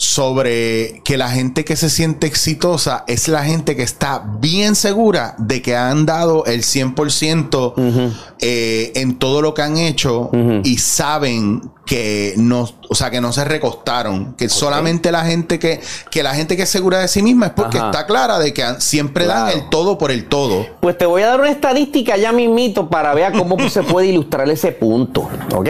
sobre 0.00 1.02
que 1.04 1.18
la 1.18 1.28
gente 1.28 1.62
que 1.62 1.76
se 1.76 1.90
siente 1.90 2.26
exitosa 2.26 3.04
es 3.06 3.28
la 3.28 3.44
gente 3.44 3.76
que 3.76 3.82
está 3.82 4.24
bien 4.40 4.74
segura 4.74 5.34
de 5.36 5.60
que 5.60 5.76
han 5.76 6.06
dado 6.06 6.46
el 6.46 6.62
100% 6.62 8.10
eh, 8.40 8.92
en 8.94 9.18
todo 9.18 9.42
lo 9.42 9.52
que 9.52 9.60
han 9.60 9.76
hecho 9.76 10.30
y 10.64 10.78
saben 10.78 11.70
que 11.84 12.34
no, 12.36 12.68
o 12.88 12.94
sea, 12.94 13.10
que 13.10 13.20
no 13.20 13.32
se 13.32 13.44
recostaron, 13.44 14.34
que 14.34 14.48
solamente 14.48 15.10
la 15.10 15.24
gente 15.24 15.58
que, 15.58 15.80
que 16.10 16.22
la 16.22 16.34
gente 16.36 16.56
que 16.56 16.62
es 16.62 16.68
segura 16.68 17.00
de 17.00 17.08
sí 17.08 17.20
misma 17.20 17.46
es 17.46 17.52
porque 17.52 17.78
está 17.78 18.06
clara 18.06 18.38
de 18.38 18.54
que 18.54 18.64
siempre 18.78 19.26
dan 19.26 19.48
el 19.48 19.68
todo 19.70 19.98
por 19.98 20.12
el 20.12 20.28
todo. 20.28 20.64
Pues 20.80 20.96
te 20.96 21.04
voy 21.04 21.22
a 21.22 21.26
dar 21.26 21.40
una 21.40 21.50
estadística 21.50 22.16
ya 22.16 22.30
mismito 22.32 22.88
para 22.88 23.12
ver 23.12 23.32
cómo 23.32 23.58
se 23.68 23.82
puede 23.82 24.06
ilustrar 24.06 24.48
ese 24.48 24.72
punto, 24.72 25.28
¿ok? 25.54 25.68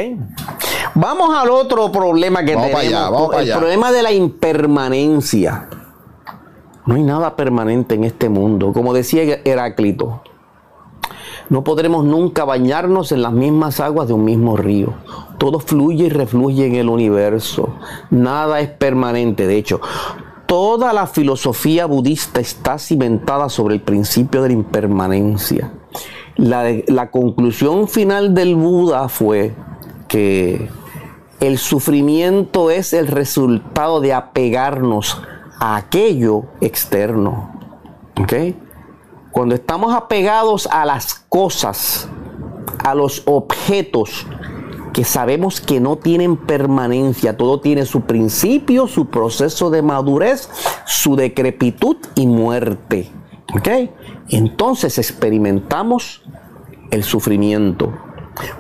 Vamos 0.95 1.35
al 1.35 1.51
otro 1.51 1.91
problema 1.91 2.45
que 2.45 2.55
tenemos, 2.55 3.35
el 3.39 3.53
problema 3.53 3.91
de 3.91 4.03
la 4.03 4.13
impermanencia. 4.21 5.69
No 6.87 6.95
hay 6.95 7.03
nada 7.03 7.37
permanente 7.37 7.95
en 7.95 8.05
este 8.05 8.29
mundo, 8.29 8.73
como 8.73 8.93
decía 8.93 9.41
Heráclito. 9.45 10.23
No 11.49 11.65
podremos 11.65 12.05
nunca 12.05 12.45
bañarnos 12.45 13.11
en 13.13 13.23
las 13.23 13.33
mismas 13.33 13.81
aguas 13.81 14.07
de 14.07 14.15
un 14.15 14.25
mismo 14.25 14.57
río. 14.57 14.95
Todo 15.39 15.59
fluye 15.59 16.07
y 16.07 16.09
refluye 16.09 16.67
en 16.67 16.77
el 16.77 16.89
universo. 16.89 17.75
Nada 18.11 18.61
es 18.61 18.69
permanente. 18.69 19.47
De 19.49 19.57
hecho, 19.57 19.81
toda 20.47 20.93
la 20.93 21.07
filosofía 21.07 21.87
budista 21.87 22.41
está 22.41 22.79
cimentada 22.79 23.49
sobre 23.49 23.75
el 23.75 23.81
principio 23.81 24.43
de 24.43 24.49
la 24.49 24.55
impermanencia. 24.55 25.73
La, 26.37 26.65
la 26.87 27.11
conclusión 27.11 27.89
final 27.89 28.33
del 28.33 28.55
Buda 28.55 29.09
fue 29.09 29.53
que 30.07 30.69
el 31.41 31.57
sufrimiento 31.59 32.71
es 32.71 32.93
el 32.93 33.07
resultado 33.07 34.01
de 34.01 34.13
apegarnos 34.13 35.23
a 35.59 35.77
aquello 35.77 36.45
externo. 36.61 37.53
¿Ok? 38.21 38.35
Cuando 39.31 39.55
estamos 39.55 39.95
apegados 39.95 40.67
a 40.71 40.85
las 40.85 41.15
cosas, 41.15 42.09
a 42.85 42.95
los 42.95 43.23
objetos 43.27 44.27
que 44.93 45.05
sabemos 45.05 45.61
que 45.61 45.81
no 45.81 45.97
tienen 45.97 46.37
permanencia, 46.37 47.37
todo 47.37 47.61
tiene 47.61 47.87
su 47.87 48.03
principio, 48.03 48.87
su 48.87 49.07
proceso 49.07 49.71
de 49.71 49.83
madurez, 49.83 50.51
su 50.85 51.17
decrepitud 51.17 51.97
y 52.17 52.27
muerte. 52.27 53.11
¿Ok? 53.55 53.69
Entonces 54.29 54.99
experimentamos 54.99 56.23
el 56.91 57.05
sufrimiento. 57.05 57.93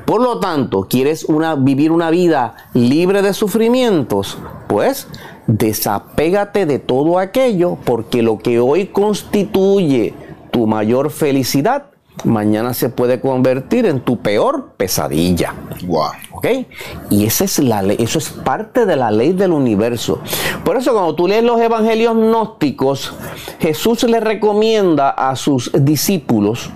Por 0.05 0.22
lo 0.22 0.41
tanto, 0.41 0.87
¿quieres 0.89 1.24
una, 1.24 1.55
vivir 1.55 1.93
una 1.93 2.11
vida 2.11 2.55
libre 2.74 3.22
de 3.22 3.35
sufrimientos? 3.35 4.39
Pues 4.68 5.09
desapégate 5.47 6.66
de 6.66 6.78
todo 6.78 7.18
aquello 7.18 7.78
porque 7.85 8.22
lo 8.22 8.39
que 8.39 8.61
hoy 8.61 8.87
constituye 8.87 10.14
tu 10.51 10.66
mayor 10.66 11.11
felicidad, 11.11 11.87
mañana 12.24 12.74
se 12.74 12.89
puede 12.89 13.20
convertir 13.20 13.87
en 13.87 14.01
tu 14.01 14.18
peor 14.18 14.72
pesadilla. 14.76 15.55
Wow. 15.87 16.11
¿Ok? 16.33 16.47
Y 17.11 17.24
esa 17.24 17.45
es 17.45 17.59
la 17.59 17.83
ley, 17.83 17.97
eso 18.01 18.18
es 18.18 18.31
parte 18.31 18.87
de 18.87 18.97
la 18.97 19.11
ley 19.11 19.33
del 19.33 19.53
universo. 19.53 20.20
Por 20.64 20.76
eso 20.76 20.93
cuando 20.93 21.14
tú 21.14 21.26
lees 21.26 21.45
los 21.45 21.61
evangelios 21.61 22.14
gnósticos, 22.14 23.14
Jesús 23.59 24.03
le 24.05 24.20
recomienda 24.20 25.11
a 25.11 25.37
sus 25.37 25.70
discípulos 25.74 26.70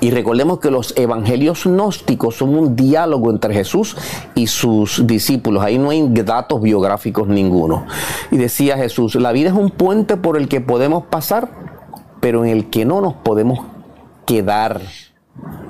y 0.00 0.10
recordemos 0.10 0.60
que 0.60 0.70
los 0.70 0.94
evangelios 0.96 1.64
gnósticos 1.64 2.36
son 2.36 2.56
un 2.56 2.76
diálogo 2.76 3.30
entre 3.30 3.54
Jesús 3.54 3.96
y 4.34 4.46
sus 4.46 5.06
discípulos. 5.06 5.64
Ahí 5.64 5.78
no 5.78 5.90
hay 5.90 6.06
datos 6.08 6.60
biográficos 6.60 7.28
ninguno. 7.28 7.86
Y 8.30 8.36
decía 8.36 8.76
Jesús, 8.76 9.14
la 9.16 9.32
vida 9.32 9.50
es 9.50 9.54
un 9.54 9.70
puente 9.70 10.16
por 10.16 10.36
el 10.36 10.48
que 10.48 10.60
podemos 10.60 11.04
pasar 11.04 11.64
pero 12.24 12.42
en 12.42 12.50
el 12.50 12.70
que 12.70 12.86
no 12.86 13.02
nos 13.02 13.12
podemos 13.12 13.60
quedar. 14.24 14.80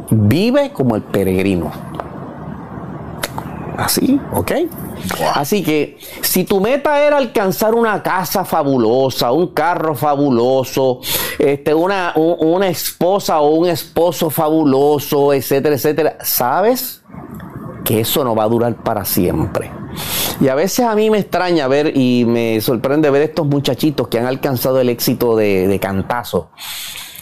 Vive 0.09 0.71
como 0.73 0.95
el 0.95 1.03
peregrino. 1.03 1.73
Así, 3.77 4.21
¿ok? 4.33 4.53
Así 5.35 5.63
que 5.63 5.99
si 6.23 6.45
tu 6.45 6.61
meta 6.61 7.05
era 7.05 7.17
alcanzar 7.17 7.75
una 7.75 8.03
casa 8.03 8.45
fabulosa, 8.45 9.33
un 9.33 9.49
carro 9.49 9.95
fabuloso, 9.95 11.01
este, 11.39 11.75
una, 11.75 12.13
una 12.15 12.69
esposa 12.69 13.41
o 13.41 13.51
un 13.57 13.69
esposo 13.69 14.31
fabuloso, 14.31 15.33
etcétera, 15.33 15.75
etcétera, 15.75 16.19
¿sabes? 16.23 17.03
Que 17.85 18.01
eso 18.01 18.23
no 18.23 18.35
va 18.35 18.45
a 18.45 18.49
durar 18.49 18.77
para 18.77 19.05
siempre. 19.05 19.71
Y 20.41 20.49
a 20.49 20.55
veces 20.55 20.85
a 20.85 20.95
mí 20.95 21.11
me 21.11 21.19
extraña 21.19 21.69
ver 21.69 21.97
y 21.97 22.25
me 22.27 22.61
sorprende 22.61 23.11
ver 23.11 23.23
estos 23.23 23.47
muchachitos 23.47 24.09
que 24.09 24.19
han 24.19 24.27
alcanzado 24.27 24.81
el 24.81 24.89
éxito 24.89 25.37
de, 25.37 25.79
cantazo. 25.81 26.51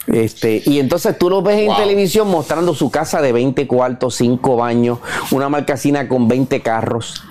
Este, 0.07 0.63
y 0.67 0.81
entonces 0.81 1.17
tú 1.17 1.31
los 1.31 1.45
ves 1.45 1.61
en 1.61 1.77
televisión 1.77 2.29
mostrando 2.29 2.75
su 2.75 2.91
casa 2.91 3.23
de 3.23 3.33
20 3.33 3.67
cuartos, 3.67 4.17
5 4.17 4.57
baños, 4.57 4.99
una 5.31 5.49
marcasina 5.49 6.09
con 6.09 6.29
20 6.29 6.61
carros. 6.61 7.23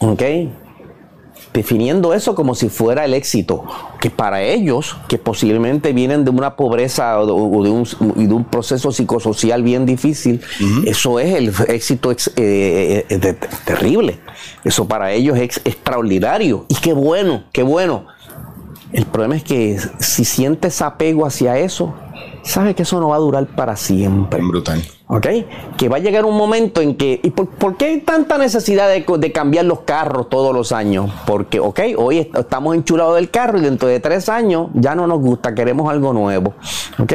¿Ok? 0.00 0.22
definiendo 1.56 2.12
eso 2.12 2.34
como 2.34 2.54
si 2.54 2.68
fuera 2.68 3.06
el 3.06 3.14
éxito, 3.14 3.64
que 3.98 4.10
para 4.10 4.42
ellos, 4.42 4.94
que 5.08 5.16
posiblemente 5.16 5.94
vienen 5.94 6.22
de 6.22 6.30
una 6.30 6.54
pobreza 6.54 7.18
o 7.18 7.62
de, 7.62 7.70
un, 7.70 8.44
proceso 8.44 8.92
psicosocial 8.92 9.62
bien 9.62 9.86
difícil, 9.86 10.42
eso 10.84 11.18
es 11.18 11.34
el 11.34 11.52
éxito 11.68 12.12
eh, 12.12 12.16
eh, 12.36 13.06
eh, 13.08 13.34
terrible. 13.64 14.18
Eso 14.64 14.86
para 14.86 15.12
ellos 15.12 15.38
es 15.38 15.62
extraordinario. 15.64 16.66
Y 16.68 16.74
qué 16.74 16.92
bueno, 16.92 17.44
qué 17.52 17.62
bueno. 17.62 18.06
El 18.96 19.04
problema 19.04 19.36
es 19.36 19.44
que 19.44 19.78
si 19.98 20.24
sientes 20.24 20.80
apego 20.80 21.26
hacia 21.26 21.58
eso, 21.58 21.94
sabes 22.46 22.74
que 22.74 22.82
eso 22.82 23.00
no 23.00 23.08
va 23.08 23.16
a 23.16 23.20
durar 23.20 23.46
para 23.46 23.76
siempre. 23.76 24.40
Brutal. 24.40 24.82
¿Ok? 25.08 25.26
Que 25.76 25.88
va 25.88 25.96
a 25.96 26.00
llegar 26.00 26.24
un 26.24 26.36
momento 26.36 26.80
en 26.80 26.96
que. 26.96 27.20
¿Y 27.22 27.30
por, 27.30 27.76
qué 27.76 27.84
hay 27.84 28.00
tanta 28.00 28.38
necesidad 28.38 28.88
de, 28.88 29.32
cambiar 29.32 29.64
los 29.64 29.80
carros 29.80 30.28
todos 30.28 30.52
los 30.52 30.72
años? 30.72 31.10
Porque, 31.26 31.60
ok, 31.60 31.80
hoy 31.96 32.28
estamos 32.34 32.74
enchulados 32.74 33.14
del 33.14 33.30
carro 33.30 33.58
y 33.58 33.60
dentro 33.60 33.88
de 33.88 34.00
tres 34.00 34.28
años 34.28 34.68
ya 34.74 34.96
no 34.96 35.06
nos 35.06 35.20
gusta, 35.20 35.54
queremos 35.54 35.88
algo 35.88 36.12
nuevo. 36.12 36.54
¿Ok? 36.98 37.12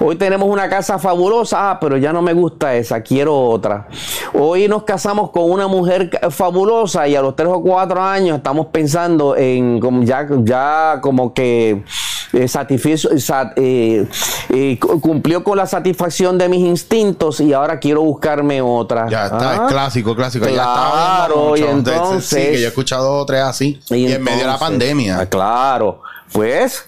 Hoy 0.00 0.16
tenemos 0.16 0.48
una 0.50 0.68
casa 0.68 0.98
fabulosa, 0.98 1.70
ah, 1.70 1.80
pero 1.80 1.96
ya 1.96 2.12
no 2.12 2.20
me 2.20 2.34
gusta 2.34 2.74
esa, 2.74 3.00
quiero 3.00 3.38
otra. 3.42 3.88
Hoy 4.34 4.68
nos 4.68 4.82
casamos 4.82 5.30
con 5.30 5.50
una 5.50 5.66
mujer 5.66 6.10
fabulosa 6.30 7.08
y 7.08 7.16
a 7.16 7.22
los 7.22 7.36
tres 7.36 7.48
o 7.50 7.62
cuatro 7.62 8.02
años 8.02 8.36
estamos 8.36 8.66
pensando 8.66 9.34
en 9.34 9.80
ya, 10.04 10.26
ya 10.42 10.98
como 11.00 11.32
que 11.32 11.84
eh, 12.32 12.46
eh, 13.56 14.08
eh, 14.50 14.78
cumplió 14.78 15.42
con 15.42 15.56
la 15.56 15.66
satisfacción 15.66 16.38
de 16.38 16.48
mis 16.48 16.60
instintos 16.60 17.40
y 17.40 17.52
ahora 17.52 17.78
quiero 17.78 18.02
buscarme 18.02 18.62
otra. 18.62 19.08
Ya 19.08 19.26
está, 19.26 19.54
es 19.54 19.60
ah, 19.60 19.66
clásico, 19.68 20.14
clásico. 20.14 20.46
Claro, 20.46 21.56
y 21.56 21.62
entonces. 21.62 22.24
Sí, 22.24 22.52
que 22.52 22.60
yo 22.60 22.66
he 22.66 22.68
escuchado 22.68 23.12
otras 23.12 23.48
así. 23.48 23.80
Y, 23.90 24.12
en 24.12 24.22
medio 24.22 24.40
de 24.40 24.46
la 24.46 24.58
pandemia. 24.58 25.20
Ah, 25.20 25.26
claro, 25.26 26.02
pues. 26.32 26.84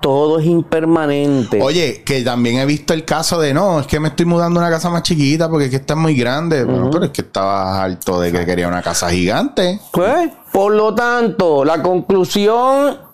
Todo 0.00 0.38
es 0.38 0.46
impermanente. 0.46 1.60
Oye, 1.60 2.04
que 2.04 2.22
también 2.22 2.58
he 2.58 2.66
visto 2.66 2.94
el 2.94 3.04
caso 3.04 3.40
de 3.40 3.52
no, 3.52 3.80
es 3.80 3.86
que 3.88 3.98
me 3.98 4.08
estoy 4.08 4.26
mudando 4.26 4.60
a 4.60 4.62
una 4.62 4.70
casa 4.70 4.90
más 4.90 5.02
chiquita 5.02 5.48
porque 5.50 5.64
es 5.64 5.70
que 5.70 5.76
está 5.76 5.96
muy 5.96 6.14
grande. 6.14 6.64
pero 6.64 7.04
es 7.04 7.10
que 7.10 7.22
estaba 7.22 7.82
alto 7.82 8.20
de 8.20 8.30
que 8.30 8.46
quería 8.46 8.68
una 8.68 8.80
casa 8.80 9.10
gigante. 9.10 9.80
Pues, 9.90 10.30
por 10.52 10.72
lo 10.72 10.94
tanto, 10.94 11.64
la 11.64 11.82
conclusión 11.82 13.07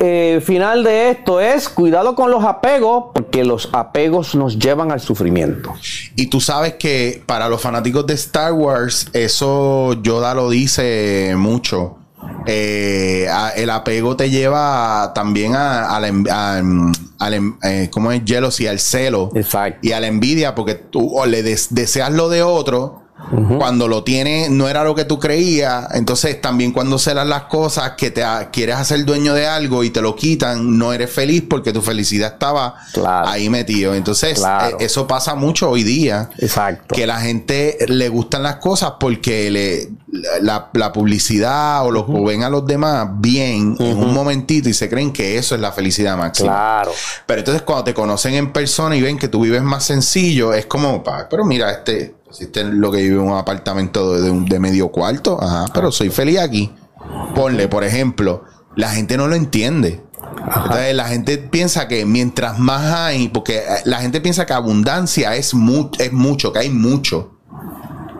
eh, 0.00 0.40
final 0.44 0.84
de 0.84 1.10
esto 1.10 1.40
es 1.40 1.68
cuidado 1.68 2.14
con 2.14 2.30
los 2.30 2.44
apegos, 2.44 3.06
porque 3.14 3.44
los 3.44 3.68
apegos 3.72 4.34
nos 4.34 4.58
llevan 4.58 4.92
al 4.92 5.00
sufrimiento. 5.00 5.74
Y 6.16 6.26
tú 6.26 6.40
sabes 6.40 6.74
que 6.74 7.22
para 7.26 7.48
los 7.48 7.60
fanáticos 7.60 8.06
de 8.06 8.14
Star 8.14 8.52
Wars, 8.52 9.08
eso 9.12 9.94
Yoda 10.02 10.34
lo 10.34 10.50
dice 10.50 11.34
mucho. 11.36 11.98
Eh, 12.46 13.26
el 13.56 13.70
apego 13.70 14.16
te 14.16 14.30
lleva 14.30 15.12
también 15.14 15.54
a, 15.56 15.98
la, 16.00 17.42
eh, 17.64 17.90
¿cómo 17.90 18.12
es? 18.12 18.22
Jealousy, 18.24 18.66
al 18.66 18.78
celo. 18.78 19.30
Y 19.82 19.92
a 19.92 20.00
la 20.00 20.06
envidia, 20.06 20.54
porque 20.54 20.74
tú 20.74 21.14
le 21.26 21.42
deseas 21.42 22.12
lo 22.12 22.28
de 22.28 22.42
otro 22.42 23.03
cuando 23.58 23.88
lo 23.88 24.04
tienes, 24.04 24.50
no 24.50 24.68
era 24.68 24.84
lo 24.84 24.94
que 24.94 25.04
tú 25.04 25.18
creías. 25.18 25.88
Entonces, 25.94 26.40
también 26.40 26.72
cuando 26.72 26.98
celas 26.98 27.26
las 27.26 27.44
cosas 27.44 27.92
que 27.96 28.10
te 28.10 28.24
quieres 28.52 28.76
hacer 28.76 29.04
dueño 29.04 29.34
de 29.34 29.46
algo 29.46 29.84
y 29.84 29.90
te 29.90 30.00
lo 30.00 30.14
quitan, 30.14 30.78
no 30.78 30.92
eres 30.92 31.10
feliz 31.10 31.44
porque 31.48 31.72
tu 31.72 31.82
felicidad 31.82 32.34
estaba 32.34 32.76
ahí 33.26 33.48
metido. 33.48 33.94
Entonces, 33.94 34.40
eh, 34.40 34.76
eso 34.80 35.06
pasa 35.06 35.34
mucho 35.34 35.70
hoy 35.70 35.82
día. 35.82 36.30
Exacto. 36.38 36.94
Que 36.94 37.06
la 37.06 37.20
gente 37.20 37.78
le 37.88 38.08
gustan 38.08 38.42
las 38.42 38.56
cosas 38.56 38.94
porque 38.98 39.50
le, 39.50 39.88
la, 40.42 40.92
publicidad 40.92 41.84
o 41.84 41.90
lo 41.90 42.06
ven 42.24 42.42
a 42.42 42.50
los 42.50 42.66
demás 42.66 43.08
bien 43.14 43.76
en 43.78 43.98
un 43.98 44.12
momentito 44.12 44.68
y 44.68 44.74
se 44.74 44.88
creen 44.88 45.12
que 45.12 45.38
eso 45.38 45.54
es 45.54 45.60
la 45.60 45.72
felicidad 45.72 46.16
máxima. 46.16 46.52
Claro. 46.52 46.92
Pero 47.26 47.40
entonces, 47.40 47.62
cuando 47.62 47.84
te 47.84 47.94
conocen 47.94 48.34
en 48.34 48.52
persona 48.52 48.96
y 48.96 49.02
ven 49.02 49.18
que 49.18 49.28
tú 49.28 49.40
vives 49.40 49.62
más 49.62 49.84
sencillo, 49.84 50.52
es 50.52 50.66
como, 50.66 51.02
pero 51.28 51.44
mira, 51.44 51.70
este 51.70 52.14
Existe 52.34 52.64
lo 52.64 52.90
que 52.90 52.98
vive 52.98 53.14
en 53.14 53.30
un 53.30 53.38
apartamento 53.38 54.20
de, 54.20 54.58
medio 54.58 54.88
cuarto, 54.88 55.40
ajá, 55.40 55.66
pero 55.72 55.92
soy 55.92 56.10
feliz 56.10 56.40
aquí. 56.40 56.68
Ponle, 57.32 57.68
por 57.68 57.84
ejemplo, 57.84 58.42
la 58.74 58.90
gente 58.90 59.16
no 59.16 59.28
lo 59.28 59.36
entiende. 59.36 60.02
Entonces, 60.44 60.96
la 60.96 61.06
gente 61.06 61.38
piensa 61.38 61.86
que 61.86 62.04
mientras 62.04 62.58
más 62.58 62.92
hay, 62.92 63.28
porque 63.28 63.58
eh, 63.58 63.82
la 63.84 64.00
gente 64.00 64.20
piensa 64.20 64.46
que 64.46 64.52
abundancia 64.52 65.36
es, 65.36 65.54
es 66.00 66.12
mucho, 66.12 66.52
que 66.52 66.58
hay 66.58 66.70
mucho. 66.70 67.33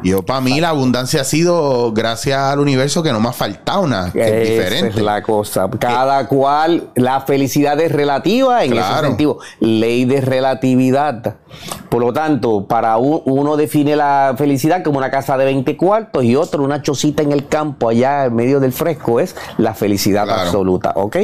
Y 0.04 0.10
yo, 0.10 0.22
para 0.22 0.42
mí, 0.42 0.60
la 0.60 0.68
abundancia 0.68 1.22
ha 1.22 1.24
sido 1.24 1.90
gracias 1.92 2.38
al 2.38 2.60
universo 2.60 3.02
que 3.02 3.10
no 3.10 3.20
me 3.20 3.30
ha 3.30 3.32
faltado 3.32 3.86
nada. 3.86 4.12
Que 4.12 4.42
es 4.42 4.50
diferente. 4.50 4.88
Es 4.90 5.02
la 5.02 5.22
cosa. 5.22 5.70
Cada 5.78 6.28
cual, 6.28 6.90
la 6.94 7.22
felicidad 7.22 7.80
es 7.80 7.90
relativa 7.90 8.64
en 8.64 8.74
ese 8.74 9.00
sentido. 9.00 9.38
Ley 9.60 10.04
de 10.04 10.20
relatividad. 10.20 11.36
Por 11.88 12.02
lo 12.02 12.12
tanto, 12.12 12.66
para 12.66 12.96
uno 12.98 13.56
define 13.56 13.96
la 13.96 14.34
felicidad 14.36 14.82
como 14.82 14.98
una 14.98 15.10
casa 15.10 15.38
de 15.38 15.44
20 15.44 15.76
cuartos 15.76 16.24
y 16.24 16.34
otro 16.34 16.64
una 16.64 16.82
chocita 16.82 17.22
en 17.22 17.32
el 17.32 17.46
campo 17.46 17.88
allá 17.88 18.24
en 18.24 18.34
medio 18.34 18.58
del 18.58 18.72
fresco 18.72 19.20
es 19.20 19.36
la 19.58 19.74
felicidad 19.74 20.28
absoluta, 20.28 20.92
¿ok? 20.96 21.16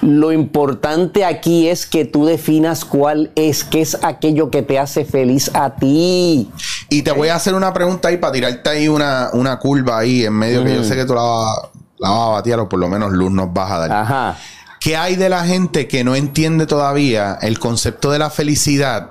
Lo 0.00 0.32
importante 0.32 1.24
aquí 1.24 1.68
es 1.68 1.84
que 1.84 2.06
tú 2.06 2.24
definas 2.24 2.84
cuál 2.86 3.32
es, 3.34 3.64
qué 3.64 3.82
es 3.82 3.98
aquello 4.02 4.50
que 4.50 4.62
te 4.62 4.78
hace 4.78 5.04
feliz 5.04 5.50
a 5.52 5.74
ti. 5.74 6.48
Y 6.94 7.02
te 7.02 7.10
voy 7.10 7.26
a 7.26 7.34
hacer 7.34 7.54
una 7.54 7.72
pregunta 7.72 8.06
ahí 8.06 8.18
para 8.18 8.32
tirarte 8.32 8.70
ahí 8.70 8.86
una, 8.86 9.30
una 9.32 9.58
curva 9.58 9.98
ahí 9.98 10.24
en 10.24 10.32
medio, 10.32 10.62
que 10.62 10.76
yo 10.76 10.84
sé 10.84 10.94
que 10.94 11.04
tú 11.04 11.12
la, 11.12 11.70
la 11.98 12.10
vas 12.10 12.20
a 12.20 12.30
batir 12.30 12.54
o 12.54 12.68
por 12.68 12.78
lo 12.78 12.86
menos 12.86 13.10
luz 13.10 13.32
nos 13.32 13.52
vas 13.52 13.68
a 13.72 13.78
dar. 13.80 13.92
Ajá. 13.92 14.38
¿Qué 14.78 14.96
hay 14.96 15.16
de 15.16 15.28
la 15.28 15.44
gente 15.44 15.88
que 15.88 16.04
no 16.04 16.14
entiende 16.14 16.66
todavía 16.66 17.36
el 17.42 17.58
concepto 17.58 18.12
de 18.12 18.20
la 18.20 18.30
felicidad? 18.30 19.10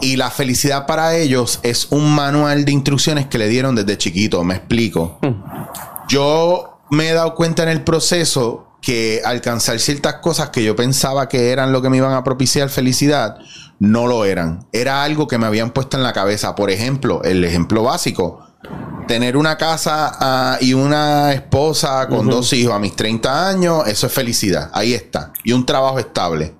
Y 0.00 0.16
la 0.16 0.32
felicidad 0.32 0.86
para 0.86 1.14
ellos 1.14 1.60
es 1.62 1.86
un 1.90 2.12
manual 2.12 2.64
de 2.64 2.72
instrucciones 2.72 3.26
que 3.26 3.38
le 3.38 3.46
dieron 3.46 3.76
desde 3.76 3.96
chiquito. 3.96 4.42
Me 4.42 4.56
explico. 4.56 5.20
Mm. 5.22 6.08
Yo 6.08 6.80
me 6.90 7.10
he 7.10 7.12
dado 7.12 7.36
cuenta 7.36 7.62
en 7.62 7.68
el 7.68 7.82
proceso 7.82 8.66
que 8.80 9.22
alcanzar 9.24 9.78
ciertas 9.78 10.14
cosas 10.14 10.50
que 10.50 10.64
yo 10.64 10.74
pensaba 10.74 11.28
que 11.28 11.52
eran 11.52 11.70
lo 11.70 11.80
que 11.80 11.90
me 11.90 11.96
iban 11.96 12.14
a 12.14 12.24
propiciar 12.24 12.68
felicidad, 12.70 13.38
no 13.78 14.06
lo 14.06 14.24
eran. 14.24 14.66
Era 14.72 15.02
algo 15.02 15.28
que 15.28 15.38
me 15.38 15.46
habían 15.46 15.70
puesto 15.70 15.96
en 15.96 16.02
la 16.02 16.12
cabeza. 16.12 16.54
Por 16.54 16.70
ejemplo, 16.70 17.22
el 17.22 17.44
ejemplo 17.44 17.82
básico. 17.82 18.44
Tener 19.06 19.36
una 19.36 19.56
casa 19.56 20.12
ah, 20.20 20.58
y 20.60 20.74
una 20.74 21.32
esposa 21.32 22.08
con 22.08 22.28
dos 22.28 22.52
hijos 22.52 22.74
a 22.74 22.78
mis 22.78 22.94
30 22.94 23.48
años, 23.48 23.86
eso 23.86 24.06
es 24.06 24.12
felicidad. 24.12 24.70
Ahí 24.74 24.92
está. 24.92 25.32
Y 25.44 25.52
un 25.52 25.64
trabajo 25.64 25.98
estable. 25.98 26.54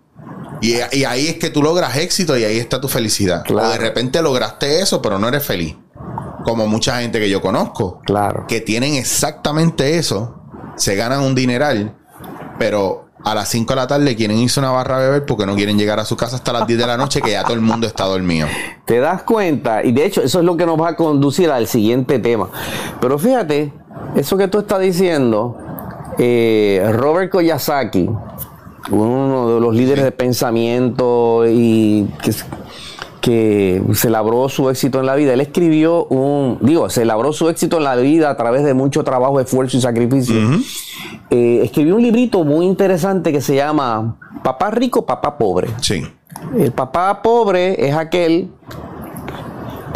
Y, 0.60 1.04
ahí 1.04 1.28
es 1.28 1.38
que 1.38 1.50
tú 1.50 1.62
logras 1.62 1.96
éxito 1.96 2.36
y 2.36 2.44
ahí 2.44 2.58
está 2.58 2.80
tu 2.80 2.88
felicidad. 2.88 3.44
O 3.50 3.68
de 3.68 3.78
repente 3.78 4.22
lograste 4.22 4.80
eso, 4.80 5.02
pero 5.02 5.18
no 5.18 5.28
eres 5.28 5.44
feliz. 5.44 5.76
Como 6.44 6.66
mucha 6.66 7.00
gente 7.00 7.20
que 7.20 7.28
yo 7.28 7.40
conozco. 7.42 8.00
Claro. 8.06 8.46
Que 8.48 8.60
tienen 8.60 8.94
exactamente 8.94 9.98
eso. 9.98 10.42
Se 10.76 10.96
ganan 10.96 11.20
un 11.20 11.34
dineral. 11.34 11.96
Pero 12.58 13.07
a 13.30 13.34
las 13.34 13.48
5 13.50 13.72
de 13.72 13.76
la 13.76 13.86
tarde 13.86 14.16
quieren 14.16 14.38
irse 14.38 14.58
a 14.58 14.62
una 14.62 14.72
barra 14.72 14.96
a 14.96 15.00
beber 15.00 15.26
porque 15.26 15.44
no 15.44 15.54
quieren 15.54 15.78
llegar 15.78 16.00
a 16.00 16.04
su 16.04 16.16
casa 16.16 16.36
hasta 16.36 16.52
las 16.52 16.66
10 16.66 16.78
de 16.78 16.86
la 16.86 16.96
noche 16.96 17.20
que 17.20 17.32
ya 17.32 17.42
todo 17.44 17.54
el 17.54 17.60
mundo 17.60 17.86
está 17.86 18.04
dormido. 18.04 18.48
Te 18.86 18.98
das 19.00 19.22
cuenta, 19.22 19.84
y 19.84 19.92
de 19.92 20.06
hecho 20.06 20.22
eso 20.22 20.38
es 20.38 20.44
lo 20.44 20.56
que 20.56 20.64
nos 20.64 20.80
va 20.80 20.88
a 20.88 20.96
conducir 20.96 21.50
al 21.50 21.66
siguiente 21.66 22.18
tema. 22.18 22.48
Pero 23.00 23.18
fíjate, 23.18 23.72
eso 24.14 24.38
que 24.38 24.48
tú 24.48 24.60
estás 24.60 24.80
diciendo, 24.80 25.58
eh, 26.18 26.90
Robert 26.94 27.30
Koyasaki, 27.30 28.08
uno 28.90 29.54
de 29.54 29.60
los 29.60 29.74
líderes 29.74 30.04
de 30.04 30.12
pensamiento 30.12 31.44
y 31.46 32.08
que, 32.22 32.32
que, 33.28 33.82
se 33.92 34.08
labró 34.08 34.48
su 34.48 34.70
éxito 34.70 35.00
en 35.00 35.06
la 35.06 35.14
vida. 35.14 35.34
Él 35.34 35.42
escribió 35.42 36.06
un, 36.06 36.58
digo, 36.62 36.88
se 36.88 37.04
labró 37.04 37.34
su 37.34 37.50
éxito 37.50 37.76
en 37.76 37.84
la 37.84 37.94
vida 37.94 38.30
a 38.30 38.36
través 38.36 38.64
de 38.64 38.72
mucho 38.72 39.04
trabajo, 39.04 39.38
esfuerzo 39.38 39.76
y 39.76 39.82
sacrificio. 39.82 40.34
Eh, 41.28 41.60
escribió 41.62 41.96
un 41.96 42.02
librito 42.02 42.42
muy 42.44 42.64
interesante 42.64 43.30
que 43.30 43.42
se 43.42 43.54
llama 43.54 44.16
Papá 44.42 44.70
rico, 44.70 45.04
papá 45.04 45.36
pobre. 45.36 45.68
Sí. 45.82 46.06
El 46.56 46.72
papá 46.72 47.20
pobre 47.20 47.86
es 47.86 47.94
aquel 47.94 48.50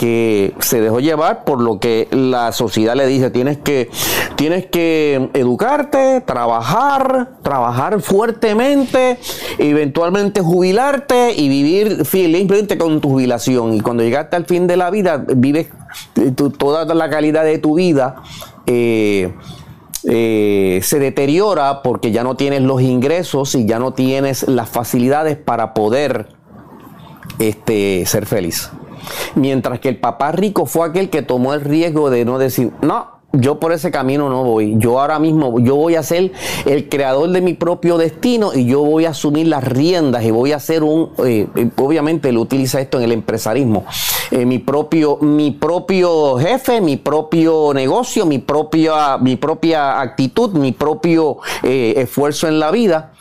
que 0.03 0.53
se 0.59 0.81
dejó 0.81 0.99
llevar 0.99 1.45
por 1.45 1.61
lo 1.61 1.79
que 1.79 2.09
la 2.11 2.51
sociedad 2.51 2.97
le 2.97 3.07
dice, 3.07 3.31
tienes 3.31 3.59
que, 3.59 3.89
tienes 4.35 4.67
que 4.67 5.31
educarte, 5.33 6.21
trabajar, 6.23 7.35
trabajar 7.41 8.01
fuertemente, 8.01 9.21
eventualmente 9.59 10.41
jubilarte 10.41 11.35
y 11.37 11.49
vivir 11.49 12.05
simplemente 12.05 12.77
con 12.79 13.01
tu 13.01 13.11
jubilación. 13.11 13.75
Y 13.75 13.81
cuando 13.81 14.03
llegaste 14.03 14.35
al 14.35 14.45
fin 14.45 14.67
de 14.67 14.77
la 14.77 14.91
vida, 14.91 15.25
vives 15.37 15.69
toda 16.59 16.93
la 16.97 17.09
calidad 17.09 17.45
de 17.45 17.59
tu 17.59 17.77
vida. 17.77 18.17
Eh, 18.67 19.33
eh, 20.03 20.81
se 20.83 20.99
deteriora 20.99 21.81
porque 21.83 22.11
ya 22.11 22.25
no 22.25 22.35
tienes 22.35 22.63
los 22.63 22.83
ingresos 22.83 23.55
y 23.55 23.67
ya 23.67 23.79
no 23.79 23.93
tienes 23.93 24.49
las 24.49 24.69
facilidades 24.69 25.37
para 25.37 25.75
poder 25.75 26.27
este, 27.39 28.05
ser 28.05 28.27
feliz. 28.27 28.69
Mientras 29.35 29.81
que 29.81 29.89
el 29.89 29.99
papá 29.99 30.33
rico 30.33 30.67
fue 30.67 30.87
aquel 30.87 31.11
que 31.11 31.23
tomó 31.23 31.55
el 31.55 31.61
riesgo 31.61 32.11
de 32.11 32.25
no 32.25 32.39
decir, 32.39 32.73
no, 32.83 33.23
yo 33.33 33.59
por 33.59 33.73
ese 33.73 33.91
camino 33.91 34.29
no 34.29 34.45
voy. 34.45 34.75
Yo 34.77 35.01
ahora 35.01 35.19
mismo, 35.19 35.59
yo 35.59 35.77
voy 35.77 35.95
a 35.95 36.03
ser 36.03 36.33
el 36.67 36.89
creador 36.89 37.31
de 37.31 37.41
mi 37.41 37.55
propio 37.55 37.97
destino 37.97 38.53
y 38.55 38.67
yo 38.67 38.83
voy 38.85 39.07
a 39.07 39.11
asumir 39.11 39.47
las 39.49 39.65
riendas 39.65 40.25
y 40.25 40.31
voy 40.31 40.53
a 40.53 40.61
ser 40.61 40.83
un, 40.83 41.11
eh, 41.25 41.47
eh, 41.55 41.71
obviamente 41.77 42.29
él 42.29 42.39
utiliza 42.39 42.81
esto 42.81 42.99
en 42.99 43.05
el 43.05 43.13
empresarismo, 43.13 43.85
eh, 44.31 44.45
mi 44.45 44.59
propio, 44.59 45.19
mi 45.21 45.51
propio 45.51 46.37
jefe, 46.39 46.81
mi 46.81 46.97
propio 46.97 47.73
negocio, 47.75 48.27
mi 48.27 48.39
propia, 48.39 49.17
mi 49.19 49.37
propia 49.37 50.01
actitud, 50.01 50.53
mi 50.53 50.73
propio 50.73 51.39
esfuerzo 51.63 52.49
en 52.49 52.59
la 52.59 52.71
vida 52.71 53.13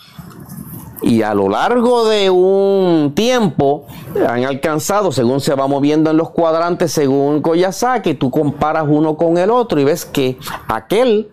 y 1.01 1.23
a 1.23 1.33
lo 1.33 1.49
largo 1.49 2.07
de 2.07 2.29
un 2.29 3.13
tiempo 3.15 3.85
han 4.27 4.45
alcanzado, 4.45 5.11
según 5.11 5.41
se 5.41 5.55
va 5.55 5.67
moviendo 5.67 6.11
en 6.11 6.17
los 6.17 6.29
cuadrantes, 6.29 6.91
según 6.91 7.41
Koyasaki, 7.41 8.13
tú 8.13 8.29
comparas 8.29 8.85
uno 8.87 9.17
con 9.17 9.37
el 9.37 9.49
otro 9.49 9.79
y 9.79 9.83
ves 9.83 10.05
que 10.05 10.37
aquel 10.67 11.31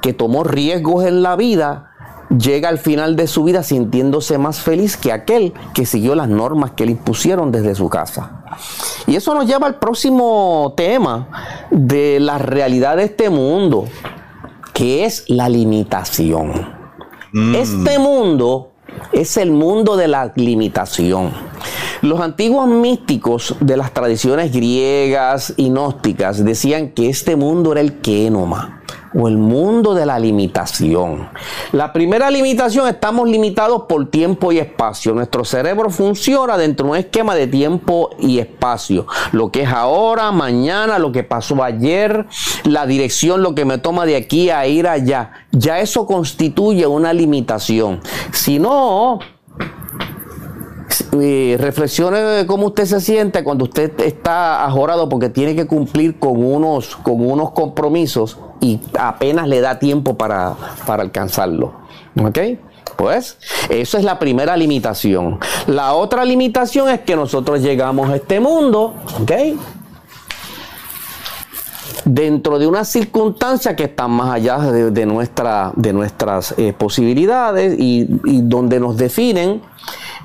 que 0.00 0.12
tomó 0.12 0.44
riesgos 0.44 1.04
en 1.04 1.22
la 1.22 1.36
vida 1.36 1.90
llega 2.38 2.68
al 2.68 2.78
final 2.78 3.14
de 3.16 3.26
su 3.26 3.44
vida 3.44 3.62
sintiéndose 3.62 4.38
más 4.38 4.60
feliz 4.60 4.96
que 4.96 5.12
aquel 5.12 5.52
que 5.74 5.84
siguió 5.84 6.14
las 6.14 6.28
normas 6.28 6.72
que 6.72 6.86
le 6.86 6.92
impusieron 6.92 7.52
desde 7.52 7.74
su 7.74 7.88
casa. 7.90 8.44
Y 9.06 9.16
eso 9.16 9.34
nos 9.34 9.46
lleva 9.46 9.66
al 9.66 9.78
próximo 9.78 10.72
tema 10.76 11.66
de 11.70 12.20
la 12.20 12.38
realidad 12.38 12.96
de 12.96 13.04
este 13.04 13.28
mundo, 13.28 13.84
que 14.72 15.04
es 15.04 15.24
la 15.28 15.48
limitación. 15.48 16.74
Mm. 17.32 17.54
Este 17.54 17.98
mundo 17.98 18.71
es 19.12 19.36
el 19.36 19.50
mundo 19.50 19.96
de 19.96 20.08
la 20.08 20.32
limitación. 20.36 21.32
Los 22.02 22.20
antiguos 22.20 22.68
místicos 22.68 23.54
de 23.60 23.76
las 23.76 23.92
tradiciones 23.92 24.52
griegas 24.52 25.54
y 25.56 25.68
gnósticas 25.68 26.44
decían 26.44 26.90
que 26.90 27.08
este 27.08 27.36
mundo 27.36 27.72
era 27.72 27.80
el 27.80 28.00
Kenoma 28.00 28.81
o 29.14 29.28
el 29.28 29.36
mundo 29.36 29.94
de 29.94 30.06
la 30.06 30.18
limitación. 30.18 31.28
La 31.72 31.92
primera 31.92 32.30
limitación, 32.30 32.88
estamos 32.88 33.28
limitados 33.28 33.82
por 33.88 34.10
tiempo 34.10 34.52
y 34.52 34.58
espacio. 34.58 35.14
Nuestro 35.14 35.44
cerebro 35.44 35.90
funciona 35.90 36.56
dentro 36.56 36.86
de 36.86 36.92
un 36.92 36.96
esquema 36.98 37.34
de 37.34 37.46
tiempo 37.46 38.10
y 38.18 38.38
espacio. 38.38 39.06
Lo 39.32 39.50
que 39.50 39.62
es 39.62 39.68
ahora, 39.68 40.32
mañana, 40.32 40.98
lo 40.98 41.12
que 41.12 41.24
pasó 41.24 41.62
ayer, 41.62 42.26
la 42.64 42.86
dirección, 42.86 43.42
lo 43.42 43.54
que 43.54 43.64
me 43.64 43.78
toma 43.78 44.06
de 44.06 44.16
aquí 44.16 44.50
a 44.50 44.66
ir 44.66 44.86
allá. 44.86 45.32
Ya 45.50 45.80
eso 45.80 46.06
constituye 46.06 46.86
una 46.86 47.12
limitación. 47.12 48.00
Si 48.32 48.58
no, 48.58 49.18
reflexione 51.12 52.46
cómo 52.46 52.68
usted 52.68 52.86
se 52.86 53.00
siente 53.00 53.44
cuando 53.44 53.64
usted 53.64 54.00
está 54.00 54.64
ajorado 54.64 55.08
porque 55.08 55.28
tiene 55.28 55.54
que 55.54 55.66
cumplir 55.66 56.18
con 56.18 56.42
unos, 56.42 56.96
con 56.96 57.24
unos 57.24 57.50
compromisos 57.50 58.38
y 58.60 58.80
apenas 58.98 59.46
le 59.46 59.60
da 59.60 59.78
tiempo 59.78 60.16
para, 60.16 60.54
para 60.86 61.02
alcanzarlo. 61.02 61.74
¿Ok? 62.18 62.38
Pues 62.96 63.36
eso 63.68 63.98
es 63.98 64.04
la 64.04 64.18
primera 64.18 64.56
limitación. 64.56 65.38
La 65.66 65.94
otra 65.94 66.24
limitación 66.24 66.88
es 66.88 67.00
que 67.00 67.16
nosotros 67.16 67.60
llegamos 67.60 68.10
a 68.10 68.16
este 68.16 68.40
mundo, 68.40 68.94
¿ok? 69.20 69.32
Dentro 72.04 72.58
de 72.58 72.66
unas 72.66 72.88
circunstancias 72.88 73.74
que 73.76 73.84
están 73.84 74.10
más 74.10 74.34
allá 74.34 74.58
de, 74.58 75.06
nuestra, 75.06 75.72
de 75.76 75.92
nuestras 75.92 76.54
eh, 76.58 76.72
posibilidades 76.72 77.76
y, 77.78 78.06
donde 78.42 78.80
nos 78.80 78.96
definen 78.96 79.62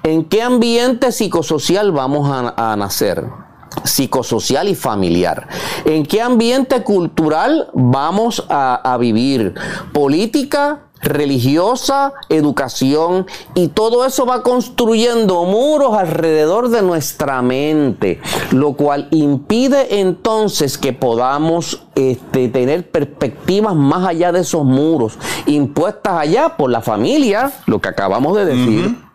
en 0.03 0.25
qué 0.25 0.41
ambiente 0.41 1.11
psicosocial 1.11 1.91
vamos 1.91 2.29
a 2.31 2.75
nacer 2.75 3.47
psicosocial 3.83 4.67
y 4.67 4.75
familiar. 4.75 5.47
¿En 5.85 6.05
qué 6.05 6.21
ambiente 6.21 6.83
cultural 6.83 7.69
vamos 7.73 8.45
a, 8.49 8.97
vivir? 8.99 9.53
Política, 9.93 10.81
religiosa, 10.99 12.13
educación 12.29 13.27
y 13.53 13.67
todo 13.67 14.05
eso 14.05 14.25
va 14.25 14.41
construyendo 14.41 15.43
muros 15.43 15.95
alrededor 15.95 16.69
de 16.69 16.81
nuestra 16.81 17.41
mente, 17.43 18.19
lo 18.51 18.73
cual 18.73 19.07
impide 19.11 19.99
entonces 19.99 20.77
que 20.77 20.93
podamos 20.93 21.83
este, 21.93 22.49
tener 22.49 22.89
perspectivas 22.89 23.75
más 23.75 24.07
allá 24.07 24.31
de 24.31 24.39
esos 24.39 24.65
muros, 24.65 25.19
impuestas 25.45 26.13
allá 26.13 26.57
por 26.57 26.71
la 26.71 26.81
familia, 26.81 27.51
lo 27.67 27.79
que 27.79 27.89
acabamos 27.89 28.35
de 28.35 28.45
decir 28.45 29.06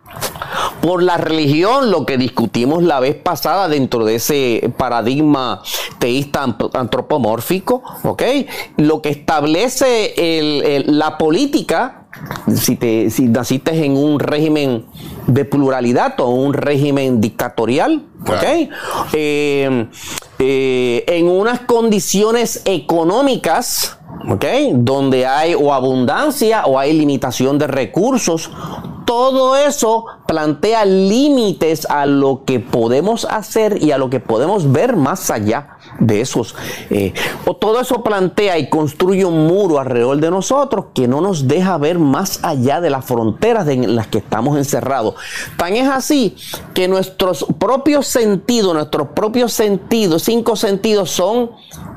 por 0.81 1.03
la 1.03 1.17
religión, 1.17 1.91
lo 1.91 2.05
que 2.05 2.19
discutimos 2.19 2.83
la 2.83 2.99
vez 3.01 3.15
pasada 3.15 3.69
dentro 3.69 4.05
de 4.05 4.17
ese 4.17 4.73
paradigma 4.77 5.63
teísta 5.99 6.43
antropomórfico, 6.75 7.83
¿ok? 8.03 8.23
Lo 8.77 9.01
que 9.01 9.11
establece 9.11 10.15
la 10.87 11.19
política, 11.19 12.07
si, 12.53 12.77
te, 12.77 13.11
si 13.11 13.29
naciste 13.29 13.85
en 13.85 13.97
un 13.97 14.19
régimen 14.19 14.87
de 15.27 15.45
pluralidad 15.45 16.19
o 16.21 16.31
un 16.31 16.53
régimen 16.53 17.21
dictatorial, 17.21 18.05
¿ok? 18.23 18.45
Eh, 19.13 19.87
eh, 20.39 21.05
en 21.07 21.29
unas 21.29 21.61
condiciones 21.61 22.63
económicas, 22.65 23.99
¿ok? 24.29 24.45
Donde 24.75 25.27
hay 25.27 25.55
o 25.55 25.73
abundancia 25.73 26.65
o 26.67 26.79
hay 26.79 26.93
limitación 26.93 27.59
de 27.59 27.67
recursos 27.67 28.51
todo 29.13 29.57
eso 29.57 30.07
plantea 30.27 30.87
límites 30.87 31.87
a 31.91 32.07
lo 32.07 32.45
que 32.47 32.61
podemos 32.61 33.27
hacer 33.27 33.83
y 33.83 33.91
a 33.91 33.99
lo 33.99 34.09
que 34.09 34.21
podemos 34.21 34.73
ver 34.73 34.97
más 34.97 35.31
allá 35.31 35.77
de 36.01 36.23
esos. 36.23 36.55
Eh, 36.89 37.13
o 37.45 37.55
todo 37.55 37.79
eso 37.81 38.03
plantea 38.03 38.59
y 38.59 38.71
construye 38.71 39.27
un 39.27 39.47
muro 39.47 39.79
alrededor 39.79 40.19
de 40.19 40.31
nosotros 40.31 40.87
que 40.95 41.09
no 41.09 41.21
nos 41.21 41.47
deja 41.47 41.77
ver 41.77 41.99
más 41.99 42.41
allá 42.43 42.81
de 42.81 42.89
las 42.89 43.05
fronteras 43.05 43.69
en 43.69 43.95
las 43.95 44.07
que 44.07 44.17
estamos 44.17 44.57
encerrados. 44.57 45.15
Tan 45.59 45.75
es 45.75 45.89
así 45.89 46.35
que 46.73 46.89
nuestros 46.89 47.45
propios 47.59 48.07
sentidos, 48.07 48.73
nuestros 48.73 49.09
propios 49.09 49.53
sentidos, 49.53 50.23
cinco 50.23 50.57
sentidos 50.57 51.11
son 51.11 51.51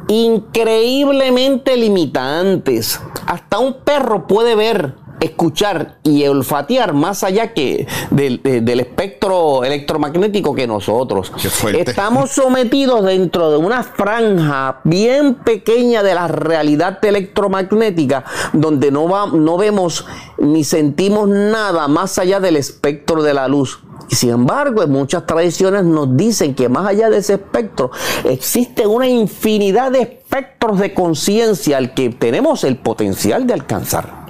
increíblemente 0.08 1.78
limitantes. 1.78 3.00
Hasta 3.26 3.60
un 3.60 3.82
perro 3.84 4.28
puede 4.28 4.56
ver 4.56 5.06
escuchar 5.20 5.98
y 6.04 6.26
olfatear 6.28 6.94
más 6.94 7.24
allá 7.24 7.54
que 7.54 7.88
del, 8.12 8.42
espectro 8.80 9.64
electromagnético 9.64 10.54
que 10.54 10.68
nosotros. 10.68 11.32
Estamos 11.74 12.32
sometidos 12.32 13.04
dentro 13.06 13.52
de 13.52 13.58
una 13.58 13.84
franja 13.84 14.82
bien 14.84 15.36
pequeña 15.36 16.04
de 16.04 16.16
la 16.16 16.28
realidad 16.28 17.04
electromagnética 17.04 18.26
donde 18.54 18.92
no, 18.92 19.08
va, 19.08 19.28
no 19.28 19.58
vemos 19.58 20.06
ni 20.38 20.64
sentimos 20.64 21.28
nada 21.30 21.88
más 21.88 22.18
allá 22.20 22.40
del 22.40 22.58
espectro 22.58 23.24
de 23.24 23.34
la 23.34 23.48
luz. 23.48 23.80
Y 24.10 24.16
sin 24.16 24.30
embargo, 24.30 24.84
en 24.84 24.92
muchas 24.92 25.26
tradiciones 25.26 25.84
nos 25.84 26.16
dicen 26.16 26.54
que 26.54 26.70
más 26.70 26.88
allá 26.88 27.10
de 27.10 27.18
ese 27.18 27.34
espectro 27.34 27.92
existe 28.24 28.86
una 28.86 29.08
infinidad 29.08 29.92
de 29.92 30.02
espectros 30.02 30.80
de 30.80 30.94
conciencia 30.94 31.78
al 31.78 31.94
que 31.94 32.10
tenemos 32.10 32.64
el 32.64 32.78
potencial 32.78 33.48
de 33.48 33.54
alcanzar. 33.54 34.26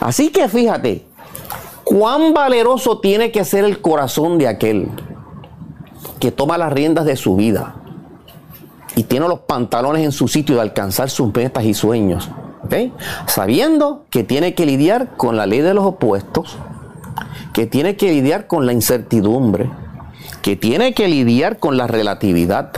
Así 0.00 0.30
que 0.30 0.48
fíjate, 0.48 1.04
cuán 1.82 2.32
valeroso 2.32 3.00
tiene 3.00 3.32
que 3.32 3.44
ser 3.44 3.64
el 3.64 3.80
corazón 3.80 4.38
de 4.38 4.48
aquel 4.48 4.88
que 6.20 6.30
toma 6.30 6.58
las 6.58 6.72
riendas 6.72 7.04
de 7.04 7.16
su 7.16 7.36
vida 7.36 7.74
y 8.96 9.02
tiene 9.04 9.28
los 9.28 9.40
pantalones 9.40 10.04
en 10.04 10.12
su 10.12 10.28
sitio 10.28 10.54
de 10.54 10.62
alcanzar 10.62 11.10
sus 11.10 11.34
metas 11.34 11.64
y 11.64 11.74
sueños, 11.74 12.30
sabiendo 13.26 14.04
que 14.10 14.22
tiene 14.22 14.54
que 14.54 14.66
lidiar 14.66 15.16
con 15.16 15.36
la 15.36 15.46
ley 15.46 15.60
de 15.60 15.74
los 15.74 15.84
opuestos, 15.84 16.56
que 17.54 17.66
tiene 17.66 17.96
que 17.96 18.10
lidiar 18.10 18.48
con 18.48 18.66
la 18.66 18.72
incertidumbre, 18.72 19.70
que 20.42 20.56
tiene 20.56 20.92
que 20.92 21.08
lidiar 21.08 21.58
con 21.60 21.76
la 21.76 21.86
relatividad, 21.86 22.72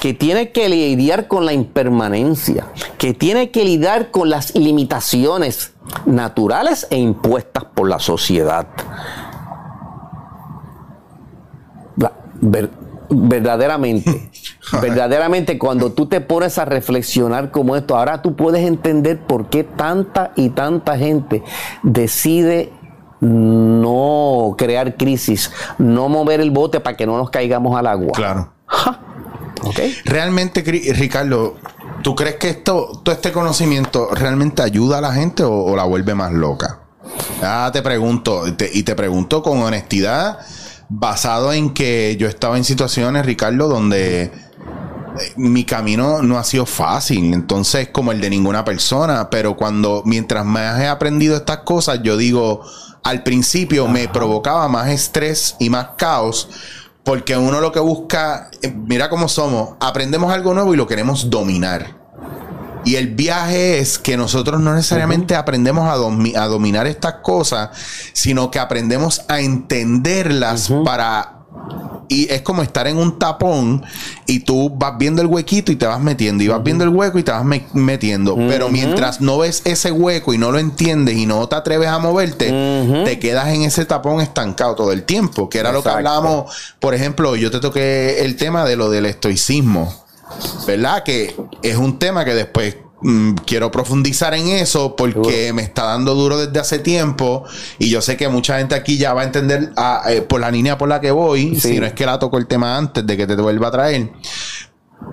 que 0.00 0.14
tiene 0.14 0.52
que 0.52 0.68
lidiar 0.68 1.26
con 1.26 1.44
la 1.44 1.52
impermanencia, 1.52 2.66
que 2.96 3.12
tiene 3.12 3.50
que 3.50 3.64
lidiar 3.64 4.12
con 4.12 4.30
las 4.30 4.54
limitaciones 4.54 5.72
naturales 6.06 6.86
e 6.90 6.96
impuestas 6.96 7.64
por 7.64 7.88
la 7.88 7.98
sociedad. 7.98 8.66
verdaderamente, 13.10 14.30
verdaderamente 14.80 15.58
cuando 15.58 15.92
tú 15.92 16.06
te 16.06 16.20
pones 16.20 16.58
a 16.58 16.64
reflexionar 16.64 17.50
como 17.50 17.74
esto, 17.74 17.96
ahora 17.96 18.22
tú 18.22 18.36
puedes 18.36 18.64
entender 18.66 19.18
por 19.18 19.48
qué 19.48 19.64
tanta 19.64 20.32
y 20.36 20.50
tanta 20.50 20.96
gente 20.98 21.42
decide 21.82 22.72
no 23.24 24.54
crear 24.58 24.96
crisis, 24.96 25.50
no 25.78 26.08
mover 26.08 26.40
el 26.40 26.50
bote 26.50 26.80
para 26.80 26.96
que 26.96 27.06
no 27.06 27.16
nos 27.16 27.30
caigamos 27.30 27.76
al 27.76 27.86
agua. 27.86 28.12
Claro. 28.12 28.52
Realmente, 30.04 30.62
Ricardo, 30.62 31.56
¿tú 32.02 32.14
crees 32.14 32.36
que 32.36 32.50
esto, 32.50 33.00
todo 33.02 33.14
este 33.14 33.32
conocimiento 33.32 34.08
realmente 34.12 34.62
ayuda 34.62 34.98
a 34.98 35.00
la 35.00 35.12
gente 35.12 35.42
o, 35.42 35.74
la 35.74 35.84
vuelve 35.84 36.14
más 36.14 36.32
loca? 36.32 36.80
Ah, 37.42 37.70
te 37.72 37.82
pregunto, 37.82 38.44
y 38.46 38.82
te 38.82 38.94
pregunto 38.94 39.42
con 39.42 39.62
honestidad, 39.62 40.38
basado 40.88 41.52
en 41.52 41.72
que 41.72 42.16
yo 42.18 42.28
estaba 42.28 42.56
en 42.56 42.64
situaciones, 42.64 43.24
Ricardo, 43.24 43.68
donde 43.68 44.24
eh, 44.24 44.32
mi 45.36 45.64
camino 45.64 46.22
no 46.22 46.38
ha 46.38 46.44
sido 46.44 46.66
fácil, 46.66 47.32
entonces 47.32 47.88
como 47.88 48.12
el 48.12 48.20
de 48.20 48.30
ninguna 48.30 48.64
persona, 48.64 49.30
pero 49.30 49.56
cuando 49.56 50.02
mientras 50.04 50.44
más 50.44 50.80
he 50.80 50.88
aprendido 50.88 51.36
estas 51.36 51.58
cosas, 51.58 52.00
yo 52.02 52.16
digo, 52.16 52.62
al 53.04 53.22
principio 53.22 53.86
me 53.86 54.08
provocaba 54.08 54.66
más 54.68 54.88
estrés 54.88 55.56
y 55.60 55.70
más 55.70 55.90
caos 55.96 56.48
porque 57.04 57.36
uno 57.36 57.60
lo 57.60 57.70
que 57.70 57.80
busca, 57.80 58.50
eh, 58.62 58.74
mira 58.74 59.10
cómo 59.10 59.28
somos, 59.28 59.76
aprendemos 59.78 60.32
algo 60.32 60.54
nuevo 60.54 60.72
y 60.72 60.76
lo 60.76 60.86
queremos 60.86 61.28
dominar. 61.30 62.02
Y 62.86 62.96
el 62.96 63.14
viaje 63.14 63.78
es 63.78 63.98
que 63.98 64.16
nosotros 64.16 64.60
no 64.60 64.74
necesariamente 64.74 65.36
aprendemos 65.36 65.88
a, 65.88 65.96
dominar 66.46 66.86
estas 66.86 67.14
cosas, 67.22 67.70
sino 68.12 68.50
que 68.50 68.58
aprendemos 68.58 69.22
a 69.28 69.40
entenderlas 69.40 70.70
para 70.84 71.43
y 72.14 72.32
es 72.32 72.42
como 72.42 72.62
estar 72.62 72.86
en 72.86 72.96
un 72.96 73.18
tapón 73.18 73.84
y 74.26 74.40
tú 74.40 74.70
vas 74.70 74.96
viendo 74.98 75.20
el 75.20 75.26
huequito 75.26 75.72
y 75.72 75.76
te 75.76 75.86
vas 75.86 76.00
metiendo 76.00 76.44
y 76.44 76.48
vas 76.48 76.62
viendo 76.62 76.84
el 76.84 76.90
hueco 76.90 77.18
y 77.18 77.24
te 77.24 77.32
vas 77.32 77.44
metiendo. 77.72 78.36
Pero 78.36 78.68
mientras 78.68 79.20
no 79.20 79.38
ves 79.38 79.62
ese 79.64 79.90
hueco 79.90 80.32
y 80.32 80.38
no 80.38 80.52
lo 80.52 80.58
entiendes 80.58 81.16
y 81.16 81.26
no 81.26 81.48
te 81.48 81.56
atreves 81.56 81.88
a 81.88 81.98
moverte, 81.98 82.46
te 83.04 83.18
quedas 83.18 83.48
en 83.48 83.62
ese 83.62 83.84
tapón 83.84 84.20
estancado 84.20 84.76
todo 84.76 84.92
el 84.92 85.02
tiempo. 85.02 85.48
Que 85.48 85.58
era 85.58 85.72
lo 85.72 85.82
que 85.82 85.88
hablábamos, 85.88 86.74
por 86.78 86.94
ejemplo, 86.94 87.34
yo 87.34 87.50
te 87.50 87.58
toqué 87.58 88.24
el 88.24 88.36
tema 88.36 88.64
de 88.64 88.76
lo 88.76 88.90
del 88.90 89.06
estoicismo. 89.06 90.04
¿Verdad? 90.66 91.02
Que 91.02 91.34
es 91.62 91.76
un 91.76 91.98
tema 91.98 92.24
que 92.24 92.34
después 92.34 92.76
Mm, 93.06 93.34
quiero 93.44 93.70
profundizar 93.70 94.32
en 94.32 94.48
eso 94.48 94.96
porque 94.96 95.52
me 95.52 95.60
está 95.60 95.84
dando 95.84 96.14
duro 96.14 96.38
desde 96.38 96.58
hace 96.58 96.78
tiempo 96.78 97.44
y 97.78 97.90
yo 97.90 98.00
sé 98.00 98.16
que 98.16 98.30
mucha 98.30 98.56
gente 98.56 98.74
aquí 98.74 98.96
ya 98.96 99.12
va 99.12 99.20
a 99.20 99.24
entender 99.24 99.74
ah, 99.76 100.04
eh, 100.08 100.22
por 100.22 100.40
la 100.40 100.50
línea 100.50 100.78
por 100.78 100.88
la 100.88 101.02
que 101.02 101.10
voy, 101.10 101.54
si 101.60 101.78
no 101.78 101.84
es 101.84 101.92
que 101.92 102.06
la 102.06 102.18
toco 102.18 102.38
el 102.38 102.46
tema 102.46 102.78
antes 102.78 103.06
de 103.06 103.14
que 103.14 103.26
te 103.26 103.34
vuelva 103.34 103.68
a 103.68 103.70
traer. 103.70 104.10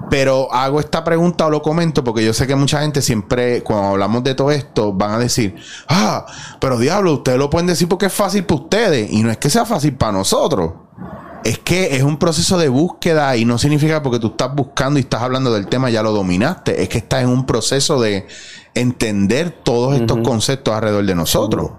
Pero 0.10 0.48
hago 0.54 0.80
esta 0.80 1.04
pregunta 1.04 1.48
o 1.48 1.50
lo 1.50 1.62
comento 1.62 2.02
porque 2.02 2.24
yo 2.24 2.34
sé 2.34 2.48
que 2.48 2.56
mucha 2.56 2.80
gente 2.80 3.02
siempre, 3.02 3.62
cuando 3.62 3.90
hablamos 3.90 4.24
de 4.24 4.36
todo 4.36 4.52
esto, 4.52 4.94
van 4.94 5.12
a 5.12 5.20
decir, 5.20 5.56
ah, 5.90 6.26
pero 6.62 6.78
diablo, 6.78 7.16
ustedes 7.16 7.38
lo 7.38 7.50
pueden 7.50 7.68
decir 7.68 7.90
porque 7.90 8.06
es 8.06 8.14
fácil 8.14 8.46
para 8.46 8.62
ustedes 8.62 9.12
y 9.12 9.22
no 9.22 9.30
es 9.30 9.38
que 9.38 9.50
sea 9.50 9.66
fácil 9.66 9.96
para 9.96 10.14
nosotros 10.14 10.72
es 11.44 11.60
que 11.60 11.96
es 11.96 12.04
un 12.04 12.18
proceso 12.18 12.58
de 12.58 12.70
búsqueda 12.70 13.36
y 13.36 13.46
no 13.46 13.58
significa 13.58 14.04
porque 14.04 14.20
tú 14.20 14.28
estás 14.28 14.54
buscando 14.54 15.00
y 15.00 15.04
estás 15.04 15.22
hablando 15.22 15.52
del 15.54 15.68
tema 15.68 15.90
ya 15.90 16.04
lo 16.04 16.12
dominaste. 16.12 16.82
Es 16.82 16.90
que 16.90 17.00
estás 17.00 17.24
en 17.24 17.30
un 17.30 17.46
proceso 17.46 18.00
de 18.00 18.28
entender 18.76 19.52
todos 19.52 19.96
estos 19.96 20.20
conceptos 20.20 20.74
alrededor 20.74 21.06
de 21.06 21.16
nosotros. 21.16 21.72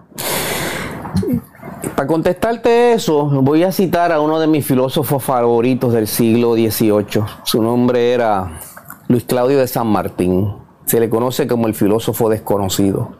Para 1.96 2.06
contestarte 2.06 2.92
eso, 2.94 3.26
voy 3.26 3.64
a 3.64 3.72
citar 3.72 4.12
a 4.12 4.20
uno 4.20 4.40
de 4.40 4.46
mis 4.46 4.66
filósofos 4.66 5.22
favoritos 5.22 5.92
del 5.92 6.08
siglo 6.08 6.54
XVIII. 6.54 7.24
Su 7.44 7.62
nombre 7.62 8.12
era 8.12 8.60
Luis 9.08 9.24
Claudio 9.24 9.58
de 9.58 9.68
San 9.68 9.86
Martín. 9.86 10.56
Se 10.86 10.98
le 11.00 11.08
conoce 11.08 11.46
como 11.46 11.66
el 11.66 11.74
filósofo 11.74 12.28
desconocido. 12.28 13.12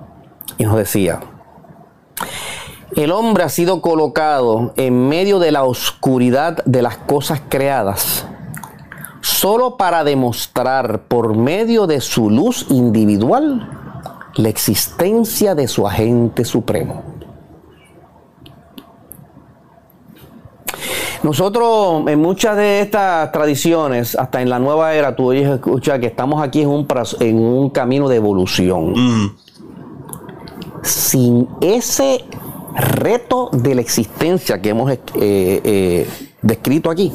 Y 0.59 0.64
nos 0.64 0.76
decía, 0.76 1.20
el 2.97 3.11
hombre 3.11 3.45
ha 3.45 3.49
sido 3.49 3.80
colocado 3.80 4.72
en 4.76 5.09
medio 5.09 5.38
de 5.38 5.53
la 5.53 5.64
oscuridad 5.64 6.62
de 6.64 6.82
las 6.82 6.99
cosas 6.99 7.40
creadas, 7.49 8.26
solo 9.20 9.76
para 9.76 10.05
demostrar 10.05 11.03
por 11.09 11.34
medio 11.36 11.86
de 11.86 12.01
su 12.01 12.28
luz 12.28 12.66
individual 12.68 13.68
la 14.34 14.49
existencia 14.49 15.55
de 15.55 15.68
su 15.68 15.86
agente 15.86 16.45
supremo. 16.45 17.03
Nosotros 21.22 22.03
en 22.09 22.18
muchas 22.20 22.57
de 22.57 22.80
estas 22.80 23.30
tradiciones, 23.30 24.16
hasta 24.16 24.43
en 24.43 24.51
la 24.51 24.59
nueva 24.59 24.95
era, 24.95 25.14
tú 25.14 25.30
oyes 25.30 25.49
escuchar 25.49 26.01
que 26.01 26.07
estamos 26.07 26.43
aquí 26.43 26.62
en 26.62 26.68
un, 26.68 26.86
en 27.20 27.38
un 27.38 27.70
camino 27.70 28.09
de 28.09 28.16
evolución. 28.16 28.93
Mm. 28.93 29.36
Sin 30.82 31.49
ese 31.61 32.24
reto 32.75 33.51
de 33.53 33.75
la 33.75 33.81
existencia 33.81 34.61
que 34.61 34.70
hemos 34.70 34.91
eh, 34.91 34.99
eh, 35.14 36.09
descrito 36.41 36.91
aquí, 36.91 37.12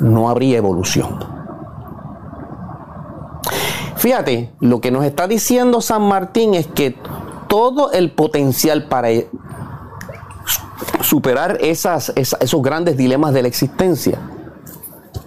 no 0.00 0.28
habría 0.28 0.58
evolución. 0.58 1.18
Fíjate, 3.96 4.52
lo 4.60 4.80
que 4.80 4.90
nos 4.90 5.04
está 5.04 5.26
diciendo 5.26 5.80
San 5.80 6.02
Martín 6.02 6.54
es 6.54 6.66
que 6.66 6.96
todo 7.48 7.92
el 7.92 8.10
potencial 8.10 8.86
para 8.88 9.08
superar 11.00 11.58
esas, 11.60 12.12
esos 12.16 12.62
grandes 12.62 12.96
dilemas 12.96 13.32
de 13.32 13.42
la 13.42 13.48
existencia 13.48 14.18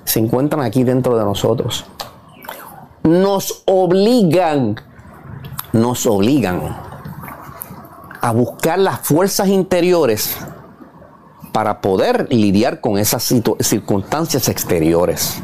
se 0.04 0.20
encuentran 0.20 0.64
aquí 0.64 0.84
dentro 0.84 1.18
de 1.18 1.24
nosotros. 1.24 1.86
Nos 3.04 3.64
obligan, 3.66 4.76
nos 5.74 6.06
obligan 6.06 6.87
a 8.22 8.32
buscar 8.32 8.80
las 8.80 9.00
fuerzas 9.02 9.48
interiores 9.48 10.38
para 11.52 11.82
poder 11.82 12.28
lidiar 12.30 12.82
con 12.82 12.98
esas 12.98 13.34
circunstancias 13.60 14.50
exteriores. 14.50 15.42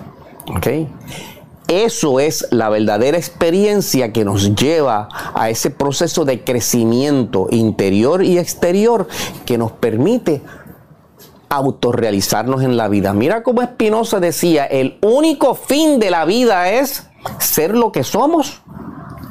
Eso 1.67 2.19
es 2.19 2.45
la 2.51 2.69
verdadera 2.69 3.17
experiencia 3.17 4.11
que 4.11 4.25
nos 4.25 4.55
lleva 4.55 5.07
a 5.33 5.49
ese 5.49 5.71
proceso 5.71 6.25
de 6.25 6.43
crecimiento 6.43 7.47
interior 7.49 8.23
y 8.23 8.37
exterior 8.37 9.07
que 9.45 9.57
nos 9.57 9.71
permite 9.71 10.41
autorrealizarnos 11.49 12.63
en 12.63 12.77
la 12.77 12.89
vida. 12.89 13.13
Mira 13.13 13.43
cómo 13.43 13.61
Espinosa 13.61 14.19
decía, 14.19 14.65
el 14.65 14.97
único 15.01 15.55
fin 15.55 15.99
de 15.99 16.11
la 16.11 16.25
vida 16.25 16.69
es 16.69 17.07
ser 17.39 17.75
lo 17.75 17.91
que 17.91 18.03
somos 18.03 18.61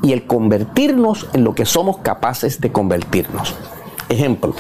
y 0.02 0.12
el 0.12 0.26
convertirnos 0.26 1.28
en 1.32 1.44
lo 1.44 1.54
que 1.54 1.64
somos 1.64 1.98
capaces 1.98 2.60
de 2.60 2.72
convertirnos. 2.72 3.54
Ejemplo, 4.08 4.54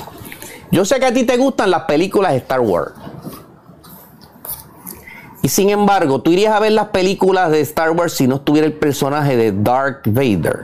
yo 0.70 0.84
sé 0.84 1.00
que 1.00 1.06
a 1.06 1.12
ti 1.12 1.24
te 1.24 1.36
gustan 1.36 1.70
las 1.70 1.82
películas 1.82 2.32
de 2.32 2.38
Star 2.38 2.60
Wars. 2.60 2.92
Y 5.42 5.48
sin 5.48 5.70
embargo, 5.70 6.22
tú 6.22 6.30
irías 6.30 6.54
a 6.54 6.60
ver 6.60 6.72
las 6.72 6.88
películas 6.88 7.50
de 7.50 7.60
Star 7.60 7.90
Wars 7.90 8.14
si 8.14 8.28
no 8.28 8.36
estuviera 8.36 8.66
el 8.66 8.74
personaje 8.74 9.36
de 9.36 9.52
Darth 9.52 10.06
Vader 10.06 10.60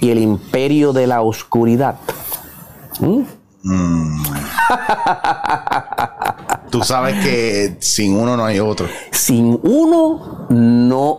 y 0.00 0.10
el 0.10 0.18
imperio 0.18 0.92
de 0.92 1.08
la 1.08 1.22
oscuridad. 1.22 1.96
¿Mm? 3.00 3.22
Mm. 3.62 4.22
Tú 6.70 6.84
sabes 6.84 7.24
que 7.24 7.76
sin 7.80 8.16
uno 8.16 8.36
no 8.36 8.44
hay 8.44 8.60
otro. 8.60 8.86
Sin 9.10 9.58
uno 9.62 10.46
no 10.48 10.56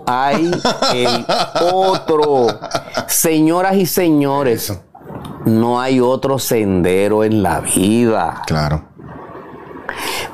hay 0.05 0.51
el 0.93 1.25
otro. 1.73 2.47
Señoras 3.07 3.75
y 3.75 3.85
señores, 3.85 4.73
no 5.45 5.79
hay 5.79 5.99
otro 5.99 6.39
sendero 6.39 7.23
en 7.23 7.43
la 7.43 7.61
vida. 7.61 8.41
Claro. 8.45 8.83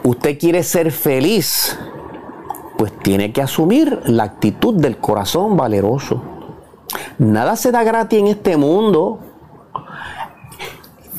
Usted 0.04 0.38
quiere 0.38 0.64
ser 0.64 0.92
feliz, 0.92 1.78
pues 2.78 2.98
tiene 3.00 3.34
que 3.34 3.42
asumir 3.42 4.02
la 4.06 4.24
actitud 4.24 4.76
del 4.76 4.98
corazón 4.98 5.58
valeroso. 5.58 6.22
Nada 7.18 7.56
se 7.56 7.72
da 7.72 7.84
gratis 7.84 8.20
en 8.20 8.28
este 8.28 8.58
mundo. 8.58 9.20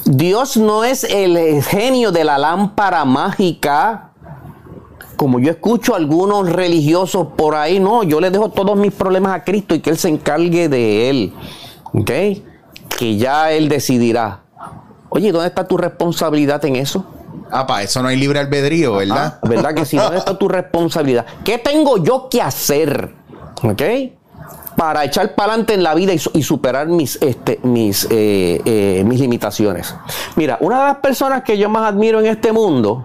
Dios 0.05 0.57
no 0.57 0.85
es 0.85 1.05
el 1.05 1.63
genio 1.63 2.13
de 2.13 2.25
la 2.25 2.39
lámpara 2.39 3.05
mágica. 3.05 4.08
Como 5.19 5.41
yo 5.41 5.51
escucho 5.51 5.95
a 5.95 5.97
algunos 5.97 6.49
religiosos 6.49 7.27
por 7.37 7.57
ahí, 7.57 7.81
no, 7.81 8.05
yo 8.05 8.21
le 8.21 8.31
dejo 8.31 8.51
todos 8.51 8.77
mis 8.77 8.95
problemas 8.95 9.35
a 9.35 9.43
Cristo 9.43 9.75
y 9.75 9.81
que 9.81 9.91
Él 9.91 9.99
se 9.99 10.09
encargue 10.09 10.69
de 10.69 11.11
Él. 11.11 11.35
¿Ok? 11.93 12.11
Que 12.97 13.17
ya 13.17 13.51
Él 13.51 13.69
decidirá. 13.69 14.43
Oye, 15.09 15.33
¿dónde 15.33 15.49
está 15.49 15.67
tu 15.67 15.77
responsabilidad 15.77 16.65
en 16.65 16.77
eso? 16.77 17.05
Ah, 17.51 17.67
para 17.67 17.83
eso 17.83 18.01
no 18.01 18.09
hay 18.09 18.17
libre 18.17 18.39
albedrío, 18.39 18.95
¿verdad? 18.95 19.41
Ah, 19.43 19.49
¿Verdad 19.49 19.75
que 19.75 19.85
sí? 19.85 19.97
¿Dónde 19.97 20.19
está 20.19 20.39
tu 20.39 20.47
responsabilidad? 20.47 21.27
¿Qué 21.45 21.59
tengo 21.59 21.99
yo 21.99 22.29
que 22.31 22.41
hacer? 22.41 23.13
¿Ok? 23.65 23.83
para 24.79 25.05
echar 25.05 25.35
para 25.35 25.55
adelante 25.55 25.75
en 25.75 25.83
la 25.83 25.93
vida 25.93 26.13
y, 26.13 26.43
superar 26.45 26.87
mis, 26.87 27.21
este, 27.21 27.59
mis, 27.65 28.05
eh, 28.11 28.63
eh, 28.65 29.03
mis 29.05 29.19
limitaciones. 29.19 29.93
Mira, 30.37 30.57
una 30.61 30.79
de 30.79 30.85
las 30.85 30.99
personas 30.99 31.43
que 31.43 31.59
yo 31.59 31.69
más 31.69 31.83
admiro 31.83 32.21
en 32.21 32.27
este 32.27 32.53
mundo, 32.53 33.05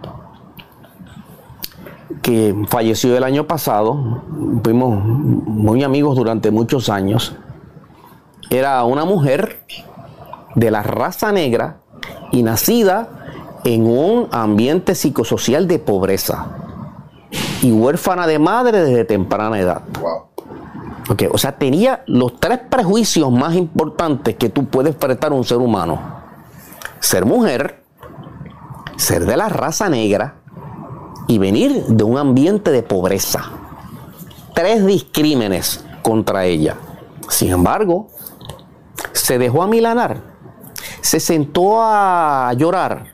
que 2.24 2.56
falleció 2.70 3.16
el 3.16 3.24
año 3.24 3.46
pasado, 3.46 4.24
fuimos 4.64 5.04
muy 5.04 5.84
amigos 5.84 6.16
durante 6.16 6.50
muchos 6.52 6.90
años, 6.90 7.36
era 8.50 8.84
una 8.86 9.04
mujer 9.04 9.60
de 10.56 10.72
la 10.72 10.84
raza 10.84 11.32
negra 11.34 11.82
y 12.32 12.42
nacida 12.42 13.10
en 13.66 13.86
un 13.86 14.30
ambiente 14.32 14.96
psicosocial 14.96 15.68
de 15.68 15.80
pobreza 15.80 16.48
y 17.62 17.72
huérfana 17.72 18.26
de 18.26 18.40
madre 18.40 18.82
desde 18.84 19.04
temprana 19.04 19.60
edad. 19.60 19.82
O 21.32 21.38
sea, 21.38 21.58
tenía 21.58 22.04
los 22.08 22.40
tres 22.40 22.60
prejuicios 22.70 23.30
más 23.32 23.56
importantes 23.56 24.36
que 24.36 24.48
tú 24.48 24.66
puedes 24.66 24.96
prestar 24.96 25.34
a 25.34 25.36
un 25.36 25.44
ser 25.44 25.58
humano. 25.58 26.00
Ser 27.02 27.26
mujer, 27.26 27.84
ser 28.96 29.26
de 29.26 29.36
la 29.36 29.50
raza 29.50 29.90
negra 29.90 30.36
y 31.28 31.38
venir 31.38 31.86
de 31.86 32.04
un 32.04 32.18
ambiente 32.18 32.72
de 32.72 32.84
pobreza. 32.84 33.44
Tres 34.54 34.86
discrímenes 34.86 35.84
contra 36.02 36.46
ella. 36.46 36.76
Sin 37.30 37.52
embargo, 37.52 38.08
se 39.12 39.38
dejó 39.38 39.64
amilanar, 39.64 40.22
se 41.02 41.20
sentó 41.20 41.82
a 41.82 42.54
llorar, 42.54 43.14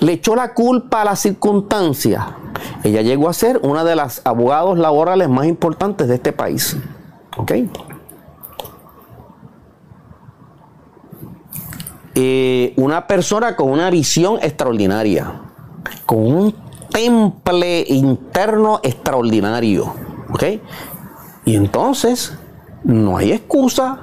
le 0.00 0.12
echó 0.12 0.34
la 0.34 0.54
culpa 0.54 1.02
a 1.02 1.04
la 1.04 1.16
circunstancia. 1.16 2.36
Ella 2.82 3.02
llegó 3.02 3.28
a 3.28 3.32
ser 3.32 3.60
una 3.62 3.84
de 3.84 3.96
las 3.96 4.22
abogados 4.24 4.78
laborales 4.78 5.28
más 5.28 5.46
importantes 5.46 6.08
de 6.08 6.14
este 6.16 6.32
país. 6.32 6.76
¿Ok? 7.36 7.52
eh, 12.16 12.72
una 12.76 13.06
persona 13.06 13.54
con 13.54 13.70
una 13.70 13.90
visión 13.90 14.38
extraordinaria, 14.40 15.34
con 16.06 16.18
un 16.18 16.54
temple 16.96 17.84
interno 17.88 18.80
extraordinario. 18.82 19.94
¿Ok? 20.30 20.42
Y 21.44 21.54
entonces, 21.54 22.32
no 22.84 23.18
hay 23.18 23.32
excusa. 23.32 23.98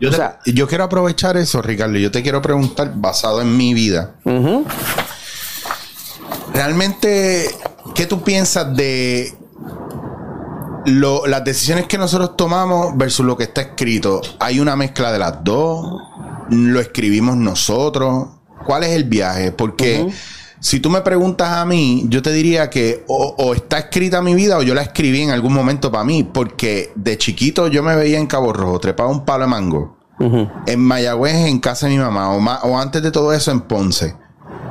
Yo, 0.00 0.08
O 0.08 0.10
te- 0.10 0.16
sea- 0.18 0.38
yo 0.46 0.66
quiero 0.66 0.84
aprovechar 0.84 1.36
eso, 1.36 1.62
Ricardo. 1.62 1.96
Yo 1.98 2.10
te 2.10 2.22
quiero 2.22 2.42
preguntar, 2.42 2.92
basado 2.96 3.40
en 3.40 3.56
mi 3.56 3.74
vida, 3.74 4.14
realmente, 6.52 7.48
¿qué 7.94 8.06
tú 8.06 8.22
piensas 8.22 8.74
de 8.76 9.32
lo- 10.86 11.26
las 11.26 11.44
decisiones 11.44 11.86
que 11.86 11.98
nosotros 11.98 12.36
tomamos 12.36 12.96
versus 12.96 13.24
lo 13.24 13.36
que 13.36 13.44
está 13.44 13.60
escrito? 13.62 14.20
¿Hay 14.38 14.60
una 14.60 14.76
mezcla 14.76 15.12
de 15.12 15.18
las 15.18 15.42
dos? 15.44 15.86
¿Lo 16.50 16.80
escribimos 16.80 17.36
nosotros? 17.36 18.28
¿Cuál 18.66 18.84
es 18.84 18.90
el 18.90 19.04
viaje? 19.04 19.52
Porque 19.52 20.10
si 20.60 20.78
tú 20.80 20.90
me 20.90 21.00
preguntas 21.00 21.48
a 21.56 21.64
mí, 21.64 22.04
yo 22.08 22.22
te 22.22 22.30
diría 22.32 22.68
que 22.70 23.04
o, 23.08 23.34
o 23.38 23.54
está 23.54 23.78
escrita 23.78 24.20
mi 24.22 24.34
vida 24.34 24.58
o 24.58 24.62
yo 24.62 24.74
la 24.74 24.82
escribí 24.82 25.22
en 25.22 25.30
algún 25.30 25.52
momento 25.54 25.90
para 25.90 26.04
mí, 26.04 26.22
porque 26.22 26.92
de 26.94 27.16
chiquito 27.18 27.68
yo 27.68 27.82
me 27.82 27.96
veía 27.96 28.18
en 28.18 28.26
Cabo 28.26 28.52
Rojo, 28.52 28.78
trepaba 28.78 29.08
un 29.10 29.24
palo 29.24 29.44
de 29.44 29.50
mango. 29.50 29.96
En 30.66 30.80
Mayagüez, 30.80 31.46
en 31.46 31.60
casa 31.60 31.86
de 31.86 31.92
mi 31.94 31.98
mamá, 31.98 32.30
o, 32.32 32.40
ma- 32.40 32.60
o 32.62 32.78
antes 32.78 33.02
de 33.02 33.10
todo 33.10 33.32
eso 33.32 33.50
en 33.50 33.62
Ponce. 33.62 34.14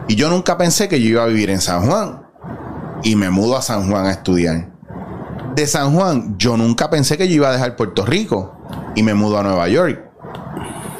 Y 0.08 0.16
yo 0.16 0.30
nunca 0.30 0.58
pensé 0.60 0.88
que 0.88 1.02
yo 1.02 1.08
iba 1.10 1.24
a 1.24 1.28
vivir 1.28 1.50
en 1.50 1.60
San 1.60 1.88
Juan. 1.88 2.22
Y 3.02 3.16
me 3.16 3.30
mudo 3.32 3.58
a 3.58 3.62
San 3.64 3.90
Juan 3.90 4.06
a 4.06 4.12
estudiar. 4.12 4.70
De 5.56 5.66
San 5.66 5.96
Juan, 5.96 6.36
yo 6.38 6.56
nunca 6.56 6.90
pensé 6.92 7.18
que 7.18 7.28
yo 7.28 7.36
iba 7.36 7.50
a 7.50 7.54
dejar 7.54 7.76
Puerto 7.76 8.06
Rico. 8.06 8.54
Y 8.96 9.02
me 9.02 9.14
mudo 9.16 9.40
a 9.40 9.44
Nueva 9.44 9.68
York. 9.70 10.09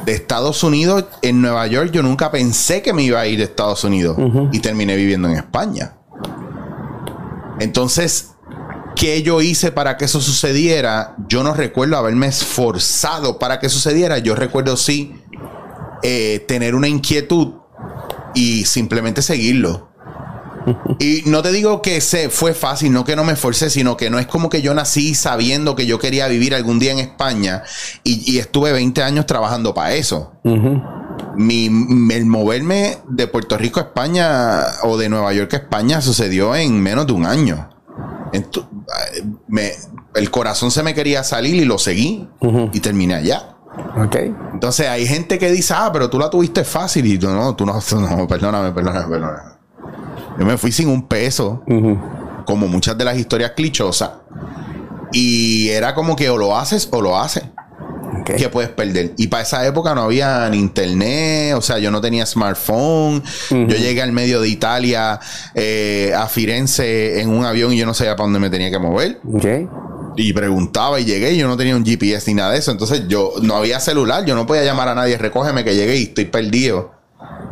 De 0.10 0.16
Estados 0.16 0.64
Unidos, 0.64 1.06
en 1.22 1.40
Nueva 1.40 1.68
York, 1.68 1.92
yo 1.92 2.02
nunca 2.02 2.32
pensé 2.32 2.82
que 2.82 2.94
me 2.94 3.04
iba 3.04 3.20
a 3.20 3.28
ir 3.28 3.38
de 3.38 3.44
Estados 3.44 3.84
Unidos. 3.84 4.18
Y 4.52 4.58
terminé 4.58 4.96
viviendo 4.96 5.28
en 5.28 5.36
España. 5.36 5.98
Entonces, 7.60 8.32
¿qué 8.96 9.22
yo 9.22 9.40
hice 9.40 9.72
para 9.72 9.98
que 9.98 10.06
eso 10.06 10.20
sucediera? 10.20 11.16
Yo 11.28 11.44
no 11.44 11.54
recuerdo 11.54 11.96
haberme 11.96 12.26
esforzado 12.26 13.38
para 13.38 13.60
que 13.60 13.70
sucediera. 13.70 14.18
Yo 14.18 14.34
recuerdo 14.34 14.78
sí 14.78 15.14
eh, 16.02 16.44
tener 16.48 16.74
una 16.74 16.88
inquietud 16.88 17.54
y 18.34 18.66
simplemente 18.66 19.22
seguirlo. 19.22 19.89
Y 21.00 21.24
no 21.26 21.42
te 21.42 21.52
digo 21.52 21.82
que 21.82 22.02
se 22.02 22.30
fue 22.30 22.54
fácil, 22.54 22.92
no 22.92 23.04
que 23.06 23.16
no 23.16 23.24
me 23.24 23.34
esforcé, 23.34 23.70
sino 23.70 23.96
que 23.98 24.10
no 24.10 24.20
es 24.20 24.28
como 24.28 24.50
que 24.50 24.62
yo 24.62 24.74
nací 24.74 25.16
sabiendo 25.16 25.76
que 25.76 25.86
yo 25.86 26.00
quería 26.00 26.28
vivir 26.28 26.54
algún 26.56 26.80
día 26.80 26.92
en 26.92 27.00
España 27.00 27.64
y, 28.04 28.32
y 28.32 28.40
estuve 28.40 28.72
20 28.72 29.02
años 29.04 29.26
trabajando 29.26 29.74
para 29.74 29.94
eso. 29.94 30.34
Mi, 31.36 31.66
el 32.14 32.26
moverme 32.26 32.98
de 33.08 33.28
Puerto 33.28 33.58
Rico 33.58 33.80
a 33.80 33.84
España 33.84 34.62
o 34.84 34.98
de 34.98 35.10
Nueva 35.10 35.32
York 35.34 35.54
a 35.54 35.58
España 35.58 36.02
sucedió 36.02 36.56
en 36.56 36.82
menos 36.82 37.08
de 37.08 37.14
un 37.14 37.26
año. 37.26 37.70
Eh, 38.34 38.44
me- 39.48 39.72
el 40.16 40.32
corazón 40.32 40.72
se 40.72 40.84
me 40.84 40.94
quería 40.94 41.24
salir 41.24 41.56
y 41.56 41.66
lo 41.66 41.78
seguí 41.78 42.28
y 42.74 42.80
terminé 42.80 43.16
allá. 43.16 43.56
Entonces 44.54 44.88
hay 44.88 45.06
gente 45.06 45.38
que 45.40 45.52
dice, 45.52 45.74
ah, 45.78 45.90
pero 45.94 46.10
tú 46.10 46.20
la 46.20 46.30
tuviste 46.30 46.64
fácil 46.64 47.06
y 47.06 47.18
tú 47.18 47.30
no, 47.30 47.56
tú 47.56 47.66
no, 47.66 47.80
tú 47.88 47.96
no, 48.00 48.28
perdóname, 48.28 48.72
perdóname, 48.72 49.08
perdóname. 49.08 49.59
Yo 50.40 50.46
me 50.46 50.58
fui 50.58 50.72
sin 50.72 50.88
un 50.88 51.04
peso, 51.08 51.64
como 52.46 52.68
muchas 52.68 52.98
de 52.98 53.06
las 53.06 53.18
historias 53.18 53.52
clichosas. 53.52 54.12
Y 55.12 55.70
era 55.70 55.94
como 55.94 56.16
que 56.16 56.30
o 56.30 56.38
lo 56.38 56.58
haces 56.58 56.88
o 56.92 57.02
lo 57.02 57.20
haces. 57.20 57.44
ok. 58.22 58.36
que 58.36 58.50
puedes 58.50 58.70
perder. 58.70 59.14
Y 59.18 59.28
para 59.28 59.44
esa 59.44 59.66
época 59.68 59.94
no 59.94 60.04
había 60.04 60.48
ni 60.50 60.58
internet, 60.58 61.56
o 61.56 61.62
sea, 61.62 61.78
yo 61.80 61.92
no 61.92 62.00
tenía 62.00 62.26
smartphone. 62.26 63.22
Yo 63.50 63.76
llegué 63.76 64.02
al 64.02 64.12
medio 64.12 64.40
de 64.40 64.48
Italia, 64.50 65.20
eh, 65.56 66.14
a 66.16 66.28
Firenze, 66.28 67.22
en 67.22 67.30
un 67.30 67.44
avión 67.44 67.74
y 67.74 67.78
yo 67.78 67.86
no 67.86 67.94
sabía 67.94 68.16
para 68.16 68.26
dónde 68.26 68.40
me 68.40 68.50
tenía 68.50 68.72
que 68.72 68.80
mover. 68.80 69.20
Y 70.16 70.34
preguntaba 70.34 71.00
y 71.00 71.06
llegué 71.06 71.34
y 71.34 71.38
yo 71.38 71.48
no 71.48 71.58
tenía 71.58 71.76
un 71.76 71.86
GPS 71.86 72.30
ni 72.30 72.36
nada 72.36 72.52
de 72.52 72.60
eso. 72.60 72.72
Entonces 72.72 73.08
yo 73.08 73.34
no 73.42 73.56
había 73.56 73.80
celular, 73.80 74.26
yo 74.26 74.36
no 74.36 74.46
podía 74.46 74.64
llamar 74.64 74.88
a 74.90 74.96
nadie, 74.96 75.18
recógeme 75.18 75.64
que 75.64 75.76
llegué 75.76 75.98
y 75.98 76.04
estoy 76.04 76.26
perdido. 76.26 76.92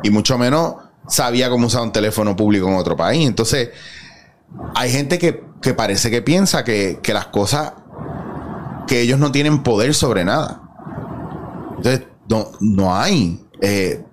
Y 0.03 0.09
mucho 0.09 0.37
menos 0.37 0.75
sabía 1.07 1.49
cómo 1.49 1.67
usar 1.67 1.81
un 1.83 1.91
teléfono 1.91 2.35
público 2.35 2.67
en 2.67 2.75
otro 2.75 2.95
país. 2.95 3.25
Entonces, 3.27 3.69
hay 4.75 4.91
gente 4.91 5.17
que, 5.19 5.43
que 5.61 5.73
parece 5.73 6.09
que 6.11 6.21
piensa 6.21 6.63
que, 6.63 6.99
que 7.01 7.13
las 7.13 7.27
cosas, 7.27 7.73
que 8.87 9.01
ellos 9.01 9.19
no 9.19 9.31
tienen 9.31 9.63
poder 9.63 9.93
sobre 9.93 10.23
nada. 10.25 10.61
Entonces, 11.77 12.03
no, 12.29 12.47
no 12.59 12.95
hay. 12.95 13.43
eh, 13.61 14.03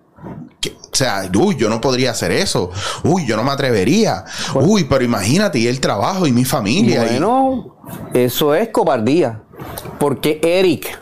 que- 0.60 0.70
o 0.70 0.96
sea, 0.96 1.28
uy, 1.38 1.56
yo 1.56 1.68
no 1.68 1.80
podría 1.80 2.12
hacer 2.12 2.30
eso. 2.32 2.70
Uy, 3.02 3.26
yo 3.26 3.36
no 3.36 3.42
me 3.44 3.50
atrevería. 3.50 4.24
Uy, 4.54 4.84
pero 4.84 5.04
imagínate, 5.04 5.58
y 5.58 5.66
el 5.66 5.80
trabajo 5.80 6.26
y 6.26 6.32
mi 6.32 6.44
familia. 6.44 7.04
y- 7.04 7.08
Bueno, 7.08 7.76
eso 8.14 8.54
es 8.54 8.68
cobardía. 8.70 9.42
Porque 9.98 10.40
Eric 10.42 10.98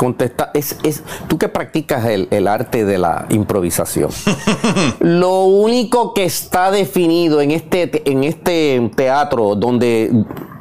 contesta, 0.00 0.50
es, 0.54 0.78
es 0.82 1.02
tú 1.28 1.36
que 1.36 1.48
practicas 1.50 2.06
el, 2.06 2.26
el 2.30 2.48
arte 2.48 2.86
de 2.86 2.96
la 2.96 3.26
improvisación. 3.28 4.08
Lo 5.00 5.44
único 5.44 6.14
que 6.14 6.24
está 6.24 6.70
definido 6.70 7.42
en 7.42 7.50
este, 7.50 7.86
te- 7.86 8.10
en 8.10 8.24
este 8.24 8.90
teatro 8.96 9.56
donde 9.56 10.10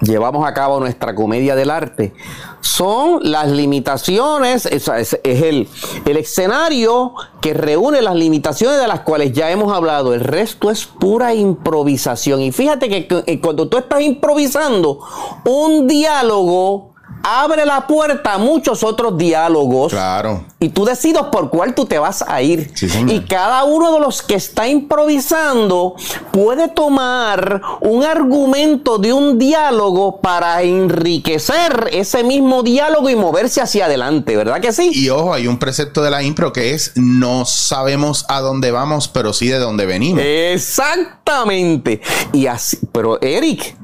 llevamos 0.02 0.46
a 0.46 0.54
cabo 0.54 0.82
nuestra 0.82 1.16
comedia 1.16 1.56
del 1.56 1.70
arte 1.70 2.14
son 2.62 3.20
las 3.24 3.48
limitaciones, 3.50 4.66
es, 4.66 4.90
es- 4.90 5.18
es 5.24 5.42
el, 5.44 5.70
el 6.06 6.18
escenario 6.18 7.14
que 7.40 7.54
reúne 7.54 8.02
las 8.02 8.16
limitaciones 8.16 8.78
de 8.82 8.88
las 8.90 9.00
cuales 9.02 9.32
ya 9.32 9.50
hemos 9.52 9.72
hablado. 9.74 10.14
El 10.14 10.20
resto 10.20 10.70
es 10.70 10.86
pura 10.86 11.34
improvisación. 11.34 12.42
Y 12.42 12.52
fíjate 12.52 12.90
que, 12.90 13.08
cu- 13.08 13.24
eh, 13.26 13.40
cuando 13.40 13.70
tú 13.70 13.78
estás 13.78 14.02
improvisando, 14.02 15.00
un 15.46 15.88
diálogo 15.88 16.89
abre 17.24 17.66
la 17.66 17.88
puerta 17.88 18.34
a 18.34 18.38
muchos 18.38 18.84
otros 18.84 19.18
diálogos. 19.18 19.92
Claro. 19.92 20.46
Y 20.60 20.70
tú 20.70 20.86
decides 20.86 21.24
por 21.32 21.50
cuál 21.50 21.74
tú 21.74 21.86
te 21.86 22.00
vas 22.00 22.24
a 22.28 22.42
ir. 22.42 22.72
Sí, 22.76 22.90
señor. 22.90 23.16
y 23.16 23.22
cada 23.22 23.64
uno 23.64 23.94
de 23.94 24.00
los 24.00 24.22
que 24.22 24.36
está 24.36 24.68
improvisando 24.68 25.96
puede 26.32 26.68
tomar 26.68 27.62
un 27.82 28.04
argumento 28.04 28.98
de 28.98 29.14
un 29.14 29.38
diálogo 29.38 30.20
para 30.22 30.62
enriquecer 30.62 31.90
ese 31.92 32.24
mismo 32.24 32.64
diálogo 32.64 33.10
y 33.10 33.16
moverse 33.16 33.62
hacia 33.62 33.86
adelante, 33.86 34.36
¿verdad 34.36 34.60
que 34.60 34.74
sí? 34.74 34.92
Y 34.94 35.10
ojo, 35.10 35.34
hay 35.34 35.48
un 35.48 35.58
precepto 35.60 36.02
de 36.02 36.12
la 36.12 36.24
impro 36.24 36.54
que 36.54 36.74
es 36.74 36.94
no 36.96 37.46
sabemos 37.46 38.26
a 38.28 38.42
dónde 38.42 38.72
vamos, 38.72 39.08
pero 39.08 39.34
sí 39.34 39.48
de 39.48 39.60
dónde 39.60 39.86
venimos. 39.86 40.24
Exactamente. 40.24 42.02
Y 42.34 42.48
así, 42.48 42.80
pero 42.92 43.22
Eric, 43.22 43.76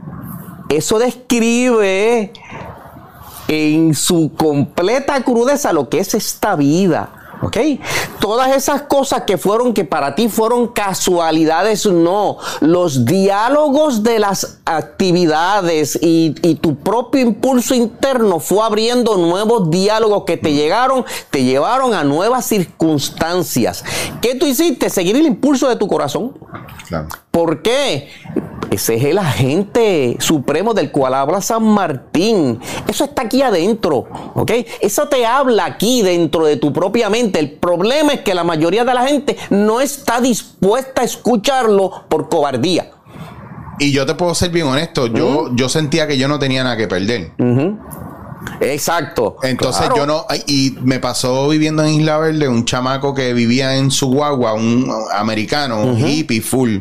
eso 0.69 0.99
describe 0.99 2.31
en 3.47 3.93
su 3.93 4.31
completa 4.35 5.21
crudeza 5.23 5.73
lo 5.73 5.89
que 5.89 5.99
es 5.99 6.13
esta 6.13 6.55
vida. 6.55 7.21
¿Ok? 7.41 7.57
Todas 8.19 8.55
esas 8.55 8.83
cosas 8.83 9.23
que 9.23 9.37
fueron, 9.37 9.73
que 9.73 9.83
para 9.83 10.15
ti 10.15 10.29
fueron 10.29 10.67
casualidades, 10.69 11.85
no. 11.85 12.37
Los 12.61 13.05
diálogos 13.05 14.03
de 14.03 14.19
las 14.19 14.59
actividades 14.65 15.99
y, 16.01 16.35
y 16.41 16.55
tu 16.55 16.77
propio 16.77 17.21
impulso 17.21 17.75
interno 17.75 18.39
fue 18.39 18.63
abriendo 18.63 19.17
nuevos 19.17 19.69
diálogos 19.69 20.23
que 20.25 20.37
te 20.37 20.53
llegaron, 20.53 21.05
te 21.29 21.43
llevaron 21.43 21.93
a 21.93 22.03
nuevas 22.03 22.45
circunstancias. 22.45 23.83
¿Qué 24.21 24.35
tú 24.35 24.45
hiciste? 24.45 24.89
Seguir 24.89 25.17
el 25.17 25.25
impulso 25.25 25.67
de 25.67 25.75
tu 25.75 25.87
corazón. 25.87 26.37
Claro. 26.87 27.09
¿Por 27.35 27.61
qué? 27.61 28.07
Ese 28.71 28.95
es 28.95 29.03
el 29.03 29.17
agente 29.17 30.15
supremo 30.19 30.73
del 30.73 30.89
cual 30.89 31.15
habla 31.15 31.41
San 31.41 31.67
Martín. 31.67 32.61
Eso 32.87 33.03
está 33.03 33.23
aquí 33.23 33.41
adentro, 33.41 34.05
¿ok? 34.35 34.51
Eso 34.79 35.09
te 35.09 35.25
habla 35.25 35.65
aquí 35.65 36.01
dentro 36.01 36.45
de 36.45 36.55
tu 36.55 36.71
propia 36.71 37.09
mente. 37.09 37.39
El 37.39 37.51
problema 37.51 38.13
es 38.13 38.21
que 38.21 38.33
la 38.33 38.45
mayoría 38.45 38.85
de 38.85 38.93
la 38.93 39.05
gente 39.05 39.35
no 39.49 39.81
está 39.81 40.21
dispuesta 40.21 41.01
a 41.01 41.03
escucharlo 41.03 42.05
por 42.07 42.29
cobardía. 42.29 42.89
Y 43.79 43.91
yo 43.91 44.05
te 44.05 44.15
puedo 44.15 44.33
ser 44.33 44.51
bien 44.51 44.67
honesto, 44.67 45.07
yo, 45.07 45.53
yo 45.55 45.67
sentía 45.67 46.07
que 46.07 46.17
yo 46.17 46.29
no 46.29 46.39
tenía 46.39 46.63
nada 46.63 46.77
que 46.77 46.87
perder. 46.87 47.33
Exacto. 48.59 49.37
Entonces 49.43 49.81
Claro. 49.83 49.95
yo 49.97 50.05
no, 50.05 50.25
y 50.47 50.75
me 50.81 50.99
pasó 50.99 51.47
viviendo 51.49 51.83
en 51.83 51.93
Isla 51.95 52.17
Verde 52.17 52.47
un 52.47 52.65
chamaco 52.65 53.13
que 53.13 53.33
vivía 53.33 53.75
en 53.77 53.91
su 53.91 54.07
guagua, 54.07 54.53
un 54.53 54.91
americano, 55.13 55.81
un 55.81 55.99
hippie 55.99 56.41
full. 56.41 56.79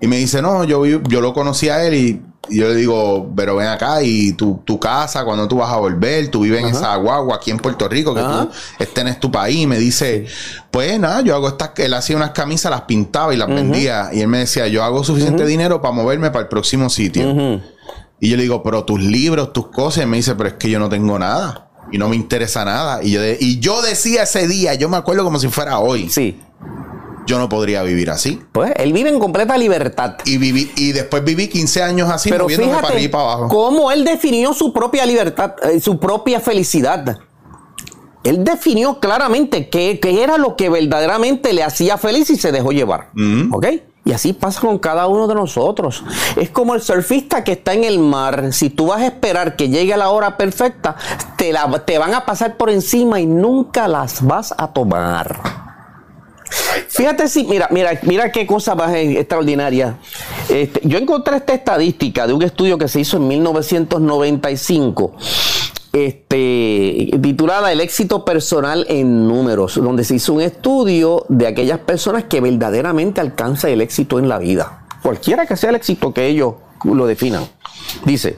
Y 0.00 0.06
me 0.06 0.16
dice, 0.16 0.42
no, 0.42 0.64
yo, 0.64 0.84
yo 0.86 1.20
lo 1.20 1.32
conocí 1.32 1.68
a 1.68 1.84
él 1.84 1.94
y, 1.94 2.22
y 2.50 2.58
yo 2.58 2.68
le 2.68 2.74
digo, 2.74 3.32
pero 3.34 3.56
ven 3.56 3.68
acá 3.68 4.02
y 4.02 4.32
tu, 4.34 4.60
tu 4.64 4.78
casa, 4.78 5.24
cuando 5.24 5.48
tú 5.48 5.56
vas 5.58 5.72
a 5.72 5.76
volver, 5.76 6.28
tú 6.30 6.40
vives 6.42 6.60
en 6.60 6.68
esa 6.68 6.94
guagua 6.96 7.36
aquí 7.36 7.50
en 7.50 7.56
Puerto 7.58 7.88
Rico, 7.88 8.14
que 8.14 8.20
tú 8.20 8.50
este 8.78 9.02
no 9.02 9.10
es 9.10 9.18
tu 9.18 9.30
país. 9.30 9.56
Y 9.62 9.66
me 9.66 9.78
dice, 9.78 10.26
pues 10.70 10.98
nada, 11.00 11.22
yo 11.22 11.34
hago 11.34 11.48
estas, 11.48 11.70
él 11.76 11.94
hacía 11.94 12.16
unas 12.16 12.30
camisas, 12.32 12.70
las 12.70 12.82
pintaba 12.82 13.32
y 13.32 13.38
las 13.38 13.48
vendía. 13.48 14.10
Y 14.12 14.20
él 14.20 14.28
me 14.28 14.38
decía, 14.38 14.66
yo 14.68 14.84
hago 14.84 15.02
suficiente 15.04 15.46
dinero 15.46 15.80
para 15.80 15.94
moverme 15.94 16.30
para 16.30 16.42
el 16.42 16.48
próximo 16.48 16.90
sitio. 16.90 17.60
Y 18.20 18.30
yo 18.30 18.36
le 18.36 18.42
digo, 18.44 18.62
pero 18.62 18.84
tus 18.84 19.00
libros, 19.02 19.52
tus 19.52 19.68
cosas. 19.68 20.04
Y 20.04 20.06
me 20.06 20.16
dice, 20.16 20.34
pero 20.34 20.48
es 20.50 20.54
que 20.54 20.70
yo 20.70 20.78
no 20.78 20.88
tengo 20.88 21.18
nada. 21.18 21.60
y 21.92 21.98
no 21.98 22.08
me 22.08 22.16
interesa 22.16 22.64
nada. 22.64 23.02
Y 23.04 23.12
yo, 23.12 23.20
de- 23.20 23.36
y 23.38 23.60
yo 23.60 23.80
decía 23.82 24.22
ese 24.24 24.48
día, 24.48 24.74
yo 24.74 24.88
me 24.88 24.96
acuerdo 24.96 25.22
como 25.22 25.38
si 25.38 25.48
fuera 25.48 25.78
hoy, 25.78 26.08
Sí. 26.08 26.40
yo 27.26 27.38
no 27.38 27.48
podría 27.48 27.82
vivir 27.82 28.10
así. 28.10 28.40
Pues 28.52 28.72
él 28.76 28.92
vive 28.94 29.10
en 29.10 29.20
completa 29.20 29.56
libertad. 29.58 30.16
Y 30.24 30.38
viví, 30.38 30.72
y 30.76 30.92
después 30.92 31.22
viví 31.22 31.46
15 31.48 31.82
años 31.82 32.10
así, 32.10 32.30
Pero 32.30 32.44
moviéndome 32.44 32.72
para 32.72 32.88
arriba 32.88 33.00
y 33.02 33.08
para 33.08 33.24
abajo. 33.24 33.48
cómo 33.48 33.92
él 33.92 34.02
definió 34.04 34.54
su 34.54 34.72
propia 34.72 35.04
libertad, 35.06 35.54
eh, 35.62 35.78
su 35.78 36.00
propia 36.00 36.40
felicidad. 36.40 37.18
Él 38.24 38.42
definió 38.42 38.98
claramente 38.98 39.68
qué, 39.68 40.00
qué 40.00 40.22
era 40.22 40.38
lo 40.38 40.56
que 40.56 40.70
verdaderamente 40.70 41.52
le 41.52 41.62
hacía 41.62 41.98
feliz 41.98 42.30
y 42.30 42.36
se 42.36 42.50
dejó 42.50 42.72
llevar. 42.72 43.10
¿Ok? 43.52 43.66
Y 44.06 44.12
así 44.12 44.34
pasa 44.34 44.60
con 44.60 44.78
cada 44.78 45.06
uno 45.06 45.26
de 45.26 45.34
nosotros. 45.34 46.04
Es 46.36 46.50
como 46.50 46.74
el 46.74 46.82
surfista 46.82 47.42
que 47.42 47.52
está 47.52 47.72
en 47.72 47.84
el 47.84 47.98
mar. 47.98 48.52
Si 48.52 48.68
tú 48.68 48.88
vas 48.88 49.00
a 49.00 49.06
esperar 49.06 49.56
que 49.56 49.70
llegue 49.70 49.96
la 49.96 50.10
hora 50.10 50.36
perfecta, 50.36 50.94
te, 51.38 51.52
la- 51.52 51.84
te 51.86 51.96
van 51.98 52.12
a 52.14 52.26
pasar 52.26 52.56
por 52.58 52.68
encima 52.68 53.18
y 53.20 53.26
nunca 53.26 53.88
las 53.88 54.22
vas 54.24 54.54
a 54.58 54.68
tomar. 54.68 55.40
Fíjate 56.88 57.28
si, 57.28 57.44
mira, 57.44 57.66
mira, 57.70 57.98
mira 58.02 58.30
qué 58.30 58.46
cosa 58.46 58.74
más 58.74 58.94
extraordinaria. 58.94 59.96
Este, 60.48 60.80
yo 60.84 60.98
encontré 60.98 61.36
esta 61.38 61.54
estadística 61.54 62.26
de 62.26 62.32
un 62.34 62.42
estudio 62.42 62.76
que 62.78 62.86
se 62.88 63.00
hizo 63.00 63.16
en 63.16 63.26
1995, 63.26 65.16
este, 65.94 67.10
titulada 67.22 67.70
El 67.72 67.80
éxito 67.80 68.24
personal 68.24 68.84
en 68.88 69.26
números, 69.28 69.76
donde 69.76 70.04
se 70.04 70.16
hizo 70.16 70.34
un 70.34 70.40
estudio 70.42 71.24
de 71.28 71.46
aquellas 71.46 71.78
personas 71.78 72.24
que 72.24 72.40
verdaderamente 72.40 73.20
alcanzan 73.20 73.70
el 73.70 73.80
éxito 73.80 74.18
en 74.18 74.28
la 74.28 74.38
vida. 74.38 74.86
Cualquiera 75.02 75.46
que 75.46 75.56
sea 75.56 75.70
el 75.70 75.76
éxito 75.76 76.12
que 76.12 76.26
ellos 76.26 76.54
lo 76.84 77.06
definan. 77.06 77.46
Dice, 78.04 78.36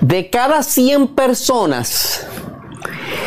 de 0.00 0.28
cada 0.28 0.62
100 0.62 1.08
personas, 1.08 2.26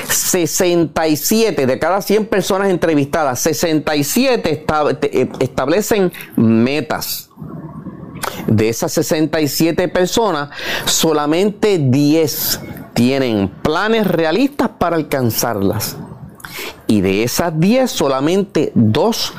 67 0.09 1.65
de 1.65 1.79
cada 1.79 2.01
100 2.01 2.25
personas 2.25 2.69
entrevistadas, 2.69 3.39
67 3.39 4.51
esta- 4.51 4.93
te- 4.99 5.21
eh, 5.21 5.29
establecen 5.39 6.11
metas. 6.35 7.29
De 8.47 8.69
esas 8.69 8.91
67 8.93 9.87
personas, 9.87 10.49
solamente 10.85 11.77
10 11.79 12.59
tienen 12.93 13.49
planes 13.49 14.07
realistas 14.07 14.69
para 14.77 14.95
alcanzarlas. 14.95 15.97
Y 16.87 17.01
de 17.01 17.23
esas 17.23 17.59
10, 17.59 17.91
solamente 17.91 18.71
2 18.75 19.33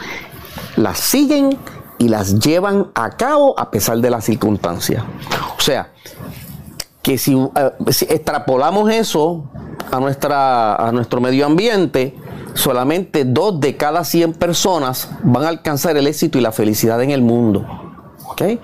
las 0.77 0.99
siguen 0.99 1.57
y 1.99 2.09
las 2.09 2.39
llevan 2.39 2.89
a 2.95 3.11
cabo 3.11 3.59
a 3.59 3.71
pesar 3.71 3.99
de 3.99 4.11
las 4.11 4.25
circunstancias. 4.25 5.03
O 5.57 5.61
sea, 5.61 5.91
que 7.03 7.19
si, 7.19 7.35
eh, 7.35 7.71
extrapolamos 8.09 8.91
eso 8.91 9.45
a, 9.91 10.01
nuestra, 10.01 10.75
a 10.75 10.93
nuestro 10.93 11.21
medio 11.21 11.47
ambiente, 11.47 12.15
solamente 12.55 13.25
dos 13.25 13.61
de 13.61 13.77
cada 13.77 14.05
100 14.05 14.35
personas 14.35 15.09
van 15.23 15.45
a 15.45 15.49
alcanzar 15.49 15.97
el 15.97 16.07
éxito 16.07 16.39
y 16.39 16.41
la 16.41 16.53
felicidad 16.53 17.01
en 17.03 17.11
el 17.11 17.23
mundo. 17.23 17.86
¿Ok? 18.37 18.61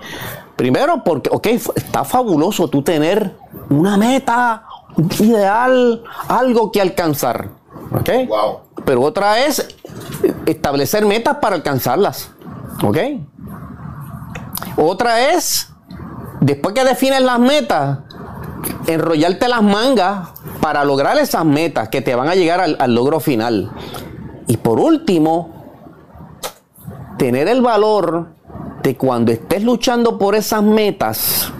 Primero 0.55 1.03
porque, 1.03 1.31
ok, 1.33 1.47
está 1.75 2.03
fabuloso 2.03 2.67
tú 2.67 2.83
tener 2.83 3.35
una 3.71 3.97
meta, 3.97 4.65
un 4.95 5.09
ideal, 5.19 6.03
algo 6.27 6.71
que 6.71 6.79
alcanzar. 6.79 7.49
¿Ok? 7.91 8.09
Wow. 8.27 8.59
Pero 8.85 9.01
otra 9.01 9.39
es 9.45 9.67
establecer 10.45 11.05
metas 11.05 11.37
para 11.37 11.55
alcanzarlas. 11.55 12.29
¿Ok? 12.83 12.97
Otra 14.77 15.31
es, 15.31 15.69
después 16.39 16.75
que 16.75 16.83
defines 16.83 17.21
las 17.21 17.39
metas, 17.39 17.99
enrollarte 18.85 19.47
las 19.47 19.63
mangas 19.63 20.29
para 20.61 20.83
lograr 20.83 21.17
esas 21.17 21.45
metas 21.45 21.89
que 21.89 22.01
te 22.01 22.13
van 22.13 22.29
a 22.29 22.35
llegar 22.35 22.61
al, 22.61 22.77
al 22.79 22.93
logro 22.93 23.19
final. 23.19 23.71
Y 24.45 24.57
por 24.57 24.79
último, 24.79 25.51
tener 27.17 27.47
el 27.47 27.61
valor 27.61 28.27
de 28.83 28.97
cuando 28.97 29.31
estés 29.31 29.63
luchando 29.63 30.19
por 30.19 30.35
esas 30.35 30.61
metas 30.61 31.51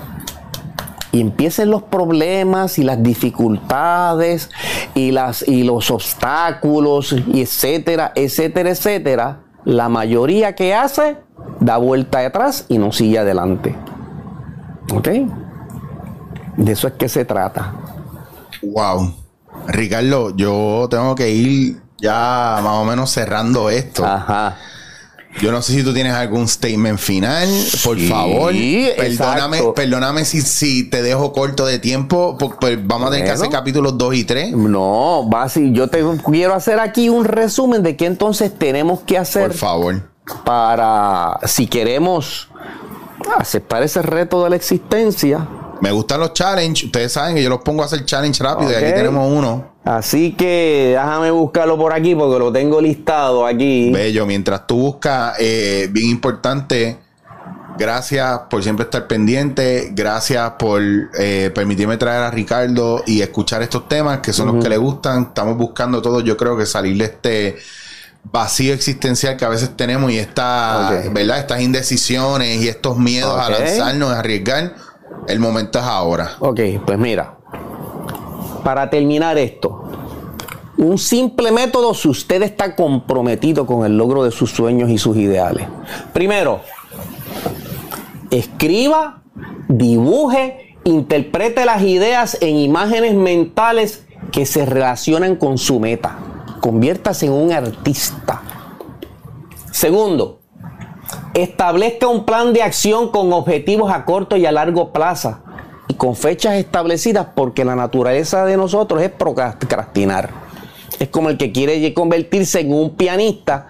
y 1.11 1.21
empiecen 1.21 1.71
los 1.71 1.83
problemas 1.83 2.77
y 2.77 2.83
las 2.83 3.01
dificultades 3.01 4.49
y, 4.93 5.11
las, 5.11 5.47
y 5.47 5.63
los 5.63 5.89
obstáculos 5.89 7.13
y 7.13 7.41
etcétera, 7.41 8.11
etcétera, 8.15 8.71
etcétera, 8.71 9.39
la 9.63 9.89
mayoría 9.89 10.53
que 10.53 10.73
hace 10.73 11.17
da 11.59 11.77
vuelta 11.77 12.19
atrás 12.19 12.65
y 12.67 12.77
no 12.77 12.91
sigue 12.91 13.19
adelante. 13.19 13.75
¿Ok? 14.93 15.07
De 16.57 16.71
eso 16.71 16.87
es 16.87 16.93
que 16.93 17.07
se 17.07 17.25
trata. 17.25 17.73
Wow. 18.61 19.13
Ricardo, 19.67 20.35
yo 20.35 20.87
tengo 20.89 21.15
que 21.15 21.29
ir 21.29 21.81
ya 21.99 22.59
más 22.61 22.73
o 22.73 22.85
menos 22.85 23.11
cerrando 23.11 23.69
esto. 23.69 24.05
Ajá. 24.05 24.57
Yo 25.41 25.51
no 25.51 25.61
sé 25.61 25.73
si 25.73 25.83
tú 25.83 25.93
tienes 25.93 26.13
algún 26.13 26.47
statement 26.47 26.99
final, 26.99 27.47
por 27.83 27.97
Sí, 27.97 28.07
favor. 28.07 28.53
Perdóname, 28.53 29.57
exacto. 29.57 29.73
perdóname 29.73 30.25
si, 30.25 30.41
si 30.41 30.83
te 30.83 31.01
dejo 31.01 31.33
corto 31.33 31.65
de 31.65 31.79
tiempo, 31.79 32.37
pues, 32.37 32.51
pues 32.61 32.77
vamos 32.87 33.07
a 33.07 33.11
tener 33.11 33.25
que 33.25 33.31
Bueno. 33.31 33.41
hacer 33.43 33.51
capítulos 33.51 33.97
2 33.97 34.15
y 34.15 34.23
3. 34.25 34.51
No, 34.55 35.27
va 35.29 35.43
así. 35.43 35.71
Yo 35.73 35.87
te 35.87 36.03
quiero 36.25 36.53
hacer 36.53 36.79
aquí 36.79 37.09
un 37.09 37.25
resumen 37.25 37.81
de 37.83 37.95
qué 37.97 38.05
entonces 38.05 38.51
tenemos 38.57 39.01
que 39.01 39.17
hacer 39.17 39.47
Por 39.47 39.53
favor. 39.57 40.09
para, 40.45 41.39
si 41.45 41.67
queremos 41.67 42.47
aceptar 43.37 43.81
ese 43.83 44.01
reto 44.01 44.43
de 44.43 44.51
la 44.51 44.55
existencia. 44.55 45.47
Me 45.81 45.91
gustan 45.91 46.19
los 46.19 46.33
challenges. 46.33 46.85
Ustedes 46.85 47.11
saben 47.11 47.35
que 47.35 47.43
yo 47.43 47.49
los 47.49 47.61
pongo 47.61 47.81
a 47.81 47.85
hacer 47.87 48.05
challenge 48.05 48.41
rápido 48.43 48.71
y 48.71 48.75
aquí 48.75 48.93
tenemos 48.93 49.29
uno. 49.29 49.72
Así 49.85 50.31
que 50.31 50.95
déjame 50.97 51.31
buscarlo 51.31 51.77
por 51.77 51.93
aquí 51.93 52.15
porque 52.15 52.39
lo 52.39 52.51
tengo 52.51 52.79
listado 52.79 53.45
aquí. 53.45 53.91
Bello. 53.91 54.25
Mientras 54.25 54.65
tú 54.65 54.77
buscas, 54.77 55.35
eh, 55.39 55.89
bien 55.91 56.09
importante. 56.09 56.99
Gracias 57.77 58.39
por 58.49 58.63
siempre 58.63 58.85
estar 58.85 59.07
pendiente. 59.07 59.89
Gracias 59.93 60.51
por 60.59 60.81
eh, 61.19 61.51
permitirme 61.53 61.97
traer 61.97 62.23
a 62.23 62.31
Ricardo 62.31 63.03
y 63.05 63.21
escuchar 63.21 63.61
estos 63.61 63.89
temas 63.89 64.19
que 64.19 64.31
son 64.31 64.53
los 64.53 64.63
que 64.63 64.69
le 64.69 64.77
gustan. 64.77 65.23
Estamos 65.23 65.57
buscando 65.57 66.01
todos, 66.01 66.23
yo 66.23 66.37
creo 66.37 66.55
que 66.55 66.65
salir 66.65 66.97
de 66.97 67.05
este 67.05 67.57
vacío 68.23 68.73
existencial 68.73 69.35
que 69.35 69.43
a 69.43 69.49
veces 69.49 69.75
tenemos 69.75 70.11
y 70.11 70.19
esta. 70.19 71.01
¿verdad? 71.11 71.39
Estas 71.39 71.61
indecisiones 71.61 72.61
y 72.61 72.69
estos 72.69 72.97
miedos 72.97 73.37
a 73.37 73.49
lanzarnos, 73.49 74.11
a 74.11 74.19
arriesgar. 74.19 74.75
El 75.27 75.39
momento 75.39 75.79
es 75.79 75.85
ahora. 75.85 76.35
Ok, 76.39 76.59
pues 76.85 76.97
mira, 76.97 77.37
para 78.63 78.89
terminar 78.89 79.37
esto, 79.37 79.83
un 80.77 80.97
simple 80.97 81.51
método 81.51 81.93
si 81.93 82.07
usted 82.07 82.41
está 82.41 82.75
comprometido 82.75 83.65
con 83.65 83.85
el 83.85 83.97
logro 83.97 84.23
de 84.23 84.31
sus 84.31 84.51
sueños 84.51 84.89
y 84.89 84.97
sus 84.97 85.17
ideales. 85.17 85.67
Primero, 86.13 86.61
escriba, 88.31 89.21
dibuje, 89.67 90.77
interprete 90.83 91.65
las 91.65 91.81
ideas 91.83 92.37
en 92.41 92.55
imágenes 92.55 93.13
mentales 93.13 94.05
que 94.31 94.45
se 94.45 94.65
relacionan 94.65 95.35
con 95.35 95.57
su 95.57 95.79
meta. 95.79 96.17
Conviértase 96.59 97.27
en 97.27 97.33
un 97.33 97.51
artista. 97.51 98.41
Segundo, 99.71 100.39
Establezca 101.33 102.07
un 102.07 102.25
plan 102.25 102.53
de 102.53 102.61
acción 102.61 103.09
con 103.09 103.33
objetivos 103.33 103.91
a 103.91 104.05
corto 104.05 104.37
y 104.37 104.45
a 104.45 104.51
largo 104.51 104.93
plazo 104.93 105.39
y 105.93 105.95
con 105.95 106.15
fechas 106.15 106.55
establecidas 106.55 107.27
porque 107.35 107.63
la 107.63 107.75
naturaleza 107.75 108.45
de 108.45 108.57
nosotros 108.57 109.01
es 109.01 109.09
procrastinar. 109.11 110.29
Es 110.99 111.09
como 111.09 111.29
el 111.29 111.37
que 111.37 111.51
quiere 111.51 111.93
convertirse 111.93 112.61
en 112.61 112.73
un 112.73 112.95
pianista, 112.95 113.67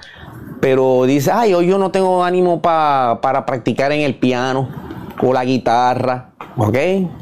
pero 0.61 1.03
dice, 1.05 1.31
ay, 1.33 1.53
hoy 1.53 1.67
yo 1.67 1.77
no 1.77 1.91
tengo 1.91 2.23
ánimo 2.23 2.61
pa- 2.61 3.19
para 3.21 3.45
practicar 3.45 3.91
en 3.91 4.01
el 4.01 4.15
piano 4.15 4.69
o 5.21 5.33
la 5.33 5.43
guitarra. 5.43 6.29
¿Ok? 6.55 6.77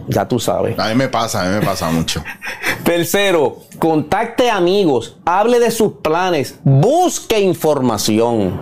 Ya 0.10 0.28
tú 0.28 0.40
sabes. 0.40 0.78
A 0.78 0.90
mí 0.90 0.96
me 0.96 1.08
pasa, 1.08 1.42
a 1.42 1.46
mí 1.46 1.56
me 1.58 1.66
pasa 1.66 1.90
mucho. 1.90 2.22
Tercero, 2.84 3.60
contacte 3.80 4.50
amigos, 4.52 5.18
hable 5.26 5.60
de 5.60 5.72
sus 5.72 5.94
planes, 6.02 6.60
busque 6.64 7.40
información. 7.40 8.60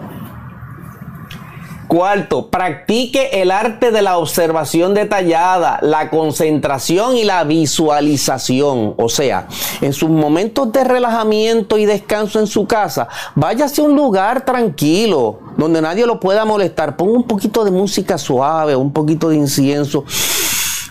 Cuarto, 1.89 2.51
practique 2.51 3.41
el 3.41 3.49
arte 3.49 3.89
de 3.89 4.03
la 4.03 4.19
observación 4.19 4.93
detallada, 4.93 5.79
la 5.81 6.11
concentración 6.11 7.17
y 7.17 7.23
la 7.23 7.43
visualización. 7.45 8.93
O 8.95 9.09
sea, 9.09 9.47
en 9.81 9.91
sus 9.91 10.07
momentos 10.07 10.71
de 10.71 10.83
relajamiento 10.83 11.79
y 11.79 11.87
descanso 11.87 12.39
en 12.39 12.45
su 12.45 12.67
casa, 12.67 13.07
váyase 13.33 13.81
a 13.81 13.85
un 13.85 13.95
lugar 13.95 14.45
tranquilo, 14.45 15.39
donde 15.57 15.81
nadie 15.81 16.05
lo 16.05 16.19
pueda 16.19 16.45
molestar. 16.45 16.95
Ponga 16.95 17.13
un 17.13 17.23
poquito 17.23 17.65
de 17.65 17.71
música 17.71 18.19
suave, 18.19 18.75
un 18.75 18.93
poquito 18.93 19.29
de 19.29 19.37
incienso. 19.37 20.05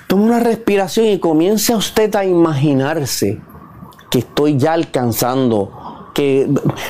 Tome 0.09 0.25
una 0.25 0.41
respiración 0.41 1.07
y 1.07 1.21
comience 1.21 1.73
a 1.73 1.77
usted 1.77 2.13
a 2.17 2.25
imaginarse 2.25 3.41
que 4.11 4.19
estoy 4.19 4.57
ya 4.57 4.73
alcanzando. 4.73 5.71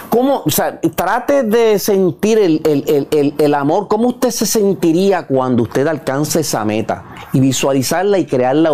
¿Cómo, 0.09 0.42
o 0.44 0.50
sea, 0.50 0.80
trate 0.80 1.42
de 1.42 1.78
sentir 1.78 2.38
el, 2.38 2.60
el- 2.64 3.09
el- 3.10 3.34
el- 3.38 3.55
amor. 3.55 3.88
¿Cómo 3.88 4.09
usted 4.09 4.30
se 4.30 4.46
sentiría 4.46 5.26
cuando 5.26 5.64
usted 5.64 5.86
alcance 5.86 6.40
esa 6.40 6.64
meta? 6.64 7.05
Y 7.32 7.40
visualizarla 7.40 8.18
y 8.18 8.24
crearla 8.26 8.70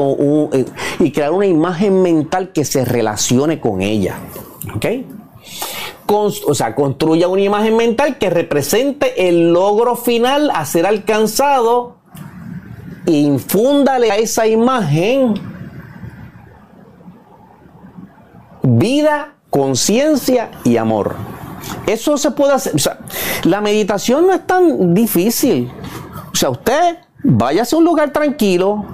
eh, 0.52 0.64
y 1.01 1.10
crear 1.10 1.32
una 1.32 1.47
imagen 1.47 2.02
mental 2.02 2.52
que 2.52 2.64
se 2.64 2.85
relacione 2.85 3.60
con 3.60 3.81
ella. 3.82 4.16
¿Ok? 4.74 4.86
o 6.06 6.55
sea, 6.55 6.74
construya 6.74 7.28
una 7.28 7.43
imagen 7.43 7.76
mental 7.76 8.18
que 8.18 8.31
represente 8.31 9.28
el 9.28 9.52
logro 9.52 9.97
final 9.97 10.51
a 10.55 10.64
ser 10.64 10.86
alcanzado. 10.86 11.97
E 13.06 13.12
infúndale 13.12 14.10
a 14.10 14.16
esa 14.16 14.47
imagen 14.47 15.35
vida, 18.62 19.34
conciencia 19.55 20.51
y 20.64 20.78
amor. 20.78 21.14
Eso 21.86 22.18
se 22.18 22.32
puede 22.32 22.55
hacer. 22.55 22.74
La 23.44 23.60
meditación 23.60 24.26
no 24.26 24.32
es 24.32 24.44
tan 24.44 24.94
difícil. 24.94 25.70
O 26.32 26.35
sea, 26.35 26.51
usted 26.51 26.97
váyase 27.22 27.76
a 27.76 27.78
un 27.78 27.85
lugar 27.85 28.12
tranquilo, 28.12 28.85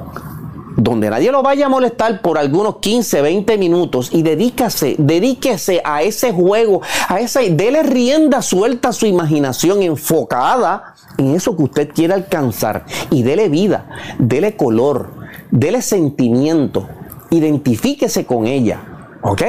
donde 0.76 1.08
nadie 1.08 1.32
lo 1.32 1.42
vaya 1.42 1.64
a 1.64 1.68
molestar 1.70 2.20
por 2.20 2.36
algunos 2.36 2.76
15, 2.76 3.22
20 3.22 3.56
minutos 3.56 4.10
y 4.12 4.22
dedícase, 4.22 4.96
dedíquese 4.98 5.80
a 5.82 6.02
ese 6.02 6.30
juego, 6.30 6.82
a 7.08 7.20
esa, 7.20 7.40
dele 7.40 7.82
rienda 7.82 8.42
suelta 8.42 8.90
a 8.90 8.92
su 8.92 9.06
imaginación 9.06 9.80
enfocada 9.80 10.94
en 11.16 11.34
eso 11.34 11.56
que 11.56 11.62
usted 11.62 11.88
quiere 11.88 12.12
alcanzar 12.12 12.84
y 13.10 13.22
dele 13.22 13.48
vida, 13.48 13.88
dele 14.18 14.58
color, 14.58 15.08
dele 15.50 15.80
sentimiento, 15.80 16.86
identifíquese 17.30 18.26
con 18.26 18.46
ella, 18.46 18.82
¿ok? 19.22 19.42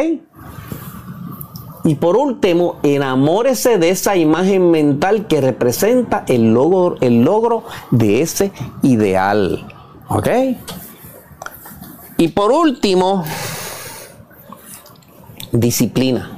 Y 1.84 1.96
por 1.96 2.16
último, 2.16 2.78
enamórese 2.84 3.78
de 3.78 3.90
esa 3.90 4.16
imagen 4.16 4.70
mental 4.70 5.28
que 5.28 5.42
representa 5.42 6.24
el 6.28 6.54
logro, 6.54 6.98
el 7.02 7.24
logro 7.24 7.64
de 7.90 8.22
ese 8.22 8.52
ideal. 8.84 9.68
¿Ok? 10.08 10.28
Y 12.18 12.28
por 12.30 12.52
último, 12.52 13.24
disciplina. 15.52 16.38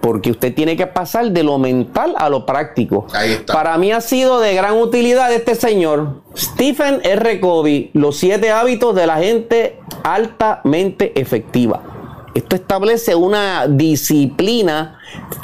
Porque 0.00 0.30
usted 0.30 0.54
tiene 0.54 0.76
que 0.76 0.86
pasar 0.86 1.30
de 1.30 1.42
lo 1.42 1.58
mental 1.58 2.14
a 2.16 2.28
lo 2.28 2.46
práctico. 2.46 3.06
Para 3.52 3.76
mí 3.78 3.92
ha 3.92 4.00
sido 4.00 4.40
de 4.40 4.54
gran 4.54 4.78
utilidad 4.78 5.32
este 5.32 5.54
señor, 5.54 6.22
Stephen 6.36 7.00
R. 7.04 7.38
Covey, 7.38 7.90
Los 7.92 8.16
siete 8.16 8.50
hábitos 8.50 8.94
de 8.94 9.06
la 9.06 9.18
gente 9.18 9.78
altamente 10.02 11.20
efectiva. 11.20 11.91
Esto 12.34 12.56
establece 12.56 13.14
una 13.14 13.66
disciplina 13.66 14.98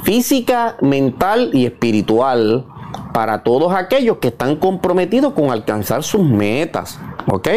física, 0.04 0.76
mental 0.80 1.50
y 1.52 1.66
espiritual 1.66 2.64
para 3.12 3.42
todos 3.42 3.72
aquellos 3.74 4.18
que 4.18 4.28
están 4.28 4.56
comprometidos 4.56 5.32
con 5.34 5.50
alcanzar 5.50 6.02
sus 6.02 6.22
metas. 6.22 6.98
¿Ok? 7.26 7.48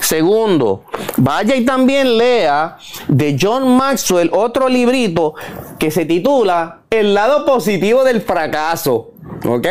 Segundo, 0.00 0.84
vaya 1.16 1.56
y 1.56 1.64
también 1.64 2.18
lea 2.18 2.76
de 3.08 3.38
John 3.40 3.76
Maxwell 3.76 4.30
otro 4.34 4.68
librito 4.68 5.34
que 5.78 5.90
se 5.90 6.04
titula 6.04 6.80
El 6.90 7.14
lado 7.14 7.46
positivo 7.46 8.04
del 8.04 8.20
fracaso. 8.20 9.12
¿Ok? 9.46 9.66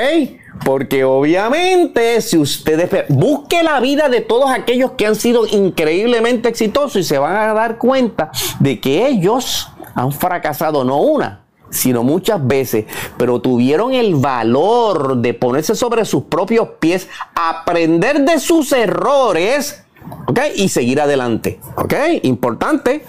Porque 0.63 1.03
obviamente 1.03 2.21
si 2.21 2.38
ustedes 2.38 3.05
busque 3.09 3.63
la 3.63 3.79
vida 3.79 4.09
de 4.09 4.21
todos 4.21 4.51
aquellos 4.51 4.91
que 4.91 5.05
han 5.05 5.15
sido 5.15 5.45
increíblemente 5.45 6.49
exitosos 6.49 6.97
y 6.97 7.03
se 7.03 7.17
van 7.17 7.35
a 7.35 7.53
dar 7.53 7.77
cuenta 7.77 8.31
de 8.59 8.79
que 8.79 9.07
ellos 9.07 9.69
han 9.95 10.11
fracasado 10.11 10.84
no 10.84 10.97
una, 11.01 11.45
sino 11.69 12.03
muchas 12.03 12.45
veces, 12.45 12.85
pero 13.17 13.41
tuvieron 13.41 13.93
el 13.93 14.15
valor 14.15 15.17
de 15.17 15.34
ponerse 15.34 15.75
sobre 15.75 16.05
sus 16.05 16.23
propios 16.23 16.69
pies, 16.79 17.07
aprender 17.35 18.21
de 18.21 18.39
sus 18.39 18.71
errores, 18.71 19.84
¿ok? 20.27 20.39
Y 20.55 20.69
seguir 20.69 21.01
adelante, 21.01 21.59
¿ok? 21.75 21.93
Importante, 22.23 23.05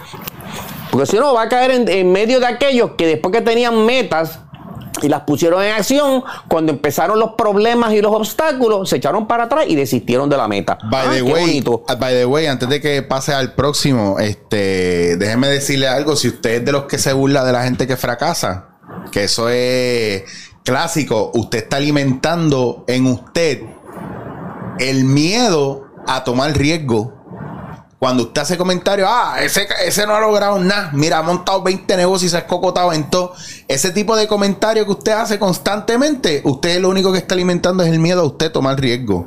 porque 0.90 1.06
si 1.06 1.16
no 1.16 1.34
va 1.34 1.42
a 1.42 1.48
caer 1.48 1.72
en, 1.72 1.88
en 1.88 2.10
medio 2.10 2.40
de 2.40 2.46
aquellos 2.46 2.92
que 2.92 3.06
después 3.06 3.32
que 3.32 3.42
tenían 3.42 3.84
metas, 3.84 4.40
y 5.02 5.08
las 5.08 5.22
pusieron 5.22 5.62
en 5.62 5.72
acción. 5.72 6.24
Cuando 6.48 6.72
empezaron 6.72 7.18
los 7.18 7.32
problemas 7.32 7.92
y 7.92 8.00
los 8.00 8.12
obstáculos, 8.12 8.88
se 8.88 8.96
echaron 8.96 9.26
para 9.26 9.44
atrás 9.44 9.64
y 9.68 9.74
desistieron 9.74 10.28
de 10.28 10.36
la 10.36 10.48
meta. 10.48 10.78
By, 10.90 11.06
ah, 11.06 11.10
the, 11.12 11.22
way, 11.22 11.62
uh, 11.66 11.96
by 11.98 12.14
the 12.14 12.26
way, 12.26 12.46
antes 12.46 12.68
de 12.68 12.80
que 12.80 13.02
pase 13.02 13.32
al 13.32 13.54
próximo, 13.54 14.18
este, 14.18 15.16
déjeme 15.16 15.48
decirle 15.48 15.88
algo. 15.88 16.16
Si 16.16 16.28
usted 16.28 16.56
es 16.56 16.64
de 16.64 16.72
los 16.72 16.84
que 16.84 16.98
se 16.98 17.12
burla 17.12 17.44
de 17.44 17.52
la 17.52 17.64
gente 17.64 17.86
que 17.86 17.96
fracasa, 17.96 18.68
que 19.12 19.24
eso 19.24 19.48
es 19.48 20.24
clásico, 20.64 21.30
usted 21.34 21.58
está 21.58 21.76
alimentando 21.76 22.84
en 22.86 23.06
usted 23.06 23.62
el 24.78 25.04
miedo 25.04 25.86
a 26.06 26.24
tomar 26.24 26.56
riesgo 26.56 27.17
cuando 27.98 28.24
usted 28.24 28.42
hace 28.42 28.56
comentarios, 28.56 29.08
ah, 29.10 29.38
ese, 29.40 29.66
ese 29.84 30.06
no 30.06 30.14
ha 30.14 30.20
logrado 30.20 30.58
nada, 30.58 30.90
mira, 30.92 31.18
ha 31.18 31.22
montado 31.22 31.62
20 31.62 31.96
negocios 31.96 32.28
y 32.28 32.30
se 32.30 32.36
ha 32.36 32.40
escocotado 32.40 32.92
en 32.92 33.10
todo. 33.10 33.32
Ese 33.66 33.90
tipo 33.90 34.16
de 34.16 34.28
comentarios 34.28 34.86
que 34.86 34.92
usted 34.92 35.12
hace 35.12 35.38
constantemente, 35.38 36.40
usted 36.44 36.80
lo 36.80 36.90
único 36.90 37.12
que 37.12 37.18
está 37.18 37.34
alimentando 37.34 37.82
es 37.82 37.90
el 37.90 37.98
miedo 37.98 38.20
a 38.20 38.24
usted 38.24 38.52
tomar 38.52 38.80
riesgo. 38.80 39.26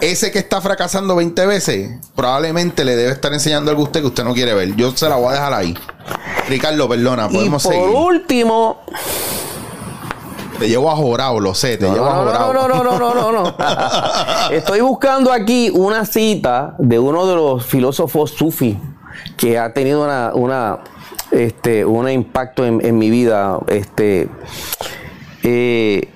Ese 0.00 0.30
que 0.32 0.40
está 0.40 0.60
fracasando 0.60 1.14
20 1.16 1.46
veces, 1.46 1.90
probablemente 2.14 2.84
le 2.84 2.96
debe 2.96 3.12
estar 3.12 3.32
enseñando 3.32 3.70
algo 3.70 3.82
a 3.82 3.86
usted 3.86 4.00
que 4.00 4.06
usted 4.06 4.24
no 4.24 4.34
quiere 4.34 4.52
ver. 4.52 4.74
Yo 4.74 4.96
se 4.96 5.08
la 5.08 5.16
voy 5.16 5.28
a 5.28 5.32
dejar 5.32 5.54
ahí. 5.54 5.76
Ricardo, 6.48 6.88
perdona, 6.88 7.28
podemos 7.28 7.64
y 7.64 7.68
por 7.68 7.90
último, 7.90 8.80
te 10.58 10.68
llevo 10.68 10.90
a 10.90 10.96
jorado, 10.96 11.40
lo 11.40 11.54
sé, 11.54 11.76
te 11.76 11.86
no, 11.86 11.94
llevo 11.94 12.06
no, 12.06 12.10
a 12.10 12.14
jorado. 12.16 12.52
No, 12.52 12.68
no, 12.68 12.84
no, 12.84 12.98
no, 12.98 13.14
no, 13.14 13.32
no, 13.32 13.54
Estoy 14.50 14.80
buscando 14.80 15.32
aquí 15.32 15.70
una 15.70 16.04
cita 16.04 16.74
de 16.78 16.98
uno 16.98 17.26
de 17.26 17.34
los 17.34 17.64
filósofos 17.64 18.30
sufi 18.30 18.78
que 19.36 19.58
ha 19.58 19.72
tenido 19.72 20.04
una, 20.04 20.32
una 20.34 20.80
este, 21.30 21.84
un 21.84 22.08
impacto 22.08 22.64
en, 22.64 22.98
mi 22.98 23.10
vida. 23.10 23.58
Este, 23.68 24.28
eh, 25.42 26.08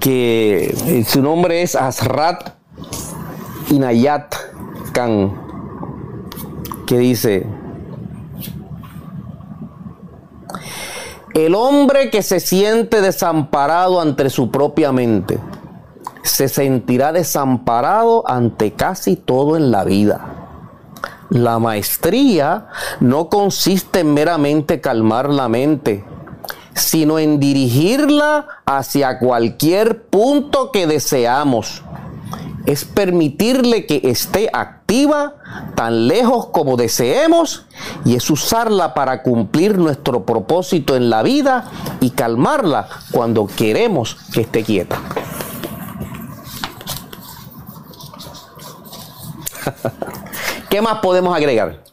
que 0.00 1.04
su 1.08 1.22
nombre 1.22 1.62
es 1.62 1.74
Asrat 1.74 2.54
Inayat 3.70 4.34
Khan, 4.92 5.32
que 6.86 6.98
dice, 6.98 7.46
El 11.36 11.54
hombre 11.54 12.08
que 12.08 12.22
se 12.22 12.40
siente 12.40 13.02
desamparado 13.02 14.00
ante 14.00 14.30
su 14.30 14.50
propia 14.50 14.90
mente, 14.90 15.38
se 16.22 16.48
sentirá 16.48 17.12
desamparado 17.12 18.24
ante 18.26 18.72
casi 18.72 19.16
todo 19.16 19.58
en 19.58 19.70
la 19.70 19.84
vida. 19.84 20.24
La 21.28 21.58
maestría 21.58 22.68
no 23.00 23.28
consiste 23.28 24.00
en 24.00 24.14
meramente 24.14 24.80
calmar 24.80 25.28
la 25.28 25.50
mente, 25.50 26.06
sino 26.72 27.18
en 27.18 27.38
dirigirla 27.38 28.46
hacia 28.64 29.18
cualquier 29.18 30.04
punto 30.06 30.72
que 30.72 30.86
deseamos 30.86 31.82
es 32.66 32.84
permitirle 32.84 33.86
que 33.86 34.00
esté 34.04 34.50
activa 34.52 35.36
tan 35.74 36.08
lejos 36.08 36.46
como 36.46 36.76
deseemos 36.76 37.64
y 38.04 38.16
es 38.16 38.28
usarla 38.28 38.92
para 38.92 39.22
cumplir 39.22 39.78
nuestro 39.78 40.26
propósito 40.26 40.96
en 40.96 41.08
la 41.08 41.22
vida 41.22 41.70
y 42.00 42.10
calmarla 42.10 42.88
cuando 43.12 43.46
queremos 43.46 44.16
que 44.32 44.42
esté 44.42 44.64
quieta. 44.64 45.00
¿Qué 50.68 50.82
más 50.82 50.98
podemos 50.98 51.34
agregar? 51.36 51.84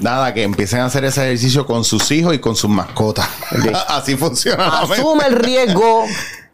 Nada, 0.00 0.34
que 0.34 0.42
empiecen 0.42 0.80
a 0.80 0.86
hacer 0.86 1.04
ese 1.04 1.24
ejercicio 1.24 1.66
con 1.66 1.84
sus 1.84 2.10
hijos 2.10 2.34
y 2.34 2.38
con 2.38 2.56
sus 2.56 2.70
mascotas. 2.70 3.28
Así 3.88 4.16
funciona. 4.16 4.80
Asume 4.80 5.26
el 5.26 5.36
riesgo, 5.36 6.04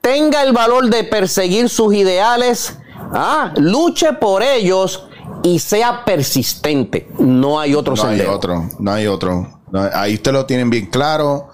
tenga 0.00 0.42
el 0.42 0.52
valor 0.52 0.88
de 0.88 1.04
perseguir 1.04 1.68
sus 1.68 1.94
ideales 1.94 2.76
Ah, 3.12 3.52
luche 3.56 4.12
por 4.14 4.42
ellos 4.42 5.06
y 5.42 5.58
sea 5.58 6.04
persistente. 6.04 7.08
No 7.18 7.58
hay 7.58 7.74
otro 7.74 7.94
no 7.96 8.04
hay 8.04 8.20
otro, 8.20 8.68
no 8.78 8.92
hay 8.92 9.06
otro. 9.06 9.60
ahí 9.94 10.14
usted 10.14 10.32
lo 10.32 10.46
tienen 10.46 10.70
bien 10.70 10.86
claro. 10.86 11.48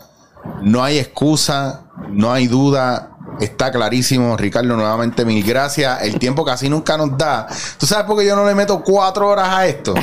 No 0.63 0.83
hay 0.83 0.99
excusa, 0.99 1.87
no 2.11 2.33
hay 2.33 2.47
duda. 2.47 3.11
Está 3.41 3.71
clarísimo, 3.71 4.37
Ricardo. 4.37 4.77
Nuevamente, 4.77 5.25
mil 5.25 5.45
gracias. 5.45 6.03
El 6.03 6.19
tiempo 6.19 6.45
casi 6.45 6.69
nunca 6.69 6.97
nos 6.97 7.17
da. 7.19 7.49
¿Tú 7.79 7.87
sabes 7.87 8.07
por 8.07 8.19
qué 8.19 8.27
yo 8.27 8.37
no 8.37 8.47
le 8.47 8.55
meto 8.55 8.83
cuatro 8.83 9.29
horas 9.29 9.49
a 9.49 9.67
esto? 9.67 9.95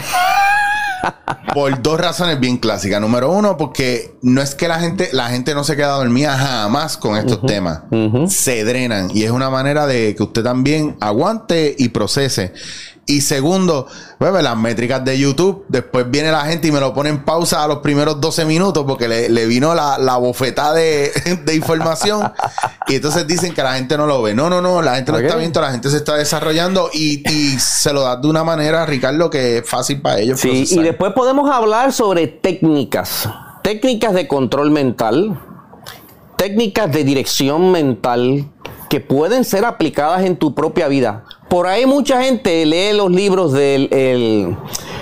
Por 1.53 1.81
dos 1.81 1.99
razones 1.99 2.39
bien 2.39 2.57
clásicas. 2.57 2.99
Número 2.99 3.31
uno, 3.31 3.57
porque 3.57 4.15
no 4.21 4.41
es 4.41 4.55
que 4.55 4.67
la 4.67 4.79
gente, 4.79 5.09
la 5.13 5.29
gente 5.29 5.53
no 5.53 5.63
se 5.63 5.75
queda 5.75 5.89
dormida 5.89 6.37
jamás 6.37 6.97
con 6.97 7.15
estos 7.15 7.45
temas. 7.45 7.81
Se 8.27 8.63
drenan. 8.63 9.09
Y 9.13 9.23
es 9.23 9.31
una 9.31 9.49
manera 9.49 9.85
de 9.85 10.15
que 10.15 10.23
usted 10.23 10.43
también 10.43 10.95
aguante 10.99 11.75
y 11.77 11.89
procese. 11.89 12.53
Y 13.05 13.19
segundo, 13.19 13.87
pues, 14.17 14.31
las 14.41 14.55
métricas 14.55 15.03
de 15.03 15.19
YouTube. 15.19 15.65
Después 15.67 16.09
viene 16.09 16.31
la 16.31 16.45
gente 16.45 16.69
y 16.69 16.71
me 16.71 16.79
lo 16.79 16.93
pone 16.93 17.09
en 17.09 17.25
pausa 17.25 17.61
a 17.61 17.67
los 17.67 17.79
primeros 17.79 18.21
12 18.21 18.45
minutos 18.45 18.85
porque 18.87 19.09
le, 19.09 19.45
vino 19.45 19.75
la, 19.75 19.97
la 19.97 20.15
bofetada 20.17 20.73
de, 20.75 21.11
información. 21.53 22.31
y 22.87 22.95
entonces 22.95 23.27
dicen 23.27 23.53
que 23.53 23.61
la 23.61 23.73
gente 23.75 23.97
no 23.97 24.05
lo 24.05 24.21
ve. 24.21 24.33
No, 24.33 24.49
no, 24.49 24.61
no. 24.61 24.81
La 24.81 24.95
gente 24.95 25.11
lo 25.11 25.19
está 25.19 25.35
viendo, 25.35 25.59
la 25.59 25.71
gente 25.71 25.89
se 25.89 25.97
está 25.97 26.15
desarrollando 26.15 26.89
y, 26.93 27.23
se 27.59 27.91
lo 27.91 28.01
da 28.01 28.15
de 28.15 28.27
una 28.27 28.43
manera, 28.43 28.85
Ricardo, 28.85 29.29
que 29.29 29.57
es 29.57 29.69
fácil 29.69 30.01
para 30.01 30.19
ellos. 30.19 30.39
Sí, 30.39 30.65
y 30.69 30.79
después 30.79 31.11
podemos 31.13 31.49
hablar 31.51 31.91
sobre 31.91 32.27
técnicas. 32.27 33.27
Técnicas 33.63 34.13
de 34.13 34.27
control 34.27 34.71
mental, 34.71 35.39
técnicas 36.37 36.91
de 36.91 37.03
dirección 37.03 37.71
mental 37.71 38.45
que 38.89 38.99
pueden 38.99 39.43
ser 39.43 39.65
aplicadas 39.65 40.23
en 40.23 40.37
tu 40.37 40.53
propia 40.53 40.87
vida. 40.87 41.23
Por 41.53 41.67
ahí 41.67 41.85
mucha 41.85 42.19
gente 42.23 42.65
lee 42.65 42.93
los 42.93 43.11
libros 43.11 43.53
del 43.53 43.87
el, 43.93 44.57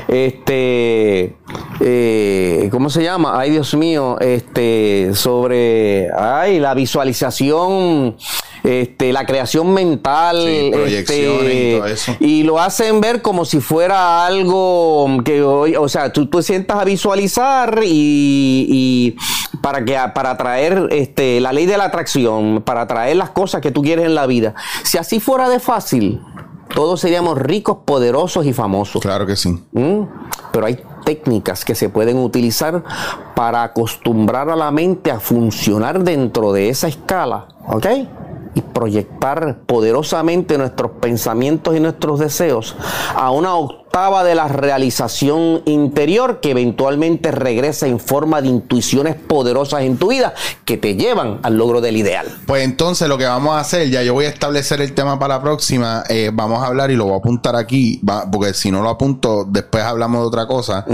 este 0.10 1.38
eh, 1.80 2.68
¿cómo 2.70 2.90
se 2.90 3.04
llama? 3.04 3.40
Ay 3.40 3.52
Dios 3.52 3.74
mío, 3.74 4.20
este 4.20 5.12
sobre 5.14 6.10
ay 6.14 6.60
la 6.60 6.74
visualización 6.74 8.18
este, 8.64 9.12
la 9.12 9.26
creación 9.26 9.74
mental, 9.74 10.48
este, 10.48 11.82
y, 12.20 12.44
lo 12.44 12.60
hacen 12.60 13.02
ver 13.02 13.22
como 13.22 13.46
si 13.46 13.60
fuera 13.60 14.26
algo 14.26 15.08
que 15.24 15.42
hoy, 15.42 15.76
o 15.76 15.88
sea, 15.90 16.12
tú, 16.12 16.28
tú 16.28 16.42
sientas 16.42 16.78
a 16.78 16.84
visualizar 16.84 17.82
y, 17.84 19.16
para 19.62 19.84
que 19.86 19.98
para 20.14 20.32
atraer 20.32 20.88
este, 20.92 21.40
la 21.40 21.54
ley 21.54 21.66
de 21.66 21.78
la 21.78 21.86
atracción, 21.86 22.62
para 22.64 22.82
atraer 22.82 23.16
las 23.16 23.32
cosas 23.32 23.62
que 23.62 23.72
tú 23.72 23.82
quieres 23.82 24.06
en 24.06 24.16
la 24.16 24.26
vida. 24.28 24.54
Si 24.84 24.98
así 24.98 25.20
fuera 25.20 25.50
de 25.50 25.60
fácil, 25.60 26.22
todos 26.74 27.02
seríamos 27.02 27.38
ricos, 27.38 27.80
poderosos 27.86 28.46
y 28.46 28.54
famosos. 28.54 29.02
Claro 29.02 29.26
que 29.26 29.36
sí. 29.36 29.50
¿Mm? 29.72 30.04
Pero 30.52 30.66
hay 30.66 30.80
técnicas 31.04 31.66
que 31.66 31.76
se 31.76 31.90
pueden 31.90 32.18
utilizar 32.18 32.84
para 33.36 33.64
acostumbrar 33.64 34.50
a 34.50 34.56
la 34.56 34.72
mente 34.72 35.12
a 35.12 35.20
funcionar 35.20 36.04
dentro 36.04 36.54
de 36.54 36.70
esa 36.70 36.88
escala. 36.88 37.48
¿Ok? 37.68 37.88
Y 38.54 38.62
proyectar 38.62 39.60
poderosamente 39.66 40.58
nuestros 40.58 40.92
pensamientos 41.00 41.76
y 41.76 41.80
nuestros 41.80 42.20
deseos 42.20 42.76
a 43.16 43.32
una 43.32 43.56
octava 43.92 44.24
de 44.24 44.36
la 44.36 44.48
realización 44.48 45.64
interior 45.66 46.40
que 46.40 46.52
eventualmente 46.52 47.30
regresa 47.30 47.88
en 47.88 48.00
forma 48.00 48.42
de 48.42 48.48
intuiciones 48.48 49.16
poderosas 49.16 49.82
en 49.82 49.98
tu 49.98 50.12
vida 50.12 50.34
que 50.64 50.78
te 50.78 50.96
llevan 50.96 51.40
al 51.44 51.58
logro 51.58 51.82
del 51.82 51.98
ideal. 51.98 52.26
Pues 52.48 52.64
entonces 52.64 53.10
lo 53.10 53.18
que 53.18 53.26
vamos 53.26 53.54
a 53.54 53.60
hacer, 53.60 53.90
ya 53.90 54.02
yo 54.02 54.14
voy 54.14 54.26
a 54.26 54.30
establecer 54.30 54.80
el 54.80 54.94
tema 54.94 55.20
para 55.20 55.36
la 55.36 55.42
próxima, 55.42 56.06
eh, 56.08 56.32
vamos 56.34 56.64
a 56.64 56.68
hablar 56.68 56.90
y 56.90 56.96
lo 56.96 57.04
voy 57.04 57.16
a 57.16 57.18
apuntar 57.18 57.58
aquí, 57.58 58.02
porque 58.32 58.54
si 58.54 58.72
no 58.72 58.82
lo 58.82 58.88
apunto, 58.88 59.44
después 59.44 59.84
hablamos 59.84 60.22
de 60.22 60.28
otra 60.28 60.48
cosa. 60.48 60.86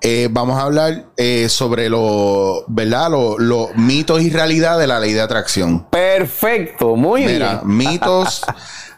Eh, 0.00 0.28
vamos 0.30 0.60
a 0.60 0.62
hablar 0.62 1.06
eh, 1.16 1.48
sobre 1.48 1.88
los, 1.88 2.62
¿verdad? 2.68 3.10
Los 3.38 3.74
mitos 3.74 4.22
y 4.22 4.30
realidad 4.30 4.78
de 4.78 4.86
la 4.86 5.00
ley 5.00 5.12
de 5.12 5.22
atracción. 5.22 5.86
Perfecto, 5.90 6.94
muy 6.94 7.26
Mira, 7.26 7.62
bien. 7.64 7.76
Mitos, 7.76 8.42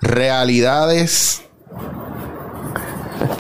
realidades 0.03 1.43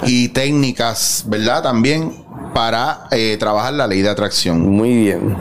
y 0.04 0.28
técnicas, 0.28 1.24
¿verdad? 1.26 1.62
También 1.62 2.24
para 2.54 3.06
eh, 3.10 3.36
trabajar 3.38 3.74
la 3.74 3.86
ley 3.86 4.02
de 4.02 4.08
atracción. 4.08 4.68
Muy 4.68 4.94
bien. 4.94 5.36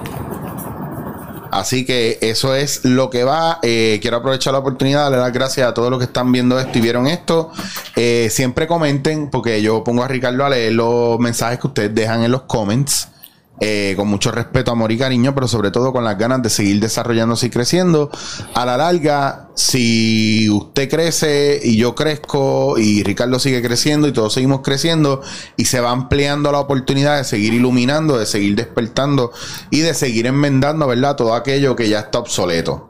Así 1.52 1.86
que 1.86 2.20
eso 2.22 2.56
es 2.56 2.86
lo 2.86 3.10
que 3.10 3.24
va. 3.24 3.60
Eh, 3.64 3.99
quiero 4.02 4.18
aprovechar 4.18 4.53
la 4.53 4.60
oportunidad 4.60 4.99
de 4.99 5.03
darle 5.03 5.18
las 5.18 5.34
gracias 5.34 5.68
a 5.68 5.74
todos 5.74 5.90
los 5.90 5.99
que 5.99 6.06
están 6.06 6.32
viendo 6.32 6.60
esto 6.60 6.78
y 6.78 6.82
vieron 6.82 7.07
esto. 7.07 7.52
Eh, 7.95 8.30
siempre 8.32 8.68
comenten, 8.68 9.30
porque 9.30 9.61
yo 9.61 9.84
pongo 9.84 10.03
a 10.03 10.07
Ricardo 10.07 10.45
a 10.45 10.49
leer 10.49 10.74
los 10.74 11.20
mensajes 11.20 11.60
que 11.60 11.68
ustedes 11.68 11.95
dejan 11.95 12.24
en 12.24 12.32
los 12.32 12.44
comments. 12.44 13.07
Eh, 13.61 13.94
con 13.98 14.07
mucho 14.07 14.31
respeto, 14.31 14.72
amor 14.72 14.91
y 14.91 14.98
cariño, 14.98 15.36
pero 15.36 15.48
sobre 15.48 15.69
todo 15.69 15.91
con 15.91 16.06
las 16.06 16.18
ganas 16.18 16.41
de 16.41 16.49
seguir 16.49 16.80
desarrollándose 16.80 17.48
y 17.48 17.49
creciendo. 17.49 18.10
A 18.53 18.65
la 18.65 18.77
larga, 18.77 19.49
si 19.56 20.49
usted 20.49 20.90
crece 20.90 21.60
y 21.61 21.76
yo 21.76 21.94
crezco 21.94 22.77
y 22.77 23.03
Ricardo 23.03 23.38
sigue 23.38 23.61
creciendo 23.61 24.07
y 24.07 24.14
todos 24.14 24.34
seguimos 24.34 24.61
creciendo 24.61 25.22
y 25.57 25.65
se 25.65 25.81
va 25.81 25.91
ampliando 25.91 26.52
la 26.52 26.60
oportunidad 26.60 27.18
de 27.18 27.26
seguir 27.26 27.53
iluminando, 27.53 28.18
de 28.18 28.26
seguir 28.26 28.56
despertando 28.56 29.31
y 29.69 29.80
de 29.80 29.94
seguir 29.94 30.27
enmendando, 30.27 30.88
¿verdad? 30.88 31.18
Todo 31.18 31.34
aquello 31.34 31.76
que 31.76 31.90
ya 31.90 31.99
está 31.99 32.19
obsoleto 32.19 32.89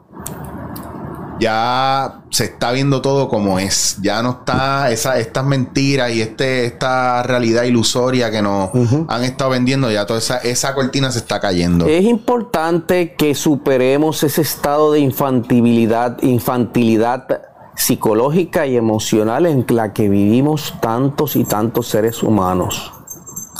ya 1.40 2.20
se 2.30 2.44
está 2.44 2.70
viendo 2.70 3.00
todo 3.00 3.28
como 3.28 3.58
es. 3.58 3.96
Ya 4.02 4.22
no 4.22 4.30
está 4.30 4.90
esa, 4.90 5.18
estas 5.18 5.44
mentiras 5.44 6.12
y 6.12 6.20
este, 6.20 6.66
esta 6.66 7.22
realidad 7.22 7.64
ilusoria 7.64 8.30
que 8.30 8.42
nos 8.42 8.70
han 9.08 9.24
estado 9.24 9.50
vendiendo. 9.50 9.90
Ya 9.90 10.06
toda 10.06 10.18
esa, 10.18 10.36
esa 10.38 10.74
cortina 10.74 11.10
se 11.10 11.18
está 11.18 11.40
cayendo. 11.40 11.86
Es 11.86 12.04
importante 12.04 13.14
que 13.14 13.34
superemos 13.34 14.22
ese 14.22 14.42
estado 14.42 14.92
de 14.92 15.00
infantilidad, 15.00 16.22
infantilidad 16.22 17.26
psicológica 17.74 18.66
y 18.66 18.76
emocional 18.76 19.46
en 19.46 19.64
la 19.70 19.94
que 19.94 20.08
vivimos 20.10 20.74
tantos 20.80 21.36
y 21.36 21.44
tantos 21.44 21.88
seres 21.88 22.22
humanos. 22.22 22.92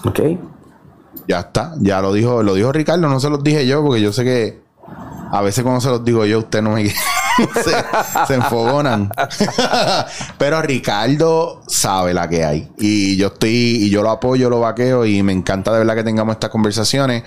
¿Ok? 0.05 0.21
Ya 1.27 1.41
está, 1.41 1.75
ya 1.81 2.03
lo 2.03 2.13
dijo, 2.13 2.43
lo 2.43 2.55
dijo 2.55 2.73
Ricardo, 2.73 3.09
no 3.09 3.21
se 3.21 3.31
los 3.31 3.43
dije 3.43 3.67
yo, 3.67 3.83
porque 3.83 4.03
yo 4.03 4.13
sé 4.13 4.25
que 4.25 4.61
a 5.31 5.41
veces 5.43 5.63
cuando 5.63 5.81
se 5.81 5.89
los 5.89 6.05
digo 6.05 6.27
yo, 6.27 6.41
usted 6.41 6.61
no 6.61 6.73
me 6.73 6.83
se, 8.27 8.35
enfogonan. 8.35 9.11
Pero 10.39 10.63
Ricardo 10.63 11.63
sabe 11.67 12.15
la 12.15 12.29
que 12.29 12.45
hay. 12.45 12.69
Y 12.79 13.17
yo 13.17 13.29
estoy, 13.29 13.51
y 13.51 13.91
yo 13.91 14.03
lo 14.03 14.11
apoyo, 14.11 14.51
lo 14.51 14.61
vaqueo, 14.61 15.05
y 15.05 15.23
me 15.23 15.33
encanta 15.33 15.73
de 15.73 15.79
verdad 15.79 15.95
que 15.95 16.05
tengamos 16.05 16.35
estas 16.35 16.51
conversaciones. 16.51 17.25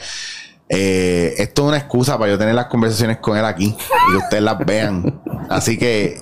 Eh, 0.69 1.35
esto 1.37 1.63
es 1.63 1.67
una 1.67 1.77
excusa 1.77 2.17
para 2.17 2.31
yo 2.31 2.37
tener 2.37 2.55
las 2.55 2.65
conversaciones 2.65 3.17
con 3.17 3.37
él 3.37 3.45
aquí 3.45 3.75
y 3.75 4.11
que 4.11 4.17
ustedes 4.17 4.43
las 4.43 4.57
vean. 4.65 5.21
Así 5.49 5.77
que 5.77 6.19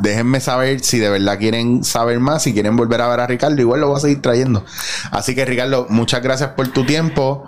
déjenme 0.00 0.40
saber 0.40 0.80
si 0.80 0.98
de 0.98 1.10
verdad 1.10 1.38
quieren 1.38 1.84
saber 1.84 2.20
más, 2.20 2.42
si 2.42 2.52
quieren 2.52 2.76
volver 2.76 3.00
a 3.00 3.08
ver 3.08 3.20
a 3.20 3.26
Ricardo, 3.26 3.60
igual 3.60 3.80
lo 3.80 3.88
voy 3.88 3.96
a 3.96 4.00
seguir 4.00 4.22
trayendo. 4.22 4.64
Así 5.10 5.34
que 5.34 5.44
Ricardo, 5.44 5.86
muchas 5.88 6.22
gracias 6.22 6.50
por 6.50 6.68
tu 6.68 6.84
tiempo. 6.84 7.44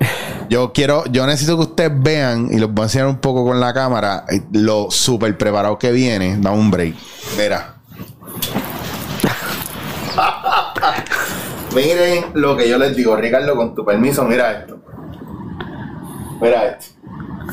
Yo 0.49 0.73
quiero, 0.73 1.05
yo 1.07 1.27
necesito 1.27 1.57
que 1.57 1.63
ustedes 1.63 1.93
vean, 1.95 2.49
y 2.51 2.59
los 2.59 2.73
voy 2.73 2.83
a 2.83 2.87
enseñar 2.87 3.09
un 3.09 3.19
poco 3.19 3.45
con 3.45 3.61
la 3.61 3.73
cámara, 3.73 4.25
eh, 4.29 4.43
lo 4.53 4.91
súper 4.91 5.37
preparado 5.37 5.79
que 5.79 5.93
viene. 5.93 6.37
Da 6.39 6.51
un 6.51 6.71
break. 6.71 6.95
Verá. 7.37 7.75
Miren 11.75 12.27
lo 12.35 12.57
que 12.57 12.69
yo 12.69 12.77
les 12.79 12.95
digo, 12.95 13.17
Ricardo, 13.17 13.57
con 13.57 13.75
tu 13.75 13.85
permiso, 13.85 14.25
mira 14.25 14.53
esto. 14.53 14.79
Mira 16.41 16.67
esto. 16.67 17.02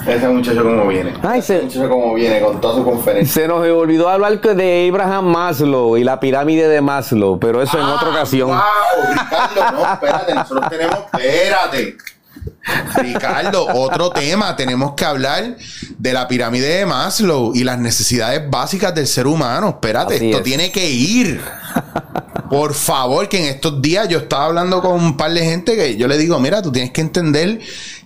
Ese 0.05 0.27
muchacho 0.27 0.63
como 0.63 0.87
viene. 0.87 1.13
Ay, 1.21 1.39
ese 1.39 1.61
muchacho 1.61 1.89
como 1.89 2.13
viene 2.13 2.41
con 2.41 2.59
toda 2.61 2.75
su 2.75 2.83
conferencia. 2.83 3.41
Se 3.41 3.47
nos 3.47 3.59
olvidó 3.59 4.09
hablar 4.09 4.39
de 4.39 4.89
Abraham 4.89 5.25
Maslow 5.25 5.97
y 5.97 6.03
la 6.03 6.19
pirámide 6.19 6.67
de 6.67 6.81
Maslow, 6.81 7.39
pero 7.39 7.61
eso 7.61 7.77
en 7.77 7.85
otra 7.85 8.07
ah, 8.07 8.11
ocasión. 8.11 8.49
Wow, 8.49 9.13
Ricardo, 9.13 9.71
no, 9.77 9.93
espérate, 9.93 10.35
nosotros 10.35 10.69
tenemos, 10.69 10.99
espérate. 11.13 11.97
Ricardo, 12.95 13.67
otro 13.73 14.11
tema, 14.11 14.55
tenemos 14.55 14.93
que 14.93 15.05
hablar 15.05 15.57
de 15.97 16.13
la 16.13 16.27
pirámide 16.27 16.67
de 16.67 16.85
Maslow 16.85 17.53
y 17.55 17.63
las 17.63 17.79
necesidades 17.79 18.49
básicas 18.49 18.93
del 18.93 19.07
ser 19.07 19.27
humano. 19.27 19.69
Espérate, 19.69 20.15
esto 20.15 20.41
tiene 20.43 20.71
que 20.71 20.89
ir. 20.89 21.41
Por 22.49 22.73
favor, 22.73 23.29
que 23.29 23.37
en 23.37 23.45
estos 23.45 23.81
días 23.81 24.07
yo 24.07 24.19
estaba 24.19 24.45
hablando 24.45 24.81
con 24.81 24.93
un 24.93 25.17
par 25.17 25.31
de 25.31 25.45
gente 25.45 25.75
que 25.75 25.97
yo 25.97 26.07
le 26.07 26.17
digo, 26.17 26.39
mira, 26.39 26.61
tú 26.61 26.71
tienes 26.71 26.91
que 26.91 27.01
entender 27.01 27.59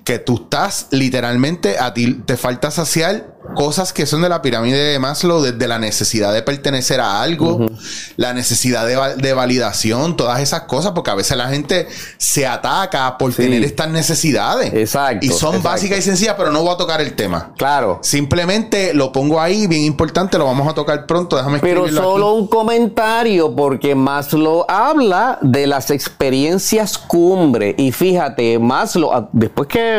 que 0.04 0.20
tú 0.20 0.36
estás 0.44 0.88
literalmente, 0.92 1.80
a 1.80 1.94
ti 1.94 2.22
te 2.26 2.38
falta 2.38 2.72
saciar 2.72 3.34
cosas 3.56 3.94
que 3.94 4.06
son 4.06 4.22
de 4.22 4.30
la 4.30 4.42
pirámide 4.42 4.78
de 4.78 5.00
Maslow, 5.00 5.42
desde 5.42 5.68
la 5.68 5.78
necesidad 5.78 6.34
de 6.34 6.42
pertenecer 6.42 7.00
a 7.00 7.22
algo, 7.22 7.68
la 8.16 8.34
necesidad 8.34 8.86
de, 8.88 9.34
validación, 9.34 10.16
todas 10.16 10.40
esas 10.40 10.62
cosas, 10.62 10.94
porque 10.94 11.12
a 11.12 11.16
veces 11.16 11.38
la 11.38 11.50
gente 11.50 11.88
se 12.18 12.48
ataca 12.48 13.18
por 13.18 13.34
tener 13.34 13.64
estas 13.64 13.90
necesidades. 13.90 14.74
Exacto. 14.74 15.26
Y 15.26 15.30
son 15.30 15.62
básicas 15.62 16.00
y 16.00 16.02
sencillas, 16.02 16.36
pero 16.38 16.52
no 16.52 16.62
voy 16.62 16.74
a 16.74 16.78
tocar 16.78 17.02
el 17.02 17.14
tema. 17.14 17.54
Claro. 17.58 18.00
Simplemente 18.02 18.94
lo 18.94 19.12
pongo 19.12 19.42
ahí, 19.42 19.68
bien 19.68 19.84
importante, 19.84 20.38
lo 20.38 20.46
vamos 20.46 20.68
a 20.68 20.74
tocar 20.74 21.06
pronto. 21.06 21.36
Déjame 21.36 21.60
Pero 21.60 21.88
solo 21.90 22.34
un 22.34 22.48
comentario, 22.48 23.54
porque 23.56 23.94
Maslow 23.94 24.66
habla 24.68 25.38
de 25.42 25.68
las 25.68 25.92
experiencias 25.92 26.98
cumbre. 26.98 27.76
Y 27.78 27.92
fíjate, 27.92 28.58
Maslow, 28.58 29.12
ah, 29.14 29.30
después 29.34 29.68
que 29.68 29.93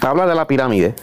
habla 0.00 0.26
de 0.26 0.34
la 0.34 0.46
pirámide, 0.46 0.94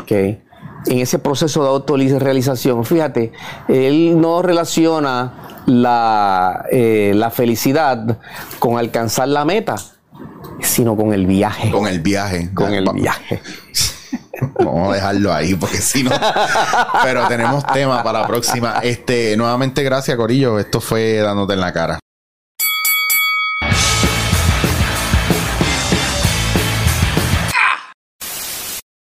okay, 0.00 0.42
en 0.86 0.98
ese 1.00 1.18
proceso 1.18 1.62
de 1.62 1.68
autorrealización, 1.68 2.84
fíjate, 2.84 3.32
él 3.68 4.20
no 4.20 4.42
relaciona 4.42 5.62
la, 5.66 6.64
eh, 6.70 7.12
la 7.14 7.30
felicidad 7.30 8.18
con 8.58 8.78
alcanzar 8.78 9.28
la 9.28 9.44
meta, 9.44 9.76
sino 10.60 10.96
con 10.96 11.12
el 11.12 11.26
viaje. 11.26 11.70
Con 11.70 11.86
el 11.86 12.00
viaje. 12.00 12.50
Con 12.54 12.72
el 12.72 12.88
viaje. 12.92 13.42
Vamos 14.58 14.90
a 14.90 14.94
dejarlo 14.94 15.32
ahí 15.32 15.54
porque 15.54 15.78
si 15.78 16.02
no. 16.02 16.10
Pero 17.02 17.26
tenemos 17.26 17.66
tema 17.66 18.02
para 18.02 18.20
la 18.20 18.26
próxima. 18.26 18.80
Este, 18.82 19.36
nuevamente 19.36 19.82
gracias, 19.82 20.16
Corillo. 20.16 20.58
Esto 20.58 20.80
fue 20.80 21.16
dándote 21.16 21.54
en 21.54 21.60
la 21.60 21.72
cara. 21.72 21.98